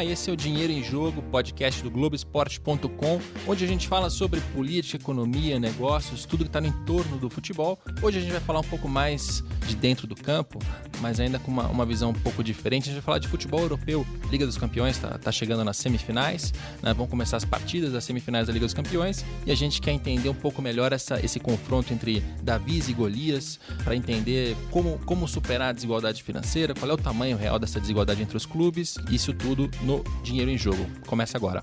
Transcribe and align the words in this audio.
Olá, 0.00 0.10
esse 0.10 0.30
é 0.30 0.32
o 0.32 0.36
Dinheiro 0.36 0.72
em 0.72 0.82
Jogo, 0.82 1.20
podcast 1.20 1.82
do 1.82 1.90
Globoesporte.com, 1.90 3.20
onde 3.46 3.62
a 3.62 3.68
gente 3.68 3.86
fala 3.86 4.08
sobre 4.08 4.40
política, 4.54 4.96
economia, 4.96 5.60
negócios, 5.60 6.24
tudo 6.24 6.42
que 6.42 6.48
está 6.48 6.58
no 6.58 6.68
entorno 6.68 7.18
do 7.18 7.28
futebol. 7.28 7.78
Hoje 8.00 8.16
a 8.16 8.20
gente 8.22 8.32
vai 8.32 8.40
falar 8.40 8.60
um 8.60 8.64
pouco 8.64 8.88
mais 8.88 9.44
de 9.66 9.76
dentro 9.76 10.06
do 10.06 10.16
campo, 10.16 10.58
mas 11.02 11.20
ainda 11.20 11.38
com 11.38 11.50
uma, 11.50 11.66
uma 11.68 11.84
visão 11.84 12.10
um 12.10 12.14
pouco 12.14 12.42
diferente. 12.42 12.84
A 12.84 12.86
gente 12.86 12.94
vai 12.94 13.02
falar 13.02 13.18
de 13.18 13.28
futebol 13.28 13.60
europeu. 13.60 14.06
Liga 14.30 14.46
dos 14.46 14.56
Campeões 14.56 14.96
está 14.96 15.18
tá 15.18 15.30
chegando 15.30 15.62
nas 15.64 15.76
semifinais, 15.76 16.54
né? 16.82 16.94
vão 16.94 17.06
começar 17.06 17.36
as 17.36 17.44
partidas 17.44 17.92
das 17.92 18.02
semifinais 18.02 18.46
da 18.46 18.54
Liga 18.54 18.64
dos 18.64 18.74
Campeões 18.74 19.22
e 19.44 19.52
a 19.52 19.54
gente 19.54 19.82
quer 19.82 19.92
entender 19.92 20.30
um 20.30 20.34
pouco 20.34 20.62
melhor 20.62 20.94
essa, 20.94 21.22
esse 21.22 21.38
confronto 21.38 21.92
entre 21.92 22.20
Davi 22.42 22.82
e 22.88 22.92
Golias, 22.94 23.60
para 23.84 23.94
entender 23.94 24.56
como, 24.70 24.98
como 25.04 25.28
superar 25.28 25.68
a 25.68 25.72
desigualdade 25.72 26.22
financeira, 26.22 26.72
qual 26.72 26.90
é 26.90 26.94
o 26.94 26.96
tamanho 26.96 27.36
real 27.36 27.58
dessa 27.58 27.78
desigualdade 27.78 28.22
entre 28.22 28.38
os 28.38 28.46
clubes, 28.46 28.96
isso 29.10 29.34
tudo 29.34 29.70
no 29.82 29.89
Dinheiro 30.22 30.50
em 30.50 30.58
Jogo. 30.58 30.86
Começa 31.06 31.36
agora. 31.36 31.62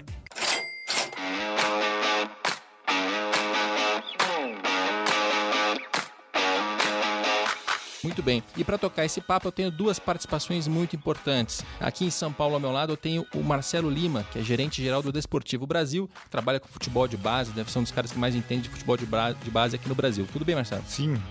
Muito 8.07 8.23
bem. 8.23 8.41
E 8.55 8.63
para 8.63 8.77
tocar 8.77 9.03
esse 9.03 9.19
papo, 9.19 9.49
eu 9.49 9.51
tenho 9.51 9.69
duas 9.69 9.99
participações 9.99 10.65
muito 10.65 10.95
importantes. 10.95 11.61
Aqui 11.79 12.05
em 12.05 12.09
São 12.09 12.31
Paulo, 12.31 12.53
ao 12.53 12.59
meu 12.59 12.71
lado, 12.71 12.93
eu 12.93 12.97
tenho 12.97 13.25
o 13.35 13.43
Marcelo 13.43 13.89
Lima, 13.89 14.25
que 14.31 14.39
é 14.39 14.41
gerente 14.41 14.81
geral 14.81 15.01
do 15.01 15.11
Desportivo 15.11 15.67
Brasil, 15.67 16.09
que 16.23 16.29
trabalha 16.29 16.57
com 16.57 16.69
futebol 16.69 17.05
de 17.05 17.17
base, 17.17 17.51
deve 17.51 17.69
ser 17.69 17.79
um 17.79 17.83
dos 17.83 17.91
caras 17.91 18.09
que 18.09 18.17
mais 18.17 18.33
entende 18.33 18.63
de 18.63 18.69
futebol 18.69 18.95
de, 18.95 19.05
base 19.05 19.75
aqui 19.75 19.89
no 19.89 19.95
Brasil. 19.95 20.25
Tudo 20.31 20.45
bem, 20.45 20.55
Marcelo? 20.55 20.83
Sim. 20.87 21.21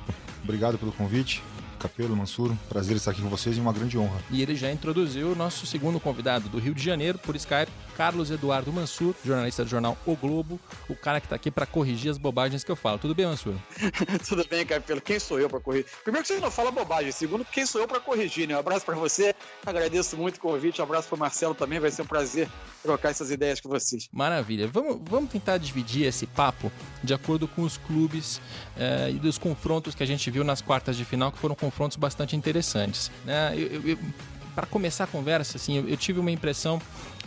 Obrigado 0.44 0.76
pelo 0.76 0.92
convite. 0.92 1.42
Capelo, 1.86 2.16
Mansuro. 2.16 2.58
Prazer 2.68 2.96
estar 2.96 3.12
aqui 3.12 3.22
com 3.22 3.28
vocês 3.28 3.56
e 3.56 3.60
uma 3.60 3.72
grande 3.72 3.96
honra. 3.96 4.18
E 4.30 4.42
ele 4.42 4.56
já 4.56 4.72
introduziu 4.72 5.30
o 5.30 5.34
nosso 5.36 5.64
segundo 5.66 6.00
convidado 6.00 6.48
do 6.48 6.58
Rio 6.58 6.74
de 6.74 6.82
Janeiro, 6.82 7.16
por 7.16 7.36
Skype, 7.36 7.70
Carlos 7.96 8.30
Eduardo 8.30 8.70
Mansur, 8.70 9.14
jornalista 9.24 9.64
do 9.64 9.70
jornal 9.70 9.96
O 10.04 10.14
Globo, 10.14 10.60
o 10.86 10.94
cara 10.94 11.18
que 11.18 11.26
está 11.26 11.34
aqui 11.34 11.50
para 11.50 11.64
corrigir 11.64 12.10
as 12.10 12.18
bobagens 12.18 12.62
que 12.62 12.70
eu 12.70 12.76
falo. 12.76 12.98
Tudo 12.98 13.14
bem, 13.14 13.24
Mansur? 13.24 13.54
Tudo 14.28 14.46
bem, 14.48 14.66
Capelo. 14.66 15.00
Quem 15.00 15.18
sou 15.18 15.40
eu 15.40 15.48
para 15.48 15.60
corrigir? 15.60 15.86
Primeiro 16.04 16.26
que 16.26 16.34
você 16.34 16.38
não 16.38 16.50
fala 16.50 16.70
bobagem, 16.70 17.10
segundo, 17.10 17.44
quem 17.44 17.64
sou 17.64 17.80
eu 17.80 17.88
para 17.88 17.98
corrigir, 17.98 18.46
né? 18.46 18.54
Um 18.54 18.60
abraço 18.60 18.84
para 18.84 18.94
você, 18.96 19.34
agradeço 19.64 20.16
muito 20.16 20.36
o 20.36 20.40
convite, 20.40 20.80
um 20.80 20.84
abraço 20.84 21.08
para 21.08 21.16
Marcelo 21.16 21.54
também, 21.54 21.80
vai 21.80 21.90
ser 21.90 22.02
um 22.02 22.06
prazer 22.06 22.48
trocar 22.82 23.10
essas 23.10 23.30
ideias 23.30 23.60
com 23.60 23.70
vocês. 23.70 24.08
Maravilha. 24.12 24.68
Vamos, 24.68 24.98
vamos 25.02 25.30
tentar 25.30 25.56
dividir 25.56 26.06
esse 26.06 26.26
papo 26.26 26.70
de 27.02 27.14
acordo 27.14 27.48
com 27.48 27.62
os 27.62 27.78
clubes 27.78 28.42
eh, 28.76 29.12
e 29.12 29.18
dos 29.18 29.38
confrontos 29.38 29.94
que 29.94 30.02
a 30.02 30.06
gente 30.06 30.30
viu 30.30 30.44
nas 30.44 30.60
quartas 30.60 30.96
de 30.96 31.04
final, 31.04 31.32
que 31.32 31.38
foram 31.38 31.54
confrontos 31.54 31.96
bastante 31.96 32.36
interessantes. 32.36 33.10
Né? 33.24 33.52
Para 34.54 34.66
começar 34.66 35.04
a 35.04 35.06
conversa, 35.06 35.56
assim, 35.56 35.78
eu, 35.78 35.88
eu 35.88 35.96
tive 35.96 36.20
uma 36.20 36.30
impressão 36.30 36.80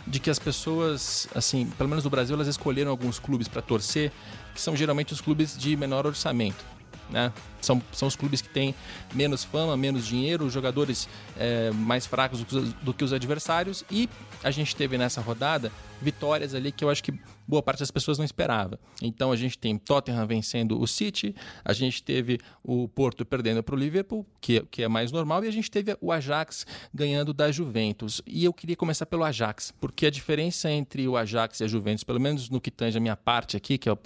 de 0.06 0.18
que 0.18 0.30
as 0.30 0.38
pessoas, 0.38 1.28
assim, 1.34 1.66
pelo 1.76 1.88
menos 1.88 2.04
no 2.04 2.10
Brasil, 2.10 2.34
elas 2.34 2.48
escolheram 2.48 2.90
alguns 2.90 3.18
clubes 3.18 3.48
para 3.48 3.62
torcer, 3.62 4.10
que 4.54 4.60
são 4.60 4.76
geralmente 4.76 5.12
os 5.12 5.20
clubes 5.20 5.56
de 5.56 5.76
menor 5.76 6.06
orçamento. 6.06 6.64
Né? 7.10 7.32
São, 7.60 7.82
são 7.92 8.06
os 8.06 8.14
clubes 8.14 8.40
que 8.40 8.48
têm 8.48 8.74
menos 9.12 9.42
fama, 9.42 9.76
menos 9.76 10.06
dinheiro, 10.06 10.48
jogadores 10.48 11.08
é, 11.36 11.70
mais 11.72 12.06
fracos 12.06 12.38
do 12.38 12.46
que, 12.46 12.56
os, 12.56 12.72
do 12.74 12.94
que 12.94 13.04
os 13.04 13.12
adversários. 13.12 13.84
E 13.90 14.08
a 14.42 14.50
gente 14.50 14.74
teve 14.76 14.96
nessa 14.96 15.20
rodada 15.20 15.72
vitórias 16.00 16.54
ali 16.54 16.72
que 16.72 16.84
eu 16.84 16.90
acho 16.90 17.02
que 17.02 17.12
boa 17.46 17.62
parte 17.62 17.80
das 17.80 17.90
pessoas 17.90 18.16
não 18.16 18.24
esperava. 18.24 18.78
Então 19.02 19.32
a 19.32 19.36
gente 19.36 19.58
tem 19.58 19.76
Tottenham 19.76 20.26
vencendo 20.26 20.80
o 20.80 20.86
City, 20.86 21.34
a 21.64 21.72
gente 21.72 22.02
teve 22.02 22.38
o 22.62 22.88
Porto 22.88 23.24
perdendo 23.24 23.62
para 23.62 23.74
o 23.74 23.78
Liverpool, 23.78 24.24
que, 24.40 24.60
que 24.70 24.82
é 24.82 24.88
mais 24.88 25.10
normal, 25.10 25.44
e 25.44 25.48
a 25.48 25.50
gente 25.50 25.70
teve 25.70 25.96
o 26.00 26.12
Ajax 26.12 26.64
ganhando 26.94 27.34
da 27.34 27.50
Juventus. 27.50 28.22
E 28.26 28.44
eu 28.44 28.52
queria 28.52 28.76
começar 28.76 29.04
pelo 29.06 29.24
Ajax, 29.24 29.72
porque 29.80 30.06
a 30.06 30.10
diferença 30.10 30.70
entre 30.70 31.08
o 31.08 31.16
Ajax 31.16 31.60
e 31.60 31.64
a 31.64 31.66
Juventus, 31.66 32.04
pelo 32.04 32.20
menos 32.20 32.48
no 32.48 32.60
que 32.60 32.70
tange 32.70 32.96
a 32.96 33.00
minha 33.00 33.16
parte 33.16 33.56
aqui, 33.56 33.76
que 33.76 33.88
é 33.88 33.92
o, 33.92 33.98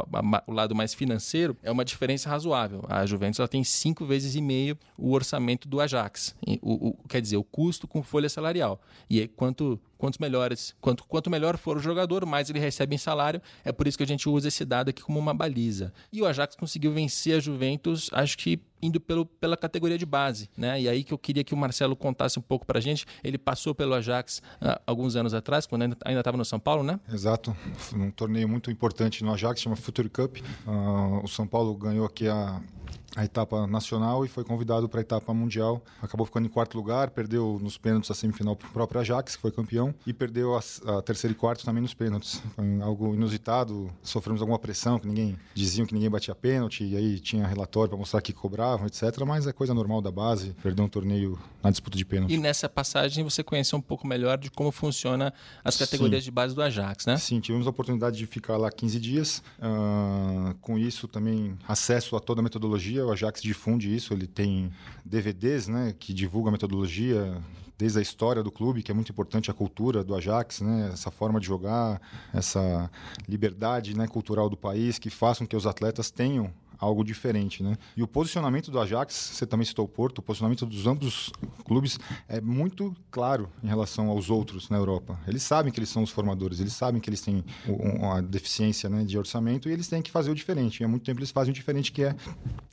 o 0.47 0.53
lado 0.53 0.75
mais 0.75 0.95
financeiro, 0.95 1.57
é 1.63 1.71
uma 1.71 1.85
diferença 1.85 2.31
razoável. 2.31 2.83
A 2.89 3.05
Juventus 3.05 3.39
ela 3.39 3.49
tem 3.49 3.63
cinco 3.63 4.07
vezes 4.07 4.35
e 4.35 4.41
meio 4.41 4.79
o 4.97 5.13
orçamento 5.13 5.69
do 5.69 5.81
Ajax, 5.81 6.35
o, 6.63 6.89
o, 6.89 6.97
quer 7.09 7.21
dizer, 7.21 7.37
o 7.37 7.45
custo 7.45 7.87
com 7.87 8.03
folha 8.03 8.29
salarial. 8.29 8.81
E 9.11 9.21
aí, 9.21 9.29
quanto 9.29 9.79
quanto 9.99 10.21
melhores, 10.21 10.75
quanto, 10.81 11.05
quanto 11.05 11.31
melhor 11.31 11.57
for 11.57 11.77
o 11.77 11.81
jogador, 11.81 12.27
mais 12.27 12.51
ele 12.51 12.59
recebe 12.59 12.95
em 12.95 12.99
salário. 12.99 13.41
É 13.65 13.73
por 13.73 13.87
isso 13.87 13.97
que 13.97 14.05
a 14.05 14.07
gente 14.07 14.29
usa 14.29 14.49
esse 14.49 14.65
dado 14.65 14.91
aqui 14.91 15.03
como 15.03 15.19
uma 15.19 15.35
baliza. 15.35 15.93
E 16.13 16.23
o 16.23 16.27
Ajax 16.27 16.57
conseguiu 16.57 16.93
vencer 16.93 17.37
a 17.37 17.41
Juventus, 17.41 18.11
acho 18.13 18.37
que 18.39 18.61
indo 18.83 19.01
pelo, 19.01 19.25
pela 19.25 19.57
categoria 19.57 19.97
de 19.97 20.05
base, 20.05 20.51
né? 20.57 20.83
E 20.83 20.89
aí 20.89 21.03
que 21.03 21.15
eu 21.15 21.19
queria 21.19 21.43
que 21.43 21.55
o 21.55 21.57
Marcelo 21.57 21.97
contasse 21.97 22.39
um 22.39 22.43
pouco 22.43 22.67
pra 22.67 22.81
gente. 22.81 23.07
Ele 23.23 23.39
passou 23.39 23.75
pelo 23.75 23.95
Ajax 23.95 24.43
uh, 24.61 24.79
alguns 24.87 25.17
anos 25.17 25.33
atrás, 25.33 25.67
quando 25.67 25.83
ainda 25.83 26.21
estava 26.21 26.37
no 26.37 26.45
São 26.45 26.61
Paulo, 26.61 26.83
né? 26.83 27.01
Exato. 27.11 27.57
Um 27.95 28.11
torneio 28.11 28.47
muito 28.47 28.71
importante 28.71 29.25
no 29.25 29.33
Ajax, 29.33 29.63
chama 29.63 29.75
Future 29.77 30.11
Cup. 30.11 30.37
Uh, 30.67 31.25
o 31.25 31.29
São 31.29 31.47
Paulo 31.47 31.75
ganhou 31.75 32.05
aqui 32.05 32.29
a 32.29 32.61
a 33.17 33.25
etapa 33.25 33.67
nacional 33.67 34.25
e 34.25 34.29
foi 34.29 34.45
convidado 34.45 34.89
para 34.89 35.01
a 35.01 35.03
etapa 35.03 35.33
mundial. 35.33 35.83
Acabou 36.03 36.27
ficando 36.27 36.47
em 36.47 36.49
quarto 36.49 36.77
lugar, 36.77 37.11
perdeu 37.11 37.59
nos 37.63 37.79
pênaltis 37.79 38.11
a 38.11 38.15
semifinal 38.15 38.57
para 38.57 38.69
o 38.69 38.73
próprio 38.73 39.01
Ajax, 39.01 39.37
que 39.37 39.43
foi 39.43 39.51
campeão, 39.51 39.95
e 40.07 40.13
perdeu 40.13 40.57
a, 40.57 40.61
a 40.99 41.03
terceira 41.03 41.33
e 41.33 41.37
quarto 41.37 41.65
também 41.65 41.83
nos 41.83 41.95
pênaltis. 41.95 42.43
Foi 42.55 42.65
algo 42.83 43.15
inusitado, 43.15 43.91
sofremos 44.03 44.41
alguma 44.41 44.59
pressão, 44.59 44.99
que 44.99 45.07
ninguém 45.07 45.39
diziam 45.55 45.87
que 45.87 45.95
ninguém 45.95 46.11
batia 46.11 46.35
pênalti, 46.35 46.85
e 46.85 46.97
aí 46.97 47.21
tinha 47.21 47.47
relatório 47.47 47.91
para 47.91 47.99
mostrar 47.99 48.21
que 48.21 48.33
cobravam, 48.33 48.87
etc. 48.87 49.03
Mas 49.27 49.47
é 49.47 49.53
coisa 49.53 49.73
normal 49.73 50.03
da 50.03 50.11
base, 50.11 50.55
perder 50.63 50.83
um 50.83 50.89
torneio 50.89 51.39
na 51.63 51.71
disputa 51.71 51.97
de 51.97 52.05
pênalti. 52.05 52.35
E 52.35 52.37
nessa 52.37 52.69
passagem 52.69 53.23
você 53.23 53.43
conheceu 53.43 53.79
um 53.79 53.83
pouco 53.83 54.07
melhor 54.07 54.39
de 54.39 54.51
como 54.51 54.73
funciona 54.73 55.33
as 55.63 55.77
categorias 55.77 56.25
Sim. 56.25 56.27
de 56.27 56.31
base 56.31 56.55
do 56.55 56.63
Ajax, 56.63 57.07
né? 57.07 57.17
Sim, 57.17 57.41
tivemos 57.41 57.67
a 57.67 57.71
oportunidade 57.71 58.17
de 58.17 58.27
ficar 58.27 58.57
lá 58.57 58.71
15 58.71 58.99
dias. 58.99 59.43
Uh, 59.59 60.55
com 60.61 60.79
isso 60.79 61.07
também 61.07 61.57
acesso 61.67 62.17
a 62.17 62.21
toda 62.21 62.41
a 62.41 62.43
metodologia 62.43 63.04
o 63.05 63.13
Ajax 63.13 63.43
difunde 63.43 63.95
isso, 63.95 64.13
ele 64.13 64.27
tem 64.27 64.71
DVDs 65.05 65.69
né, 65.69 65.95
que 65.99 66.13
divulgam 66.13 66.49
a 66.49 66.53
metodologia, 66.53 67.41
desde 67.77 67.99
a 67.99 68.03
história 68.03 68.43
do 68.43 68.51
clube, 68.51 68.83
que 68.83 68.91
é 68.91 68.95
muito 68.95 69.11
importante, 69.11 69.51
a 69.51 69.55
cultura 69.55 70.05
do 70.05 70.15
Ajax, 70.15 70.61
né, 70.61 70.91
essa 70.93 71.11
forma 71.11 71.41
de 71.41 71.47
jogar, 71.47 72.01
essa 72.33 72.91
liberdade 73.29 73.97
né, 73.97 74.07
cultural 74.07 74.49
do 74.49 74.57
país, 74.57 74.99
que 74.99 75.11
façam 75.11 75.47
que 75.47 75.57
os 75.57 75.67
atletas 75.67 76.11
tenham 76.11 76.53
algo 76.79 77.05
diferente, 77.05 77.63
né? 77.63 77.77
E 77.97 78.03
o 78.03 78.07
posicionamento 78.07 78.71
do 78.71 78.81
Ajax, 78.81 79.15
você 79.15 79.47
também 79.47 79.65
citou 79.65 79.85
o 79.85 79.89
Porto, 79.89 80.19
o 80.19 80.23
posicionamento 80.23 80.67
dos 80.67 80.87
ambos 80.87 81.31
clubes 81.65 81.99
é 82.29 82.41
muito 82.41 82.95
claro 83.11 83.49
em 83.63 83.69
relação 83.69 84.09
aos 84.09 84.31
outros 84.31 84.69
na 84.69 84.77
Europa. 84.77 85.19
Eles 85.27 85.43
sabem 85.43 85.73
que 85.73 85.79
eles 85.79 85.89
são 85.89 86.03
os 86.03 86.11
formadores, 86.11 86.61
eles 86.61 86.73
sabem 86.73 87.01
que 87.01 87.09
eles 87.09 87.21
têm 87.21 87.45
uma 87.67 88.23
deficiência 88.23 88.89
né, 88.89 89.05
de 89.05 89.17
orçamento 89.17 89.69
e 89.69 89.73
eles 89.73 89.89
têm 89.89 90.03
que 90.03 90.11
fazer 90.11 90.31
o 90.31 90.35
diferente. 90.35 90.81
E 90.81 90.85
há 90.85 90.89
muito 90.89 91.05
tempo 91.05 91.21
eles 91.21 91.31
fazem 91.31 91.51
o 91.51 91.55
diferente, 91.55 91.93
que 91.93 92.05
é 92.05 92.15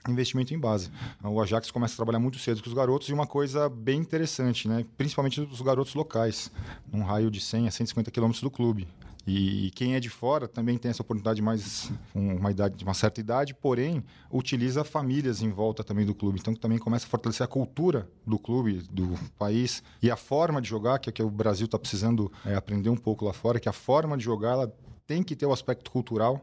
investimento 0.08 0.54
em 0.54 0.60
base. 0.60 0.90
O 1.24 1.42
Ajax 1.42 1.72
começa 1.72 1.94
a 1.94 1.98
trabalhar 1.98 2.20
muito 2.20 2.40
cedo 2.40 2.62
com 2.62 2.70
os 2.70 2.74
garotos 2.74 3.10
e 3.10 3.14
uma 3.14 3.28
coisa 3.28 3.70
bem 3.70 4.00
interessante, 4.00 4.68
né? 4.68 4.86
principalmente 4.98 5.42
dos 5.46 5.62
garotos 5.62 5.94
locais, 5.94 6.52
num 6.92 7.04
raio 7.04 7.30
de 7.30 7.40
100 7.40 7.68
a 7.68 7.72
150 7.72 8.12
quilômetros 8.12 8.42
do 8.42 8.50
clube. 8.50 8.88
E 9.26 9.72
quem 9.76 9.96
é 9.96 10.00
de 10.00 10.10
fora 10.10 10.48
também 10.48 10.78
tem 10.78 10.90
essa 10.90 11.02
oportunidade 11.02 11.42
mais 11.42 11.92
uma 12.14 12.50
idade, 12.50 12.84
uma 12.84 12.94
certa 12.94 13.20
idade, 13.20 13.54
porém 13.54 14.04
utiliza 14.32 14.84
famílias 14.84 15.42
em 15.42 15.50
volta 15.50 15.84
também 15.84 16.06
do 16.06 16.16
clube. 16.16 16.40
Então 16.40 16.54
também 16.56 16.78
começa 16.78 17.06
a 17.06 17.10
fortalecer 17.10 17.44
a 17.44 17.48
cultura 17.48 18.10
do 18.26 18.40
clube, 18.40 18.84
do 18.92 19.18
país 19.38 19.84
e 20.02 20.10
a 20.10 20.16
forma 20.16 20.62
de 20.62 20.68
jogar, 20.68 21.00
que 21.00 21.10
é 21.10 21.14
que 21.14 21.22
o 21.22 21.30
Brasil 21.30 21.66
está 21.66 21.78
precisando 21.78 22.32
é, 22.46 22.56
aprender 22.56 22.90
um 22.90 22.98
pouco 22.98 23.26
lá 23.26 23.34
fora, 23.34 23.60
que 23.60 23.70
a 23.70 23.74
forma 23.74 24.18
de 24.18 24.24
jogar 24.24 24.52
ela 24.52 24.74
tem 25.06 25.22
que 25.22 25.36
ter 25.36 25.46
o 25.46 25.52
aspecto 25.52 25.92
cultural 25.92 26.42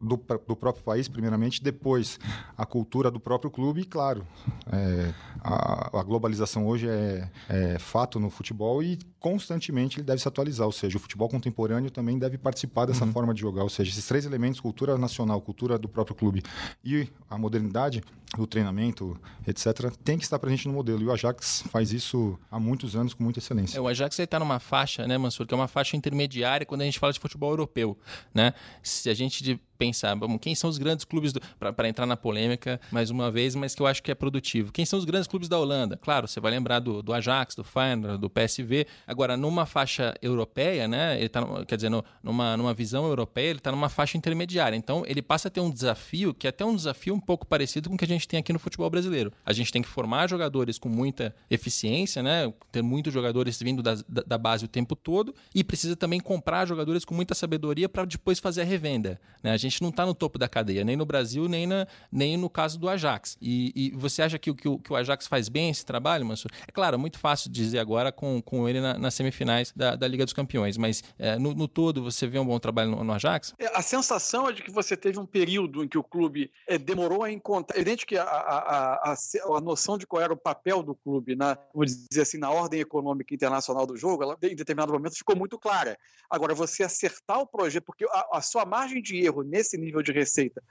do, 0.00 0.16
do, 0.46 0.56
próprio 0.56 0.82
país, 0.82 1.08
primeiramente, 1.08 1.62
depois 1.62 2.18
a 2.56 2.66
cultura 2.66 3.10
do 3.10 3.20
próprio 3.20 3.50
clube 3.50 3.82
e, 3.82 3.84
claro, 3.84 4.26
é, 4.72 5.12
a, 5.40 5.98
a, 5.98 6.02
globalização 6.02 6.66
hoje 6.66 6.88
é, 6.88 7.30
é, 7.48 7.78
fato 7.78 8.18
no 8.18 8.30
futebol 8.30 8.82
e 8.82 8.98
constantemente 9.20 9.98
ele 9.98 10.06
deve 10.06 10.20
se 10.20 10.26
atualizar, 10.26 10.66
ou 10.66 10.72
seja, 10.72 10.96
o 10.96 11.00
futebol 11.00 11.28
contemporâneo 11.28 11.90
também 11.90 12.18
deve 12.18 12.38
participar 12.38 12.86
dessa 12.86 13.04
uhum. 13.04 13.12
forma 13.12 13.34
de 13.34 13.40
jogar, 13.40 13.62
ou 13.62 13.68
seja, 13.68 13.90
esses 13.90 14.06
três 14.06 14.24
elementos, 14.24 14.58
cultura 14.58 14.96
nacional, 14.96 15.40
cultura 15.40 15.78
do 15.78 15.88
próprio 15.88 16.16
clube 16.16 16.42
e 16.82 17.06
a 17.28 17.36
modernidade 17.36 18.02
do 18.36 18.46
treinamento, 18.46 19.20
etc., 19.46 19.92
tem 20.02 20.16
que 20.16 20.24
estar 20.24 20.38
presente 20.38 20.66
no 20.66 20.74
modelo. 20.74 21.02
E 21.02 21.06
o 21.06 21.12
Ajax 21.12 21.64
faz 21.70 21.92
isso 21.92 22.38
há 22.50 22.58
muitos 22.58 22.96
anos 22.96 23.12
com 23.12 23.22
muita 23.22 23.40
excelência. 23.40 23.76
É, 23.76 23.80
o 23.80 23.88
Ajax 23.88 24.18
está 24.18 24.38
numa 24.38 24.58
faixa, 24.58 25.06
né, 25.06 25.18
Mansur, 25.18 25.46
que 25.46 25.52
é 25.52 25.56
uma 25.56 25.68
faixa 25.68 25.96
intermediária 25.96 26.64
quando 26.64 26.80
a 26.80 26.84
gente 26.84 26.98
fala 26.98 27.12
de 27.12 27.20
futebol 27.20 27.50
europeu. 27.50 27.98
Né? 28.32 28.54
Se 28.82 29.10
a 29.10 29.14
gente 29.14 29.60
pensar, 29.80 30.14
vamos, 30.14 30.38
quem 30.42 30.54
são 30.54 30.68
os 30.68 30.76
grandes 30.76 31.06
clubes 31.06 31.32
para 31.58 31.88
entrar 31.88 32.04
na 32.04 32.14
polêmica 32.14 32.78
mais 32.92 33.08
uma 33.08 33.30
vez, 33.30 33.54
mas 33.54 33.74
que 33.74 33.80
eu 33.80 33.86
acho 33.86 34.02
que 34.02 34.10
é 34.10 34.14
produtivo. 34.14 34.70
Quem 34.70 34.84
são 34.84 34.98
os 34.98 35.06
grandes 35.06 35.26
clubes 35.26 35.48
da 35.48 35.58
Holanda? 35.58 35.96
Claro, 35.96 36.28
você 36.28 36.38
vai 36.38 36.50
lembrar 36.50 36.80
do, 36.80 37.02
do 37.02 37.14
Ajax, 37.14 37.54
do 37.54 37.64
Feyenoord, 37.64 38.18
do 38.18 38.28
PSV. 38.28 38.86
Agora, 39.06 39.38
numa 39.38 39.64
faixa 39.64 40.14
europeia, 40.20 40.86
né? 40.86 41.18
Ele 41.18 41.30
tá, 41.30 41.42
quer 41.66 41.76
dizer, 41.76 41.88
no, 41.88 42.04
numa, 42.22 42.58
numa 42.58 42.74
visão 42.74 43.06
europeia, 43.06 43.48
ele 43.48 43.58
está 43.58 43.70
numa 43.70 43.88
faixa 43.88 44.18
intermediária. 44.18 44.76
Então, 44.76 45.02
ele 45.06 45.22
passa 45.22 45.48
a 45.48 45.50
ter 45.50 45.60
um 45.60 45.70
desafio 45.70 46.34
que 46.34 46.46
é 46.46 46.50
até 46.50 46.62
um 46.62 46.76
desafio 46.76 47.14
um 47.14 47.20
pouco 47.20 47.46
parecido 47.46 47.88
com 47.88 47.94
o 47.94 47.98
que 47.98 48.04
a 48.04 48.08
gente 48.08 48.28
tem 48.28 48.38
aqui 48.38 48.52
no 48.52 48.58
futebol 48.58 48.90
brasileiro. 48.90 49.32
A 49.46 49.54
gente 49.54 49.72
tem 49.72 49.80
que 49.80 49.88
formar 49.88 50.28
jogadores 50.28 50.78
com 50.78 50.90
muita 50.90 51.34
eficiência, 51.50 52.22
né? 52.22 52.52
Ter 52.70 52.82
muitos 52.82 53.14
jogadores 53.14 53.58
vindo 53.62 53.82
da, 53.82 53.94
da, 54.06 54.22
da 54.26 54.36
base 54.36 54.66
o 54.66 54.68
tempo 54.68 54.94
todo 54.94 55.34
e 55.54 55.64
precisa 55.64 55.96
também 55.96 56.20
comprar 56.20 56.66
jogadores 56.66 57.02
com 57.02 57.14
muita 57.14 57.34
sabedoria 57.34 57.88
para 57.88 58.04
depois 58.04 58.38
fazer 58.38 58.60
a 58.60 58.64
revenda. 58.64 59.18
Né? 59.42 59.52
A 59.52 59.56
gente 59.56 59.69
não 59.80 59.90
está 59.90 60.04
no 60.04 60.14
topo 60.14 60.38
da 60.38 60.48
cadeia, 60.48 60.84
nem 60.84 60.96
no 60.96 61.04
Brasil, 61.04 61.48
nem, 61.48 61.66
na, 61.66 61.86
nem 62.10 62.36
no 62.36 62.48
caso 62.50 62.78
do 62.78 62.88
Ajax. 62.88 63.36
E, 63.40 63.72
e 63.74 63.90
você 63.90 64.22
acha 64.22 64.38
que, 64.38 64.52
que, 64.54 64.68
o, 64.68 64.78
que 64.78 64.92
o 64.92 64.96
Ajax 64.96 65.26
faz 65.26 65.48
bem 65.48 65.70
esse 65.70 65.84
trabalho, 65.84 66.24
Mansur? 66.24 66.50
É 66.66 66.72
claro, 66.72 66.98
muito 66.98 67.18
fácil 67.18 67.50
dizer 67.50 67.78
agora 67.78 68.10
com, 68.10 68.40
com 68.40 68.68
ele 68.68 68.80
na, 68.80 68.98
nas 68.98 69.14
semifinais 69.14 69.72
da, 69.76 69.94
da 69.94 70.08
Liga 70.08 70.24
dos 70.24 70.32
Campeões, 70.32 70.76
mas 70.76 71.04
é, 71.18 71.38
no, 71.38 71.54
no, 71.54 71.68
todo 71.68 72.02
você 72.02 72.26
vê 72.26 72.38
um 72.38 72.46
bom 72.46 72.58
trabalho 72.58 72.90
no, 72.90 73.04
no 73.04 73.12
Ajax? 73.12 73.54
É, 73.58 73.66
a 73.76 73.82
sensação 73.82 74.48
é 74.48 74.52
de 74.52 74.62
que 74.62 74.70
você 74.70 74.96
teve 74.96 75.18
um 75.18 75.26
período 75.26 75.84
em 75.84 75.88
que 75.88 75.98
o 75.98 76.02
clube 76.02 76.50
é, 76.66 76.78
demorou 76.78 77.22
a 77.22 77.30
encontrar. 77.30 77.76
É 77.76 77.80
evidente 77.80 78.06
que 78.06 78.16
a, 78.16 78.24
a, 78.24 79.12
a, 79.12 79.14
a, 79.14 79.60
noção 79.60 79.98
de 79.98 80.06
qual 80.06 80.22
era 80.22 80.32
o 80.32 80.36
papel 80.36 80.82
do 80.82 80.94
clube, 80.94 81.36
na, 81.36 81.58
vamos 81.74 82.06
dizer 82.08 82.22
assim, 82.22 82.38
na 82.38 82.50
ordem 82.50 82.80
econômica 82.80 83.34
internacional 83.34 83.86
do 83.86 83.96
jogo, 83.96 84.22
ela, 84.22 84.38
em 84.42 84.56
determinado 84.56 84.92
momento 84.92 85.16
ficou 85.16 85.36
muito 85.36 85.58
clara. 85.58 85.98
Agora, 86.30 86.54
você 86.54 86.84
acertar 86.84 87.40
o 87.40 87.46
projeto, 87.46 87.84
porque 87.84 88.04
a, 88.04 88.38
a 88.38 88.42
sua 88.42 88.64
margem 88.64 89.02
de 89.02 89.18
erro 89.24 89.42
nesse 89.42 89.59
nível 89.78 90.02
de 90.02 90.12
receita, 90.12 90.62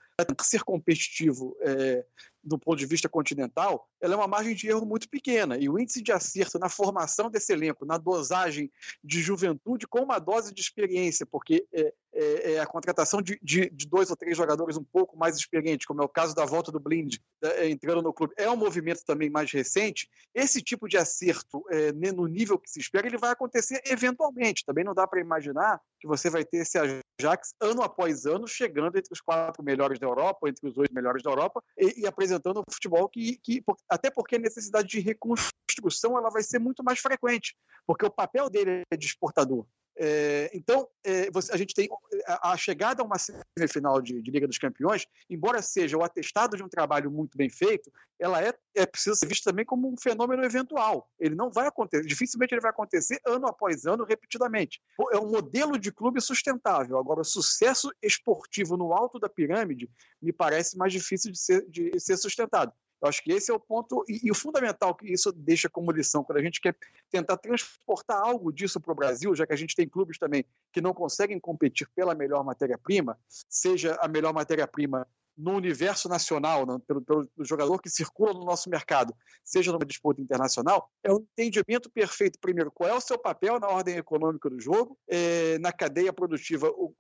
ser 0.42 0.64
competitivo 0.64 1.56
é, 1.62 2.06
do 2.50 2.58
ponto 2.58 2.78
de 2.78 2.86
vista 2.86 3.08
continental, 3.08 3.88
ela 4.02 4.14
é 4.14 4.18
uma 4.18 4.28
margem 4.28 4.56
de 4.56 4.68
erro 4.68 4.86
muito 4.86 5.08
pequena. 5.08 5.58
E 5.58 5.70
o 5.70 5.80
índice 5.80 6.02
de 6.02 6.12
acerto 6.12 6.58
na 6.58 6.68
formação 6.68 7.30
desse 7.30 7.54
elenco, 7.54 7.86
na 7.86 7.98
dosagem 7.98 8.72
de 9.04 9.22
juventude 9.22 9.88
com 9.88 10.00
uma 10.00 10.20
dose 10.20 10.54
de 10.54 10.62
experiência, 10.62 11.26
porque 11.26 11.66
é, 11.72 11.94
é, 12.14 12.52
é 12.54 12.60
a 12.60 12.66
contratação 12.66 13.22
de, 13.22 13.40
de, 13.42 13.70
de, 13.70 13.88
dois 13.88 14.10
ou 14.10 14.16
três 14.16 14.36
jogadores 14.36 14.76
um 14.76 14.84
pouco 14.84 15.16
mais 15.18 15.38
experientes, 15.38 15.86
como 15.86 16.02
é 16.02 16.06
o 16.06 16.10
caso 16.10 16.34
da 16.34 16.46
volta 16.46 16.72
do 16.72 16.80
Blind 16.80 17.18
é, 17.44 17.70
entrando 17.70 18.02
no 18.02 18.12
clube, 18.12 18.34
é 18.38 18.50
um 18.50 18.58
movimento 18.58 19.04
também 19.06 19.30
mais 19.30 19.52
recente. 19.52 20.10
Esse 20.34 20.62
tipo 20.62 20.88
de 20.88 20.98
acerto, 20.98 21.64
é, 21.70 21.92
no 21.92 22.26
nível 22.26 22.58
que 22.58 22.70
se 22.70 22.80
espera, 22.80 23.08
ele 23.08 23.18
vai 23.18 23.32
acontecer 23.32 23.82
eventualmente. 23.86 24.66
Também 24.66 24.84
não 24.84 24.96
dá 24.96 25.08
para 25.08 25.22
imaginar 25.22 25.80
que 26.00 26.08
você 26.08 26.30
vai 26.30 26.44
ter 26.44 26.58
esse 26.58 26.78
Ajax 26.78 27.54
ano 27.62 27.84
após 27.84 28.26
ano 28.26 28.48
chegando 28.48 28.98
entre 28.98 29.12
os 29.12 29.22
quatro 29.22 29.64
melhores 29.64 30.00
da 30.00 30.08
Europa, 30.08 30.50
entre 30.50 30.68
os 30.68 30.78
oito 30.78 30.94
melhores 30.94 31.22
da 31.22 31.30
Europa, 31.30 31.62
e, 31.78 32.02
e 32.02 32.08
apresentando 32.08 32.39
um 32.48 32.72
futebol 32.72 33.08
que, 33.10 33.38
que, 33.38 33.64
até 33.90 34.10
porque 34.10 34.36
a 34.36 34.40
necessidade 34.40 34.88
de 34.88 35.00
reconstrução 35.00 36.18
ela 36.18 36.30
vai 36.30 36.44
ser 36.44 36.60
muito 36.60 36.84
mais 36.84 37.00
frequente, 37.00 37.56
porque 37.86 38.06
o 38.06 38.12
papel 38.12 38.50
dele 38.50 38.84
é 38.90 38.98
de 38.98 39.06
exportador. 39.06 39.66
É, 40.02 40.50
então, 40.54 40.88
é, 41.04 41.30
você, 41.30 41.52
a 41.52 41.58
gente 41.58 41.74
tem 41.74 41.90
a, 42.26 42.54
a, 42.54 42.58
chegada 42.58 43.02
a 43.02 43.06
uma 43.06 43.18
semifinal 43.18 44.02
de, 44.02 44.22
de, 44.22 44.32
Liga 44.32 44.48
dos 44.48 44.58
Campeões, 44.58 45.06
embora 45.30 45.62
seja 45.62 45.98
o 45.98 46.04
atestado 46.04 46.56
de 46.56 46.64
um 46.64 46.70
trabalho 46.70 47.12
muito 47.12 47.38
bem 47.38 47.50
feito, 47.50 47.92
ela 48.18 48.42
é, 48.42 48.54
é 48.76 48.86
precisa 48.86 49.18
ser 49.18 49.28
vista 49.28 49.52
também 49.52 49.66
como 49.66 49.92
um 49.92 49.98
fenômeno 49.98 50.42
eventual. 50.46 51.10
Ele 51.20 51.36
não 51.36 51.52
vai 51.52 51.68
acontecer, 51.68 52.06
dificilmente 52.06 52.54
ele 52.54 52.62
vai 52.62 52.72
acontecer 52.72 53.20
ano 53.28 53.46
após 53.48 53.86
ano, 53.86 54.06
repetidamente. 54.06 54.82
É 55.12 55.18
um 55.18 55.30
modelo 55.30 55.78
de 55.78 55.92
clube 55.92 56.22
sustentável. 56.22 56.98
Agora, 56.98 57.20
o 57.20 57.26
sucesso 57.26 57.92
esportivo 58.02 58.78
no 58.78 58.94
alto 58.94 59.20
da 59.20 59.28
pirâmide 59.28 59.90
me 60.22 60.32
parece 60.32 60.78
mais 60.78 60.94
difícil 60.94 61.30
de 61.30 61.40
ser, 61.40 61.70
de 61.70 62.00
ser 62.00 62.16
sustentado. 62.16 62.72
Eu 63.02 63.08
acho 63.08 63.24
que 63.24 63.32
esse 63.32 63.50
é 63.52 63.54
o 63.54 63.60
ponto 63.60 64.04
e, 64.08 64.28
e, 64.28 64.32
o 64.32 64.36
fundamental 64.36 64.94
que 64.94 65.12
isso 65.12 65.32
deixa 65.32 65.70
como 65.70 65.92
lição 65.92 66.24
quando 66.24 66.40
a 66.40 66.44
gente 66.44 66.60
quer 66.60 66.76
tentar 67.10 67.38
transportar 67.38 68.22
algo 68.22 68.52
disso 68.52 68.80
para 68.80 68.92
o 68.92 68.96
Brasil, 68.96 69.34
já 69.36 69.48
que 69.48 69.54
a 69.54 69.58
gente 69.58 69.76
tem 69.76 69.88
clubes 69.88 70.18
também 70.18 70.46
que 70.74 70.82
não 70.82 70.94
conseguem 70.94 71.40
competir 71.40 71.88
pela 71.96 72.14
melhor 72.14 72.44
matéria-prima, 72.44 73.18
seja 73.28 73.98
a 74.02 74.08
melhor 74.08 74.34
matéria-prima 74.34 75.08
no 75.40 75.56
universo 75.56 76.10
nacional, 76.10 76.66
né, 76.66 76.78
pelo, 76.86 77.02
pelo, 77.02 77.30
jogador 77.40 77.80
que 77.80 77.90
circula 77.90 78.34
no 78.34 78.44
nosso 78.44 78.70
mercado, 78.70 79.16
seja 79.42 79.72
numa 79.72 79.86
disputa 79.86 80.22
internacional, 80.22 80.92
é 81.02 81.14
um 81.14 81.26
entendimento 81.32 81.90
perfeito, 81.90 82.38
primeiro, 82.40 82.70
qual 82.70 82.90
é 82.90 82.94
o 82.94 83.00
seu 83.00 83.18
papel 83.18 83.58
na 83.58 83.70
ordem 83.70 83.96
econômica 83.96 84.50
do 84.50 84.60
jogo, 84.60 84.98
é, 85.08 85.58
na 85.60 85.72
cadeia 85.72 86.12
produtiva, 86.12 86.68
o, 86.68 86.94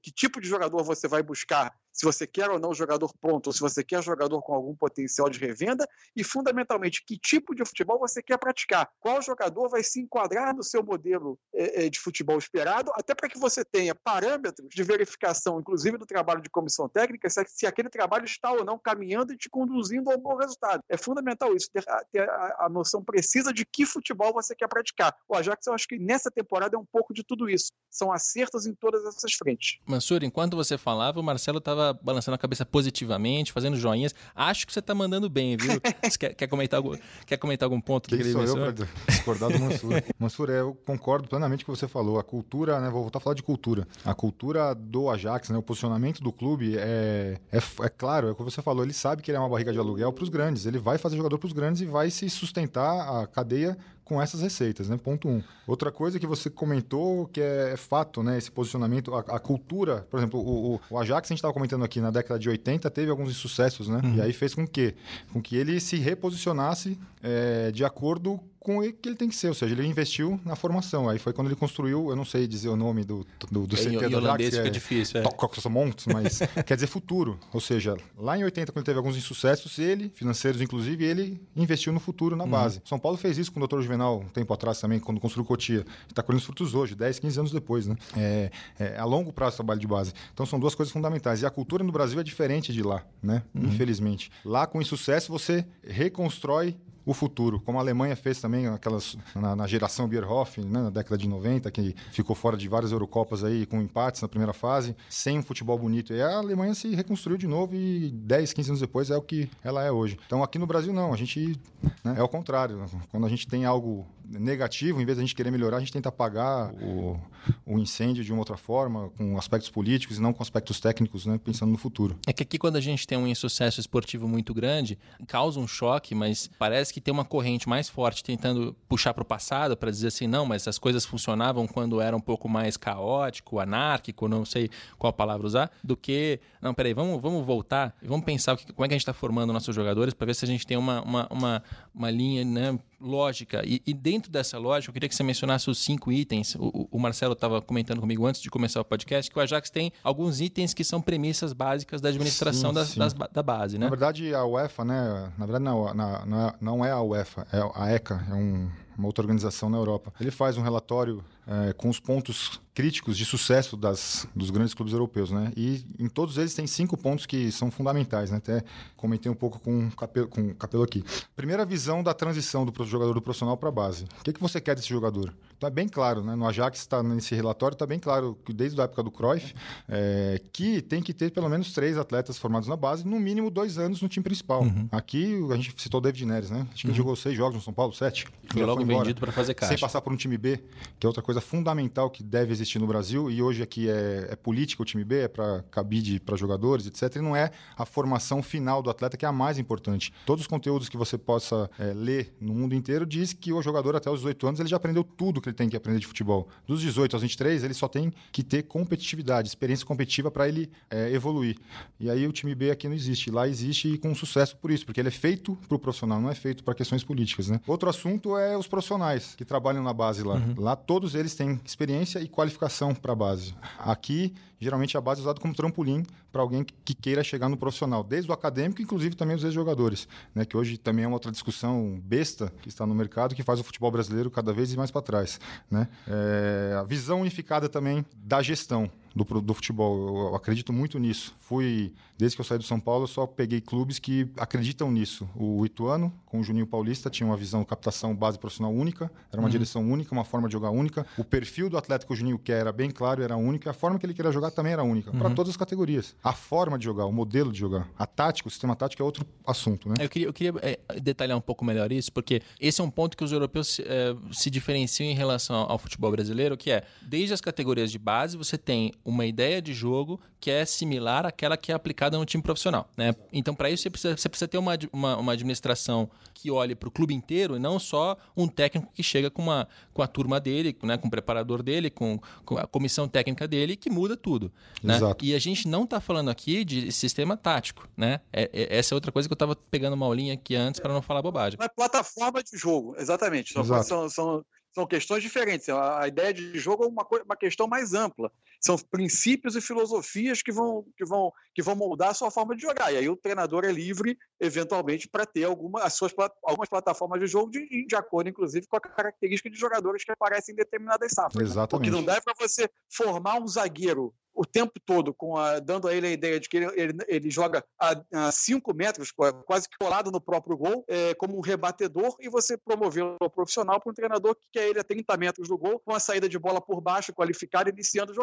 que 0.00 0.10
tipo 0.10 0.40
de 0.40 0.48
jogador 0.48 0.82
você 0.82 1.06
vai 1.06 1.22
buscar 1.22 1.74
se 1.92 2.04
você 2.04 2.26
quer 2.26 2.50
ou 2.50 2.58
não 2.58 2.74
jogador 2.74 3.12
pronto, 3.20 3.48
ou 3.48 3.52
se 3.52 3.60
você 3.60 3.84
quer 3.84 4.02
jogador 4.02 4.40
com 4.42 4.54
algum 4.54 4.74
potencial 4.74 5.28
de 5.28 5.38
revenda, 5.38 5.86
e 6.16 6.24
fundamentalmente 6.24 7.04
que 7.04 7.18
tipo 7.18 7.54
de 7.54 7.64
futebol 7.64 7.98
você 7.98 8.22
quer 8.22 8.38
praticar. 8.38 8.88
Qual 8.98 9.20
jogador 9.20 9.68
vai 9.68 9.82
se 9.82 10.00
enquadrar 10.00 10.54
no 10.54 10.62
seu 10.62 10.82
modelo 10.82 11.38
é, 11.54 11.88
de 11.88 12.00
futebol 12.00 12.38
esperado, 12.38 12.90
até 12.94 13.14
para 13.14 13.28
que 13.28 13.38
você 13.38 13.64
tenha 13.64 13.94
parâmetros 13.94 14.68
de 14.74 14.82
verificação, 14.82 15.60
inclusive 15.60 15.98
do 15.98 16.06
trabalho 16.06 16.40
de 16.40 16.50
comissão 16.50 16.88
técnica, 16.88 17.28
se, 17.28 17.44
se 17.46 17.66
aquele 17.66 17.88
trabalho 17.88 18.24
está 18.24 18.52
ou 18.52 18.64
não 18.64 18.78
caminhando 18.78 19.32
e 19.32 19.36
te 19.36 19.48
conduzindo 19.50 20.10
ao 20.10 20.18
bom 20.18 20.36
resultado. 20.36 20.82
É 20.88 20.96
fundamental 20.96 21.54
isso, 21.54 21.68
ter, 21.72 21.84
ter 22.10 22.28
a, 22.28 22.66
a, 22.66 22.68
noção 22.68 23.04
precisa 23.04 23.52
de 23.52 23.64
que 23.64 23.84
futebol 23.84 24.32
você 24.32 24.54
quer 24.54 24.68
praticar. 24.68 25.14
O 25.28 25.36
Ajax, 25.36 25.66
eu 25.66 25.74
acho 25.74 25.86
que 25.86 25.98
nessa 25.98 26.30
temporada 26.30 26.76
é 26.76 26.78
um 26.78 26.84
pouco 26.84 27.12
de 27.12 27.22
tudo 27.22 27.48
isso. 27.48 27.72
São 27.90 28.12
acertos 28.12 28.66
em 28.66 28.74
todas 28.74 29.04
essas 29.04 29.34
frentes. 29.34 29.78
Mansur, 29.86 30.22
enquanto 30.22 30.56
você 30.56 30.78
falava, 30.78 31.20
o 31.20 31.22
Marcelo 31.22 31.58
estava 31.58 31.81
estava 31.82 31.98
balançando 32.02 32.34
a 32.34 32.38
cabeça 32.38 32.64
positivamente, 32.64 33.52
fazendo 33.52 33.76
joinhas. 33.76 34.14
Acho 34.34 34.66
que 34.66 34.72
você 34.72 34.78
está 34.78 34.94
mandando 34.94 35.28
bem, 35.28 35.56
viu? 35.56 35.72
Você 36.02 36.18
quer, 36.18 36.34
quer, 36.34 36.46
comentar 36.46 36.78
algum, 36.78 36.96
quer 37.26 37.36
comentar 37.36 37.66
algum 37.66 37.80
ponto 37.80 38.08
que, 38.08 38.16
que 38.16 38.32
sou 38.32 38.42
eu 38.44 38.54
para 38.54 38.86
discordar 39.08 39.50
do 39.50 39.58
Mansur? 39.58 40.02
Mansur, 40.18 40.50
é, 40.50 40.60
eu 40.60 40.74
concordo 40.84 41.28
plenamente 41.28 41.64
com 41.64 41.72
o 41.72 41.74
que 41.74 41.80
você 41.80 41.88
falou. 41.88 42.18
A 42.18 42.24
cultura, 42.24 42.80
né? 42.80 42.90
Vou 42.90 43.02
voltar 43.02 43.18
a 43.18 43.20
falar 43.20 43.34
de 43.34 43.42
cultura. 43.42 43.86
A 44.04 44.14
cultura 44.14 44.74
do 44.74 45.08
Ajax, 45.10 45.50
né? 45.50 45.58
O 45.58 45.62
posicionamento 45.62 46.22
do 46.22 46.32
clube 46.32 46.76
é, 46.76 47.38
é, 47.50 47.58
é 47.58 47.88
claro, 47.88 48.28
é 48.28 48.30
o 48.32 48.34
que 48.34 48.42
você 48.42 48.60
falou. 48.60 48.84
Ele 48.84 48.92
sabe 48.92 49.22
que 49.22 49.30
ele 49.30 49.38
é 49.38 49.40
uma 49.40 49.48
barriga 49.48 49.72
de 49.72 49.78
aluguel 49.78 50.12
para 50.12 50.24
os 50.24 50.28
grandes. 50.28 50.66
Ele 50.66 50.78
vai 50.78 50.98
fazer 50.98 51.16
jogador 51.16 51.38
para 51.38 51.46
os 51.46 51.52
grandes 51.52 51.80
e 51.82 51.86
vai 51.86 52.10
se 52.10 52.28
sustentar 52.28 53.22
a 53.22 53.26
cadeia 53.26 53.76
com 54.12 54.20
essas 54.20 54.42
receitas, 54.42 54.88
né? 54.88 54.98
Ponto 55.02 55.26
um. 55.26 55.42
Outra 55.66 55.90
coisa 55.90 56.18
que 56.18 56.26
você 56.26 56.50
comentou 56.50 57.26
que 57.28 57.40
é, 57.40 57.72
é 57.72 57.76
fato, 57.76 58.22
né? 58.22 58.36
Esse 58.36 58.50
posicionamento, 58.50 59.14
a, 59.14 59.20
a 59.20 59.38
cultura, 59.38 60.06
por 60.10 60.18
exemplo, 60.18 60.38
o, 60.38 60.74
o, 60.74 60.80
o, 60.90 60.98
Ajax, 60.98 61.28
a 61.28 61.30
gente 61.30 61.38
estava 61.38 61.54
comentando 61.54 61.82
aqui, 61.82 62.00
na 62.00 62.10
década 62.10 62.38
de 62.38 62.48
80 62.48 62.90
teve 62.90 63.10
alguns 63.10 63.30
insucessos, 63.30 63.88
né? 63.88 64.00
Uhum. 64.04 64.16
E 64.16 64.20
aí 64.20 64.32
fez 64.32 64.54
com 64.54 64.66
que, 64.66 64.94
com 65.32 65.40
que 65.40 65.56
ele 65.56 65.80
se 65.80 65.96
reposicionasse 65.96 66.98
é, 67.22 67.70
de 67.70 67.84
acordo 67.84 68.38
com 68.62 68.78
o 68.78 68.92
que 68.92 69.08
ele 69.08 69.16
tem 69.16 69.28
que 69.28 69.34
ser, 69.34 69.48
ou 69.48 69.54
seja, 69.54 69.74
ele 69.74 69.86
investiu 69.86 70.40
na 70.44 70.54
formação. 70.54 71.08
Aí 71.08 71.18
foi 71.18 71.32
quando 71.32 71.48
ele 71.48 71.56
construiu, 71.56 72.10
eu 72.10 72.16
não 72.16 72.24
sei 72.24 72.46
dizer 72.46 72.68
o 72.68 72.76
nome 72.76 73.04
do, 73.04 73.26
do, 73.50 73.66
do 73.66 73.76
é, 73.76 73.78
CT 73.78 74.08
do 74.08 74.18
Ajax, 74.18 74.44
fica 74.44 74.68
é 74.68 74.70
difícil, 74.70 75.20
é. 75.20 75.68
Montes, 75.68 76.06
mas 76.06 76.40
quer 76.64 76.74
dizer 76.74 76.86
futuro. 76.86 77.38
Ou 77.52 77.60
seja, 77.60 77.96
lá 78.16 78.38
em 78.38 78.44
80, 78.44 78.70
quando 78.70 78.78
ele 78.78 78.86
teve 78.86 78.98
alguns 78.98 79.16
insucessos, 79.16 79.78
ele, 79.78 80.10
financeiros 80.14 80.60
inclusive, 80.60 81.04
ele 81.04 81.40
investiu 81.56 81.92
no 81.92 81.98
futuro 81.98 82.36
na 82.36 82.44
uhum. 82.44 82.50
base. 82.50 82.80
São 82.84 82.98
Paulo 82.98 83.16
fez 83.16 83.36
isso 83.36 83.50
com 83.50 83.60
o 83.60 83.66
Dr. 83.66 83.80
Juvenal 83.80 84.20
um 84.20 84.28
tempo 84.28 84.52
atrás 84.54 84.80
também, 84.80 85.00
quando 85.00 85.20
construiu 85.20 85.44
Cotia. 85.44 85.84
Está 86.08 86.22
colhendo 86.22 86.40
os 86.40 86.44
frutos 86.44 86.74
hoje, 86.74 86.94
10, 86.94 87.18
15 87.18 87.38
anos 87.40 87.52
depois, 87.52 87.86
né? 87.86 87.96
É, 88.16 88.50
é, 88.78 88.98
a 88.98 89.04
longo 89.04 89.32
prazo 89.32 89.54
o 89.54 89.56
trabalho 89.56 89.80
de 89.80 89.86
base. 89.86 90.12
Então 90.32 90.46
são 90.46 90.60
duas 90.60 90.74
coisas 90.74 90.92
fundamentais. 90.92 91.42
E 91.42 91.46
a 91.46 91.50
cultura 91.50 91.82
no 91.82 91.90
Brasil 91.90 92.20
é 92.20 92.22
diferente 92.22 92.72
de 92.72 92.82
lá, 92.82 93.04
né? 93.22 93.42
Uhum. 93.54 93.66
Infelizmente. 93.66 94.30
Lá, 94.44 94.66
com 94.66 94.80
insucesso, 94.80 95.32
você 95.32 95.66
reconstrói 95.82 96.76
o 97.04 97.12
futuro, 97.12 97.60
como 97.60 97.78
a 97.78 97.80
Alemanha 97.80 98.14
fez 98.14 98.40
também 98.40 98.66
aquelas, 98.66 99.16
na, 99.34 99.56
na 99.56 99.66
geração 99.66 100.06
Bierhoff, 100.06 100.60
né, 100.60 100.82
na 100.82 100.90
década 100.90 101.18
de 101.18 101.28
90, 101.28 101.70
que 101.70 101.94
ficou 102.12 102.34
fora 102.36 102.56
de 102.56 102.68
várias 102.68 102.92
Eurocopas 102.92 103.42
aí, 103.44 103.66
com 103.66 103.80
empates 103.80 104.22
na 104.22 104.28
primeira 104.28 104.52
fase, 104.52 104.96
sem 105.08 105.38
um 105.38 105.42
futebol 105.42 105.78
bonito. 105.78 106.12
E 106.12 106.22
a 106.22 106.36
Alemanha 106.36 106.74
se 106.74 106.94
reconstruiu 106.94 107.36
de 107.36 107.46
novo 107.46 107.74
e 107.74 108.10
10, 108.10 108.52
15 108.52 108.70
anos 108.70 108.80
depois 108.80 109.10
é 109.10 109.16
o 109.16 109.22
que 109.22 109.50
ela 109.62 109.84
é 109.84 109.90
hoje. 109.90 110.18
Então 110.26 110.42
aqui 110.42 110.58
no 110.58 110.66
Brasil 110.66 110.92
não, 110.92 111.12
a 111.12 111.16
gente 111.16 111.58
né, 112.04 112.14
é 112.16 112.22
o 112.22 112.28
contrário. 112.28 112.84
Quando 113.10 113.26
a 113.26 113.28
gente 113.28 113.46
tem 113.46 113.64
algo 113.64 114.06
negativo, 114.24 115.00
em 115.00 115.04
vez 115.04 115.16
de 115.16 115.22
a 115.22 115.26
gente 115.26 115.34
querer 115.34 115.50
melhorar, 115.50 115.76
a 115.76 115.80
gente 115.80 115.92
tenta 115.92 116.08
apagar 116.08 116.72
o, 116.74 117.20
o 117.66 117.78
incêndio 117.78 118.24
de 118.24 118.32
uma 118.32 118.40
outra 118.40 118.56
forma, 118.56 119.10
com 119.10 119.36
aspectos 119.38 119.70
políticos 119.70 120.18
e 120.18 120.20
não 120.20 120.32
com 120.32 120.42
aspectos 120.42 120.80
técnicos, 120.80 121.26
né, 121.26 121.38
pensando 121.42 121.70
no 121.70 121.78
futuro. 121.78 122.16
É 122.26 122.32
que 122.32 122.42
aqui 122.42 122.58
quando 122.58 122.76
a 122.76 122.80
gente 122.80 123.06
tem 123.06 123.18
um 123.18 123.26
insucesso 123.26 123.80
esportivo 123.80 124.26
muito 124.26 124.54
grande, 124.54 124.98
causa 125.26 125.60
um 125.60 125.66
choque, 125.66 126.14
mas 126.14 126.48
parece 126.58 126.91
que 126.92 127.00
tem 127.00 127.12
uma 127.12 127.24
corrente 127.24 127.66
mais 127.66 127.88
forte 127.88 128.22
tentando 128.22 128.76
puxar 128.86 129.14
para 129.14 129.22
o 129.22 129.24
passado 129.24 129.74
para 129.74 129.90
dizer 129.90 130.08
assim, 130.08 130.26
não, 130.26 130.44
mas 130.44 130.68
as 130.68 130.78
coisas 130.78 131.06
funcionavam 131.06 131.66
quando 131.66 132.02
era 132.02 132.14
um 132.14 132.20
pouco 132.20 132.50
mais 132.50 132.76
caótico, 132.76 133.58
anárquico, 133.58 134.28
não 134.28 134.44
sei 134.44 134.68
qual 134.98 135.10
palavra 135.10 135.46
usar, 135.46 135.70
do 135.82 135.96
que, 135.96 136.38
não, 136.60 136.74
peraí, 136.74 136.92
vamos, 136.92 137.20
vamos 137.22 137.46
voltar, 137.46 137.96
vamos 138.02 138.26
pensar 138.26 138.58
como 138.58 138.84
é 138.84 138.88
que 138.88 138.94
a 138.94 138.96
gente 138.96 139.02
está 139.02 139.14
formando 139.14 139.54
nossos 139.54 139.74
jogadores 139.74 140.12
para 140.12 140.26
ver 140.26 140.34
se 140.34 140.44
a 140.44 140.48
gente 140.48 140.66
tem 140.66 140.76
uma, 140.76 141.00
uma, 141.02 141.26
uma, 141.30 141.62
uma 141.94 142.10
linha, 142.10 142.44
né, 142.44 142.78
lógica. 143.02 143.62
E, 143.64 143.82
e, 143.86 143.92
dentro 143.92 144.30
dessa 144.30 144.58
lógica, 144.58 144.90
eu 144.90 144.92
queria 144.92 145.08
que 145.08 145.14
você 145.14 145.22
mencionasse 145.22 145.68
os 145.68 145.78
cinco 145.78 146.12
itens. 146.12 146.54
O, 146.54 146.88
o 146.90 146.98
Marcelo 146.98 147.32
estava 147.32 147.60
comentando 147.60 148.00
comigo 148.00 148.26
antes 148.26 148.40
de 148.40 148.50
começar 148.50 148.80
o 148.80 148.84
podcast 148.84 149.30
que 149.30 149.38
o 149.38 149.42
Ajax 149.42 149.70
tem 149.70 149.92
alguns 150.02 150.40
itens 150.40 150.72
que 150.72 150.84
são 150.84 151.00
premissas 151.00 151.52
básicas 151.52 152.00
da 152.00 152.08
administração 152.08 152.70
sim, 152.70 152.74
das, 152.74 152.88
sim. 152.88 152.98
Das, 152.98 153.12
da 153.12 153.42
base, 153.42 153.78
né? 153.78 153.86
Na 153.86 153.90
verdade, 153.90 154.34
a 154.34 154.44
UEFA, 154.44 154.84
né? 154.84 155.32
Na 155.36 155.46
verdade, 155.46 155.64
não, 155.64 155.94
não, 155.94 156.54
não 156.60 156.84
é 156.84 156.90
a 156.90 157.00
UEFA, 157.00 157.46
é 157.52 157.60
a 157.74 157.90
ECA, 157.92 158.24
é 158.30 158.34
um, 158.34 158.70
uma 159.02 159.08
outra 159.08 159.22
organização 159.22 159.68
na 159.68 159.76
Europa. 159.76 160.12
Ele 160.20 160.30
faz 160.30 160.56
um 160.56 160.62
relatório 160.62 161.22
é, 161.46 161.72
com 161.72 161.88
os 161.88 161.98
pontos 161.98 162.60
críticos 162.72 163.18
de 163.18 163.24
sucesso 163.24 163.76
das, 163.76 164.26
dos 164.34 164.50
grandes 164.50 164.72
clubes 164.72 164.92
europeus, 164.92 165.30
né? 165.30 165.52
E 165.56 165.84
em 165.98 166.08
todos 166.08 166.38
eles 166.38 166.54
tem 166.54 166.66
cinco 166.66 166.96
pontos 166.96 167.26
que 167.26 167.50
são 167.50 167.70
fundamentais, 167.70 168.30
né? 168.30 168.36
Até 168.36 168.62
comentei 168.96 169.30
um 169.30 169.34
pouco 169.34 169.58
com 169.58 169.88
o 169.88 169.96
Capelo, 169.96 170.28
com 170.28 170.40
o 170.48 170.54
Capelo 170.54 170.84
aqui. 170.84 171.04
Primeira 171.34 171.64
visão 171.64 172.02
da 172.02 172.14
transição 172.14 172.64
do 172.64 172.84
jogador 172.84 173.12
do 173.12 173.20
profissional 173.20 173.56
para 173.56 173.68
a 173.68 173.72
base. 173.72 174.04
O 174.20 174.24
que, 174.24 174.32
que 174.32 174.40
você 174.40 174.60
quer 174.60 174.76
desse 174.76 174.88
jogador? 174.88 175.34
É 175.66 175.70
bem 175.70 175.88
claro, 175.88 176.22
né? 176.22 176.34
No 176.34 176.46
Ajax 176.46 176.80
está 176.80 177.02
nesse 177.02 177.34
relatório 177.34 177.74
está 177.74 177.86
bem 177.86 177.98
claro 177.98 178.38
que 178.44 178.52
desde 178.52 178.80
a 178.80 178.84
época 178.84 179.02
do 179.02 179.10
Cruyff 179.10 179.54
é, 179.88 180.40
que 180.52 180.82
tem 180.82 181.02
que 181.02 181.12
ter 181.12 181.30
pelo 181.30 181.48
menos 181.48 181.72
três 181.72 181.96
atletas 181.96 182.38
formados 182.38 182.68
na 182.68 182.76
base, 182.76 183.06
no 183.06 183.18
mínimo 183.18 183.50
dois 183.50 183.78
anos 183.78 184.00
no 184.02 184.08
time 184.08 184.24
principal. 184.24 184.62
Uhum. 184.62 184.88
Aqui 184.90 185.38
a 185.50 185.56
gente 185.56 185.74
citou 185.76 185.98
o 185.98 186.00
David 186.00 186.26
Neres, 186.26 186.50
né? 186.50 186.66
Acho 186.72 186.82
que 186.82 186.88
uhum. 186.88 186.94
jogou 186.94 187.16
seis 187.16 187.36
jogos 187.36 187.54
no 187.54 187.60
São 187.60 187.72
Paulo, 187.72 187.92
sete. 187.92 188.26
Foi 188.50 188.64
logo 188.64 188.84
vendido 188.84 189.20
para 189.20 189.32
fazer 189.32 189.54
caixa. 189.54 189.72
Sem 189.72 189.80
passar 189.80 190.00
por 190.00 190.12
um 190.12 190.16
time 190.16 190.36
B, 190.36 190.60
que 190.98 191.06
é 191.06 191.08
outra 191.08 191.22
coisa 191.22 191.40
fundamental 191.40 192.10
que 192.10 192.22
deve 192.22 192.52
existir 192.52 192.78
no 192.78 192.86
Brasil 192.86 193.30
e 193.30 193.42
hoje 193.42 193.62
aqui 193.62 193.88
é, 193.88 194.28
é 194.30 194.36
política 194.36 194.82
o 194.82 194.84
time 194.84 195.04
B, 195.04 195.20
é 195.20 195.28
para 195.28 195.62
cabide 195.70 196.20
para 196.20 196.36
jogadores, 196.36 196.86
etc. 196.86 197.16
E 197.16 197.20
não 197.20 197.36
é 197.36 197.50
a 197.76 197.84
formação 197.84 198.42
final 198.42 198.82
do 198.82 198.90
atleta 198.90 199.16
que 199.16 199.24
é 199.24 199.28
a 199.28 199.32
mais 199.32 199.58
importante. 199.58 200.12
Todos 200.26 200.42
os 200.42 200.46
conteúdos 200.46 200.88
que 200.88 200.96
você 200.96 201.16
possa 201.16 201.70
é, 201.78 201.92
ler 201.92 202.34
no 202.40 202.54
mundo 202.54 202.74
inteiro 202.74 203.06
diz 203.06 203.32
que 203.32 203.52
o 203.52 203.62
jogador 203.62 203.96
até 203.96 204.10
os 204.10 204.20
18 204.20 204.46
anos 204.46 204.60
ele 204.60 204.68
já 204.68 204.76
aprendeu 204.76 205.04
tudo 205.04 205.40
que 205.40 205.51
ele 205.52 205.56
tem 205.56 205.68
que 205.68 205.76
aprender 205.76 206.00
de 206.00 206.06
futebol. 206.06 206.48
Dos 206.66 206.80
18 206.80 207.14
aos 207.14 207.22
23 207.22 207.62
ele 207.62 207.74
só 207.74 207.86
tem 207.86 208.12
que 208.32 208.42
ter 208.42 208.62
competitividade, 208.64 209.48
experiência 209.48 209.86
competitiva 209.86 210.30
para 210.30 210.48
ele 210.48 210.70
é, 210.90 211.12
evoluir. 211.12 211.56
E 212.00 212.10
aí 212.10 212.26
o 212.26 212.32
time 212.32 212.54
B 212.54 212.70
aqui 212.70 212.88
não 212.88 212.94
existe. 212.94 213.30
Lá 213.30 213.46
existe 213.46 213.88
e 213.88 213.98
com 213.98 214.14
sucesso 214.14 214.56
por 214.56 214.70
isso, 214.70 214.84
porque 214.84 215.00
ele 215.00 215.08
é 215.08 215.12
feito 215.12 215.56
para 215.68 215.76
o 215.76 215.78
profissional, 215.78 216.20
não 216.20 216.30
é 216.30 216.34
feito 216.34 216.64
para 216.64 216.74
questões 216.74 217.04
políticas, 217.04 217.48
né? 217.48 217.60
Outro 217.66 217.88
assunto 217.88 218.36
é 218.36 218.56
os 218.56 218.66
profissionais 218.66 219.34
que 219.36 219.44
trabalham 219.44 219.82
na 219.82 219.92
base 219.92 220.22
lá. 220.22 220.34
Uhum. 220.34 220.54
Lá 220.58 220.74
todos 220.74 221.14
eles 221.14 221.34
têm 221.34 221.60
experiência 221.64 222.18
e 222.20 222.28
qualificação 222.28 222.94
para 222.94 223.12
a 223.12 223.16
base. 223.16 223.54
Aqui, 223.78 224.34
geralmente 224.58 224.96
a 224.96 225.00
base 225.00 225.20
é 225.20 225.22
usada 225.22 225.40
como 225.40 225.54
trampolim 225.54 226.04
para 226.32 226.40
alguém 226.40 226.64
que 226.84 226.94
queira 226.94 227.22
chegar 227.22 227.48
no 227.48 227.56
profissional, 227.56 228.02
desde 228.02 228.30
o 228.30 228.32
acadêmico, 228.32 228.80
inclusive 228.80 229.14
também 229.14 229.36
os 229.36 229.44
ex-jogadores, 229.44 230.08
né? 230.34 230.46
que 230.46 230.56
hoje 230.56 230.78
também 230.78 231.04
é 231.04 231.08
uma 231.08 231.16
outra 231.16 231.30
discussão 231.30 232.00
besta 232.02 232.50
que 232.62 232.68
está 232.68 232.86
no 232.86 232.94
mercado, 232.94 233.34
que 233.34 233.42
faz 233.42 233.60
o 233.60 233.62
futebol 233.62 233.90
brasileiro 233.90 234.30
cada 234.30 234.52
vez 234.52 234.74
mais 234.74 234.90
para 234.90 235.02
trás. 235.02 235.38
Né? 235.70 235.88
É, 236.06 236.76
a 236.78 236.82
visão 236.82 237.20
unificada 237.20 237.68
também 237.68 238.04
da 238.16 238.42
gestão 238.42 238.90
do, 239.14 239.24
do 239.40 239.54
futebol. 239.54 240.28
Eu 240.28 240.34
acredito 240.34 240.72
muito 240.72 240.98
nisso. 240.98 241.34
Fui, 241.38 241.92
desde 242.16 242.36
que 242.36 242.40
eu 242.40 242.44
saí 242.44 242.58
do 242.58 242.64
São 242.64 242.80
Paulo, 242.80 243.04
eu 243.04 243.08
só 243.08 243.26
peguei 243.26 243.60
clubes 243.60 243.98
que 243.98 244.28
acreditam 244.36 244.90
nisso. 244.90 245.28
O 245.34 245.64
Ituano, 245.64 246.12
com 246.26 246.40
o 246.40 246.44
Juninho 246.44 246.66
Paulista, 246.66 247.10
tinha 247.10 247.26
uma 247.26 247.36
visão 247.36 247.64
captação 247.64 248.14
base 248.14 248.38
profissional 248.38 248.72
única, 248.72 249.10
era 249.30 249.40
uma 249.40 249.46
uhum. 249.46 249.50
direção 249.50 249.82
única, 249.82 250.12
uma 250.12 250.24
forma 250.24 250.48
de 250.48 250.52
jogar 250.52 250.70
única. 250.70 251.06
O 251.16 251.24
perfil 251.24 251.68
do 251.68 251.76
atleta 251.76 252.06
que 252.06 252.12
o 252.12 252.16
Juninho 252.16 252.38
quer 252.38 252.60
era 252.60 252.72
bem 252.72 252.90
claro, 252.90 253.22
era 253.22 253.36
único, 253.36 253.68
e 253.68 253.70
a 253.70 253.72
forma 253.72 253.98
que 253.98 254.06
ele 254.06 254.14
queria 254.14 254.32
jogar 254.32 254.50
também 254.50 254.72
era 254.72 254.82
única, 254.82 255.10
uhum. 255.10 255.18
para 255.18 255.30
todas 255.30 255.50
as 255.50 255.56
categorias. 255.56 256.14
A 256.22 256.32
forma 256.32 256.78
de 256.78 256.84
jogar, 256.84 257.06
o 257.06 257.12
modelo 257.12 257.52
de 257.52 257.58
jogar, 257.58 257.88
a 257.98 258.06
tática, 258.06 258.48
o 258.48 258.50
sistema 258.50 258.74
tático 258.74 259.02
é 259.02 259.04
outro 259.04 259.26
assunto, 259.46 259.88
né? 259.88 259.96
Eu 260.00 260.08
queria, 260.08 260.28
eu 260.28 260.32
queria 260.32 260.54
é, 260.62 260.78
detalhar 261.00 261.36
um 261.36 261.40
pouco 261.40 261.64
melhor 261.64 261.92
isso, 261.92 262.12
porque 262.12 262.40
esse 262.60 262.80
é 262.80 262.84
um 262.84 262.90
ponto 262.90 263.16
que 263.16 263.24
os 263.24 263.32
europeus 263.32 263.80
é, 263.80 264.14
se 264.32 264.50
diferenciam 264.50 265.08
em 265.08 265.14
relação 265.14 265.66
ao 265.68 265.78
futebol 265.78 266.10
brasileiro, 266.10 266.56
que 266.56 266.70
é, 266.70 266.84
desde 267.02 267.34
as 267.34 267.40
categorias 267.40 267.90
de 267.90 267.98
base, 267.98 268.36
você 268.36 268.56
tem 268.56 268.92
uma 269.04 269.26
ideia 269.26 269.60
de 269.60 269.72
jogo 269.72 270.20
que 270.40 270.50
é 270.50 270.64
similar 270.64 271.24
àquela 271.24 271.56
que 271.56 271.70
é 271.70 271.74
aplicada 271.74 272.18
no 272.18 272.24
time 272.24 272.42
profissional. 272.42 272.88
Né? 272.96 273.14
Então, 273.32 273.54
para 273.54 273.70
isso, 273.70 273.84
você 273.84 273.90
precisa, 273.90 274.16
você 274.16 274.28
precisa 274.28 274.48
ter 274.48 274.58
uma, 274.58 274.76
uma, 274.92 275.16
uma 275.16 275.32
administração 275.32 276.10
que 276.34 276.50
olhe 276.50 276.74
para 276.74 276.88
o 276.88 276.92
clube 276.92 277.14
inteiro 277.14 277.56
e 277.56 277.58
não 277.60 277.78
só 277.78 278.16
um 278.36 278.48
técnico 278.48 278.92
que 278.92 279.02
chega 279.02 279.30
com, 279.30 279.42
uma, 279.42 279.68
com 279.92 280.02
a 280.02 280.06
turma 280.06 280.40
dele, 280.40 280.76
né? 280.82 280.98
com 280.98 281.06
o 281.06 281.10
preparador 281.10 281.62
dele, 281.62 281.90
com, 281.90 282.18
com 282.44 282.58
a 282.58 282.66
comissão 282.66 283.06
técnica 283.06 283.46
dele, 283.46 283.76
que 283.76 283.88
muda 283.88 284.16
tudo. 284.16 284.52
Né? 284.82 284.96
Exato. 284.96 285.24
E 285.24 285.34
a 285.34 285.38
gente 285.38 285.68
não 285.68 285.84
está 285.84 286.00
falando 286.00 286.30
aqui 286.30 286.64
de 286.64 286.90
sistema 286.90 287.36
tático. 287.36 287.88
Né? 287.96 288.20
É, 288.32 288.50
é, 288.52 288.78
essa 288.78 288.94
é 288.94 288.96
outra 288.96 289.12
coisa 289.12 289.28
que 289.28 289.32
eu 289.32 289.36
estava 289.36 289.54
pegando 289.54 289.94
uma 289.94 290.06
aulinha 290.06 290.34
aqui 290.34 290.56
antes 290.56 290.80
para 290.80 290.92
não 290.92 291.02
falar 291.02 291.22
bobagem. 291.22 291.58
Uma 291.60 291.68
plataforma 291.68 292.42
de 292.42 292.56
jogo, 292.56 292.96
exatamente. 292.98 293.52
São, 293.52 294.08
são, 294.08 294.44
são 294.72 294.86
questões 294.86 295.22
diferentes. 295.22 295.68
A, 295.68 296.08
ideia 296.08 296.32
de 296.32 296.58
jogo 296.58 296.84
é 296.84 296.86
uma, 296.86 297.06
uma 297.24 297.36
questão 297.36 297.68
mais 297.68 297.92
ampla. 297.92 298.32
São 298.64 298.76
princípios 298.78 299.56
e 299.56 299.60
filosofias 299.60 300.40
que 300.42 300.52
vão, 300.52 300.84
que, 300.96 301.04
vão, 301.04 301.32
que 301.54 301.62
vão 301.62 301.74
moldar 301.74 302.10
a 302.10 302.14
sua 302.14 302.30
forma 302.30 302.54
de 302.54 302.62
jogar. 302.62 302.92
E 302.92 302.96
aí 302.96 303.08
o 303.08 303.16
treinador 303.16 303.64
é 303.64 303.72
livre, 303.72 304.16
eventualmente, 304.40 305.08
para 305.08 305.26
ter 305.26 305.44
alguma, 305.44 305.82
as 305.82 305.94
suas, 305.94 306.12
algumas 306.44 306.68
plataformas 306.68 307.20
de 307.20 307.26
jogo 307.26 307.50
de, 307.50 307.86
de 307.86 307.96
acordo, 307.96 308.30
inclusive, 308.30 308.66
com 308.66 308.76
a 308.76 308.80
característica 308.80 309.50
de 309.50 309.58
jogadores 309.58 310.04
que 310.04 310.12
aparecem 310.12 310.52
em 310.52 310.56
determinadas 310.56 311.12
safras. 311.12 311.50
Exatamente. 311.50 311.70
Porque 311.70 311.90
não 311.90 312.04
dá 312.04 312.20
para 312.20 312.34
você 312.38 312.70
formar 312.88 313.40
um 313.40 313.48
zagueiro 313.48 314.14
o 314.34 314.44
tempo 314.46 314.72
todo, 314.84 315.12
com 315.12 315.36
a, 315.36 315.58
dando 315.58 315.86
a 315.86 315.94
ele 315.94 316.06
a 316.06 316.10
ideia 316.10 316.40
de 316.40 316.48
que 316.48 316.56
ele, 316.56 316.66
ele, 316.74 316.98
ele 317.06 317.30
joga 317.30 317.64
a 317.78 318.32
5 318.32 318.74
metros, 318.74 319.12
quase 319.12 319.68
que 319.68 319.76
colado 319.78 320.10
no 320.10 320.20
próprio 320.20 320.56
gol, 320.56 320.84
é, 320.88 321.14
como 321.14 321.36
um 321.36 321.40
rebatedor, 321.40 322.16
e 322.20 322.28
você 322.28 322.56
promoveu 322.56 323.16
o 323.20 323.30
profissional 323.30 323.80
para 323.80 323.90
um 323.90 323.94
treinador 323.94 324.34
que 324.34 324.48
quer 324.52 324.68
ele 324.68 324.80
a 324.80 324.84
30 324.84 325.16
metros 325.16 325.48
do 325.48 325.58
gol, 325.58 325.80
com 325.80 325.94
a 325.94 326.00
saída 326.00 326.28
de 326.28 326.38
bola 326.38 326.60
por 326.60 326.80
baixo, 326.80 327.12
qualificada, 327.12 327.70
iniciando 327.70 328.12
a 328.12 328.14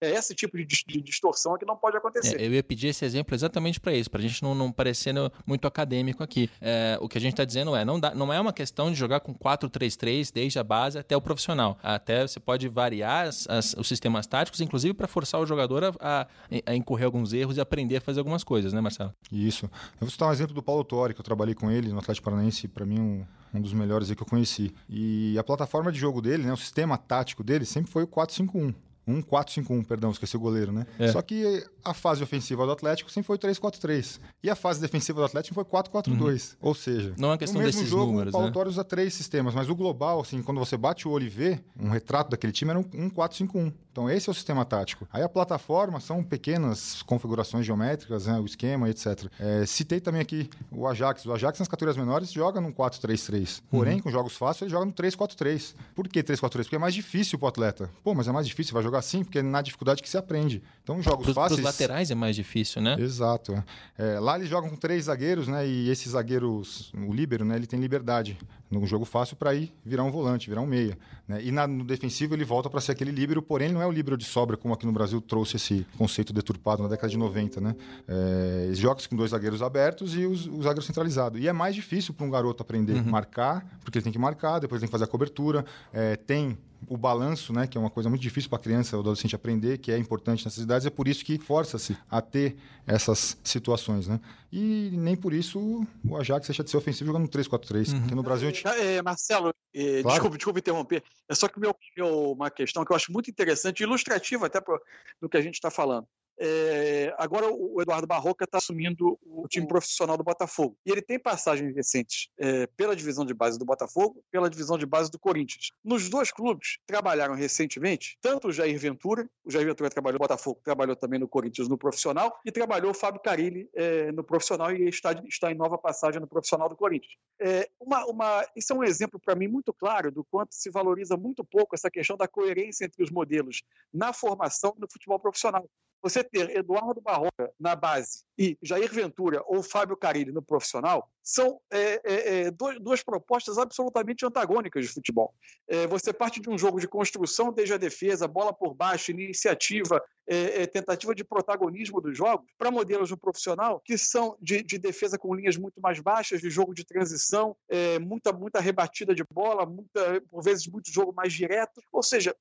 É 0.00 0.10
esse 0.10 0.34
tipo 0.34 0.56
de, 0.56 0.64
de 0.64 1.00
distorção 1.00 1.56
que 1.56 1.64
não 1.64 1.76
pode 1.76 1.96
acontecer. 1.96 2.40
É, 2.40 2.46
eu 2.46 2.52
ia 2.52 2.62
pedir 2.62 2.88
esse 2.88 3.04
exemplo 3.04 3.34
exatamente 3.34 3.80
para 3.80 3.94
isso, 3.94 4.10
para 4.10 4.20
a 4.20 4.22
gente 4.22 4.42
não, 4.42 4.54
não 4.54 4.70
parecendo 4.70 5.32
muito 5.46 5.66
acadêmico 5.66 6.22
aqui. 6.22 6.50
É, 6.60 6.98
o 7.00 7.08
que 7.08 7.16
a 7.16 7.20
gente 7.20 7.32
está 7.32 7.44
dizendo 7.44 7.74
é, 7.74 7.84
não, 7.84 7.98
dá, 7.98 8.14
não 8.14 8.32
é 8.32 8.38
uma 8.38 8.52
questão 8.52 8.90
de 8.90 8.98
jogar 8.98 9.20
com 9.20 9.34
4-3-3 9.34 10.30
desde 10.32 10.58
a 10.58 10.64
base 10.64 10.98
até 10.98 11.16
o 11.16 11.20
profissional. 11.20 11.78
Até 11.82 12.26
você 12.26 12.38
pode 12.38 12.68
variar 12.68 13.28
as, 13.28 13.48
as, 13.48 13.74
os 13.74 13.88
sistemas 13.88 14.26
táticos, 14.26 14.60
inclusive 14.60 14.92
para 14.92 15.08
forçar 15.08 15.40
o 15.40 15.46
jogador 15.46 15.84
a, 15.84 15.92
a, 16.00 16.26
a, 16.66 16.74
incorrer 16.74 17.06
alguns 17.06 17.32
erros 17.32 17.56
e 17.56 17.60
aprender 17.60 17.96
a 17.96 18.00
fazer 18.00 18.20
algumas 18.20 18.44
coisas, 18.44 18.72
né, 18.72 18.80
Marcelo? 18.80 19.14
Isso. 19.32 19.66
Eu 19.66 20.00
vou 20.00 20.10
citar 20.10 20.28
um 20.28 20.32
exemplo 20.32 20.54
do 20.54 20.62
Paulo 20.62 20.84
Torre, 20.84 21.14
que 21.14 21.20
eu 21.20 21.24
trabalhei 21.24 21.54
com 21.54 21.70
ele 21.70 21.88
no 21.88 21.98
Atlético 21.98 22.26
Paranaense, 22.26 22.68
para 22.68 22.84
mim 22.84 23.00
um, 23.00 23.26
um 23.54 23.60
dos 23.60 23.72
melhores 23.72 24.12
que 24.12 24.22
eu 24.22 24.26
conheci. 24.26 24.74
E 24.88 25.36
a 25.38 25.44
plataforma 25.44 25.90
de 25.90 25.98
jogo 25.98 26.20
dele, 26.20 26.42
né, 26.42 26.52
o 26.52 26.56
sistema 26.56 26.98
tático 26.98 27.42
dele 27.42 27.64
sempre 27.64 27.90
foi 27.90 28.02
o 28.02 28.08
4-5-1. 28.08 28.74
1-4-5-1, 29.08 29.84
perdão, 29.86 30.10
esqueci 30.10 30.36
o 30.36 30.40
goleiro, 30.40 30.72
né? 30.72 30.86
É. 30.98 31.12
Só 31.12 31.20
que 31.22 31.64
a 31.84 31.92
fase 31.92 32.22
ofensiva 32.22 32.64
do 32.64 32.72
Atlético 32.72 33.10
sempre 33.10 33.26
foi 33.26 33.38
3-4-3. 33.38 34.20
E 34.42 34.50
a 34.50 34.54
fase 34.54 34.80
defensiva 34.80 35.20
do 35.20 35.24
Atlético 35.26 35.54
foi 35.54 35.64
4-4-2. 35.64 36.08
Uhum. 36.08 36.56
Ou 36.60 36.74
seja, 36.74 37.14
não 37.18 37.32
é 37.32 37.38
questão 37.38 37.60
no 37.60 37.66
mesmo 37.66 37.80
desses 37.80 37.90
jogo, 37.90 38.12
números, 38.12 38.34
o 38.34 38.38
Paulo 38.52 38.64
né? 38.64 38.70
usa 38.70 38.84
três 38.84 39.14
sistemas, 39.14 39.54
mas 39.54 39.68
o 39.68 39.74
global, 39.74 40.20
assim, 40.20 40.42
quando 40.42 40.58
você 40.58 40.76
bate 40.76 41.06
o 41.06 41.10
olho 41.10 41.26
e 41.26 41.28
vê, 41.28 41.60
um 41.78 41.90
retrato 41.90 42.30
daquele 42.30 42.52
time 42.52 42.70
era 42.70 42.78
um 42.78 42.84
1-4-5-1. 42.84 43.72
Então, 43.94 44.10
esse 44.10 44.28
é 44.28 44.32
o 44.32 44.34
sistema 44.34 44.64
tático. 44.64 45.06
Aí 45.12 45.22
a 45.22 45.28
plataforma 45.28 46.00
são 46.00 46.20
pequenas 46.24 47.00
configurações 47.02 47.64
geométricas, 47.64 48.26
né, 48.26 48.40
o 48.40 48.44
esquema, 48.44 48.90
etc. 48.90 49.30
É, 49.38 49.64
citei 49.66 50.00
também 50.00 50.20
aqui 50.20 50.50
o 50.72 50.88
Ajax. 50.88 51.24
O 51.26 51.32
Ajax, 51.32 51.60
nas 51.60 51.68
categorias 51.68 51.96
menores, 51.96 52.32
joga 52.32 52.60
num 52.60 52.72
4-3-3. 52.72 53.62
Porém, 53.70 53.94
uhum. 53.94 54.02
com 54.02 54.10
jogos 54.10 54.36
fáceis, 54.36 54.62
ele 54.62 54.70
joga 54.72 54.86
no 54.86 54.92
3-4-3. 54.92 55.76
Por 55.94 56.08
que 56.08 56.24
3-4-3? 56.24 56.62
Porque 56.62 56.74
é 56.74 56.78
mais 56.78 56.92
difícil 56.92 57.38
pro 57.38 57.46
atleta. 57.46 57.88
Pô, 58.02 58.14
mas 58.14 58.26
é 58.26 58.32
mais 58.32 58.48
difícil, 58.48 58.74
vai 58.74 58.82
jogar 58.82 58.93
assim, 58.98 59.24
porque 59.24 59.38
é 59.38 59.42
na 59.42 59.62
dificuldade 59.62 60.02
que 60.02 60.08
se 60.08 60.16
aprende. 60.16 60.62
Então, 60.82 61.00
jogos 61.02 61.24
Pros, 61.24 61.34
fáceis... 61.34 61.58
Os 61.58 61.64
laterais 61.64 62.10
é 62.10 62.14
mais 62.14 62.36
difícil, 62.36 62.82
né? 62.82 62.96
Exato. 62.98 63.52
É. 63.98 64.14
É, 64.14 64.20
lá 64.20 64.36
eles 64.36 64.48
jogam 64.48 64.70
com 64.70 64.76
três 64.76 65.04
zagueiros, 65.04 65.48
né? 65.48 65.66
E 65.66 65.88
esses 65.88 66.12
zagueiros, 66.12 66.92
o 66.94 67.12
líbero, 67.12 67.44
né? 67.44 67.56
Ele 67.56 67.66
tem 67.66 67.80
liberdade 67.80 68.36
no 68.70 68.86
jogo 68.86 69.04
fácil 69.04 69.36
para 69.36 69.54
ir 69.54 69.72
virar 69.84 70.02
um 70.02 70.10
volante, 70.10 70.48
virar 70.48 70.60
um 70.60 70.66
meia. 70.66 70.98
Né? 71.26 71.42
E 71.44 71.52
na, 71.52 71.66
no 71.66 71.84
defensivo 71.84 72.34
ele 72.34 72.44
volta 72.44 72.68
para 72.68 72.80
ser 72.80 72.92
aquele 72.92 73.10
líbero, 73.10 73.40
porém 73.40 73.72
não 73.72 73.80
é 73.80 73.86
o 73.86 73.90
líbero 73.90 74.16
de 74.16 74.24
sobra, 74.24 74.56
como 74.56 74.74
aqui 74.74 74.84
no 74.84 74.92
Brasil 74.92 75.20
trouxe 75.20 75.56
esse 75.56 75.86
conceito 75.96 76.32
deturpado 76.32 76.82
na 76.82 76.88
década 76.88 77.08
de 77.08 77.16
90. 77.16 77.60
Né? 77.60 77.76
É, 78.08 78.70
jogos 78.74 79.06
com 79.06 79.16
dois 79.16 79.30
zagueiros 79.30 79.62
abertos 79.62 80.14
e 80.14 80.26
os, 80.26 80.46
o 80.46 80.62
zagueiro 80.62 80.82
centralizado. 80.82 81.38
E 81.38 81.48
é 81.48 81.52
mais 81.52 81.74
difícil 81.74 82.12
para 82.14 82.26
um 82.26 82.30
garoto 82.30 82.62
aprender 82.62 82.94
uhum. 82.94 83.04
marcar, 83.04 83.64
porque 83.82 83.98
ele 83.98 84.04
tem 84.04 84.12
que 84.12 84.18
marcar, 84.18 84.58
depois 84.58 84.80
tem 84.80 84.88
que 84.88 84.92
fazer 84.92 85.04
a 85.04 85.08
cobertura, 85.08 85.64
é, 85.92 86.16
tem 86.16 86.58
o 86.88 86.96
balanço, 86.96 87.52
né, 87.52 87.66
que 87.66 87.76
é 87.76 87.80
uma 87.80 87.90
coisa 87.90 88.08
muito 88.08 88.22
difícil 88.22 88.48
para 88.48 88.58
a 88.58 88.62
criança 88.62 88.96
ou 88.96 89.00
adolescente 89.00 89.34
aprender, 89.34 89.78
que 89.78 89.92
é 89.92 89.98
importante 89.98 90.44
nessas 90.44 90.62
idades, 90.62 90.86
é 90.86 90.90
por 90.90 91.08
isso 91.08 91.24
que 91.24 91.38
força-se 91.38 91.96
a 92.10 92.20
ter 92.20 92.56
essas 92.86 93.38
situações, 93.42 94.06
né? 94.08 94.20
E 94.52 94.90
nem 94.92 95.16
por 95.16 95.32
isso 95.32 95.86
o 96.04 96.16
Ajax 96.16 96.46
deixa 96.46 96.62
de 96.62 96.70
ser 96.70 96.76
ofensivo 96.76 97.06
jogando 97.06 97.28
3-4-3, 97.28 97.92
uhum. 97.92 98.00
porque 98.00 98.14
no 98.14 98.22
Brasil 98.22 98.48
gente... 98.48 98.66
É, 98.66 99.02
Marcelo, 99.02 99.52
é, 99.74 100.02
claro. 100.02 100.08
desculpa, 100.08 100.36
desculpa 100.36 100.58
interromper, 100.58 101.02
é 101.28 101.34
só 101.34 101.48
que 101.48 101.58
meu, 101.58 101.74
meu, 101.96 102.32
uma 102.32 102.50
questão 102.50 102.84
que 102.84 102.92
eu 102.92 102.96
acho 102.96 103.12
muito 103.12 103.30
interessante, 103.30 103.82
ilustrativa 103.82 104.46
até 104.46 104.60
pro, 104.60 104.80
do 105.20 105.28
que 105.28 105.36
a 105.36 105.42
gente 105.42 105.54
está 105.54 105.70
falando. 105.70 106.06
É, 106.38 107.14
agora 107.18 107.46
o 107.50 107.80
Eduardo 107.80 108.06
Barroca 108.06 108.44
está 108.44 108.58
assumindo 108.58 109.18
o 109.22 109.46
time 109.48 109.66
profissional 109.66 110.16
do 110.16 110.24
Botafogo. 110.24 110.76
E 110.84 110.90
ele 110.90 111.02
tem 111.02 111.18
passagens 111.18 111.74
recentes 111.74 112.28
é, 112.38 112.66
pela 112.66 112.96
divisão 112.96 113.24
de 113.24 113.34
base 113.34 113.58
do 113.58 113.64
Botafogo, 113.64 114.22
pela 114.30 114.50
divisão 114.50 114.76
de 114.76 114.86
base 114.86 115.10
do 115.10 115.18
Corinthians. 115.18 115.68
Nos 115.82 116.08
dois 116.08 116.30
clubes 116.30 116.78
trabalharam 116.86 117.34
recentemente, 117.34 118.18
tanto 118.20 118.48
o 118.48 118.52
Jair 118.52 118.78
Ventura, 118.78 119.28
o 119.44 119.50
Jair 119.50 119.66
Ventura 119.66 119.90
trabalhou 119.90 120.14
no 120.14 120.22
Botafogo, 120.22 120.60
trabalhou 120.64 120.96
também 120.96 121.18
no 121.18 121.28
Corinthians 121.28 121.68
no 121.68 121.78
profissional, 121.78 122.38
e 122.44 122.50
trabalhou 122.50 122.90
o 122.90 122.94
Fábio 122.94 123.20
Carilli 123.20 123.68
é, 123.74 124.12
no 124.12 124.24
profissional 124.24 124.72
e 124.72 124.88
está, 124.88 125.12
está 125.26 125.50
em 125.50 125.54
nova 125.54 125.78
passagem 125.78 126.20
no 126.20 126.26
profissional 126.26 126.68
do 126.68 126.76
Corinthians. 126.76 127.14
É, 127.40 127.68
uma, 127.80 128.04
uma, 128.06 128.46
isso 128.56 128.72
é 128.72 128.76
um 128.76 128.84
exemplo 128.84 129.20
para 129.20 129.34
mim 129.34 129.48
muito 129.48 129.72
claro 129.72 130.10
do 130.10 130.24
quanto 130.24 130.54
se 130.54 130.70
valoriza 130.70 131.16
muito 131.16 131.44
pouco 131.44 131.74
essa 131.74 131.90
questão 131.90 132.16
da 132.16 132.26
coerência 132.26 132.84
entre 132.84 133.02
os 133.02 133.10
modelos 133.10 133.62
na 133.92 134.12
formação 134.12 134.74
no 134.78 134.90
futebol 134.90 135.18
profissional. 135.18 135.68
Você 136.04 136.22
ter 136.22 136.54
Eduardo 136.54 137.00
Barroca 137.00 137.50
na 137.58 137.74
base 137.74 138.24
e 138.36 138.58
Jair 138.62 138.92
Ventura 138.92 139.42
ou 139.46 139.62
Fábio 139.62 139.96
Carilli 139.96 140.32
no 140.32 140.42
profissional 140.42 141.08
são 141.22 141.58
é, 141.72 142.00
é, 142.04 142.40
é 142.42 142.50
dois, 142.50 142.78
duas 142.78 143.02
propostas 143.02 143.56
absolutamente 143.56 144.26
antagônicas 144.26 144.84
de 144.84 144.92
futebol. 144.92 145.32
É, 145.66 145.86
você 145.86 146.12
parte 146.12 146.42
de 146.42 146.50
um 146.50 146.58
jogo 146.58 146.78
de 146.78 146.86
construção 146.86 147.50
desde 147.50 147.72
a 147.72 147.78
defesa, 147.78 148.28
bola 148.28 148.52
por 148.52 148.74
baixo, 148.74 149.12
iniciativa, 149.12 150.02
é, 150.26 150.62
é, 150.62 150.66
tentativa 150.66 151.14
de 151.14 151.24
protagonismo 151.24 152.00
dos 152.00 152.16
jogos, 152.16 152.46
para 152.58 152.70
modelos 152.70 153.10
no 153.10 153.16
profissional 153.16 153.80
que 153.80 153.96
são 153.96 154.36
de, 154.40 154.62
de, 154.62 154.78
defesa 154.78 155.18
com 155.18 155.34
linhas 155.34 155.56
muito 155.56 155.80
mais 155.80 156.00
baixas, 156.00 156.40
de 156.40 156.50
jogo 156.50 156.74
de 156.74 156.84
transição, 156.84 157.56
muita, 158.02 158.32
muita 158.32 158.60
rebatida 158.60 159.14
de 159.14 159.24
bola, 159.30 159.64
muita, 159.64 160.20
por 160.30 160.42
vezes 160.42 160.66
muito 160.66 160.90
jogo 160.90 161.12
mais 161.14 161.32
direto. 161.32 161.80
Ou 161.90 162.02
seja, 162.02 162.34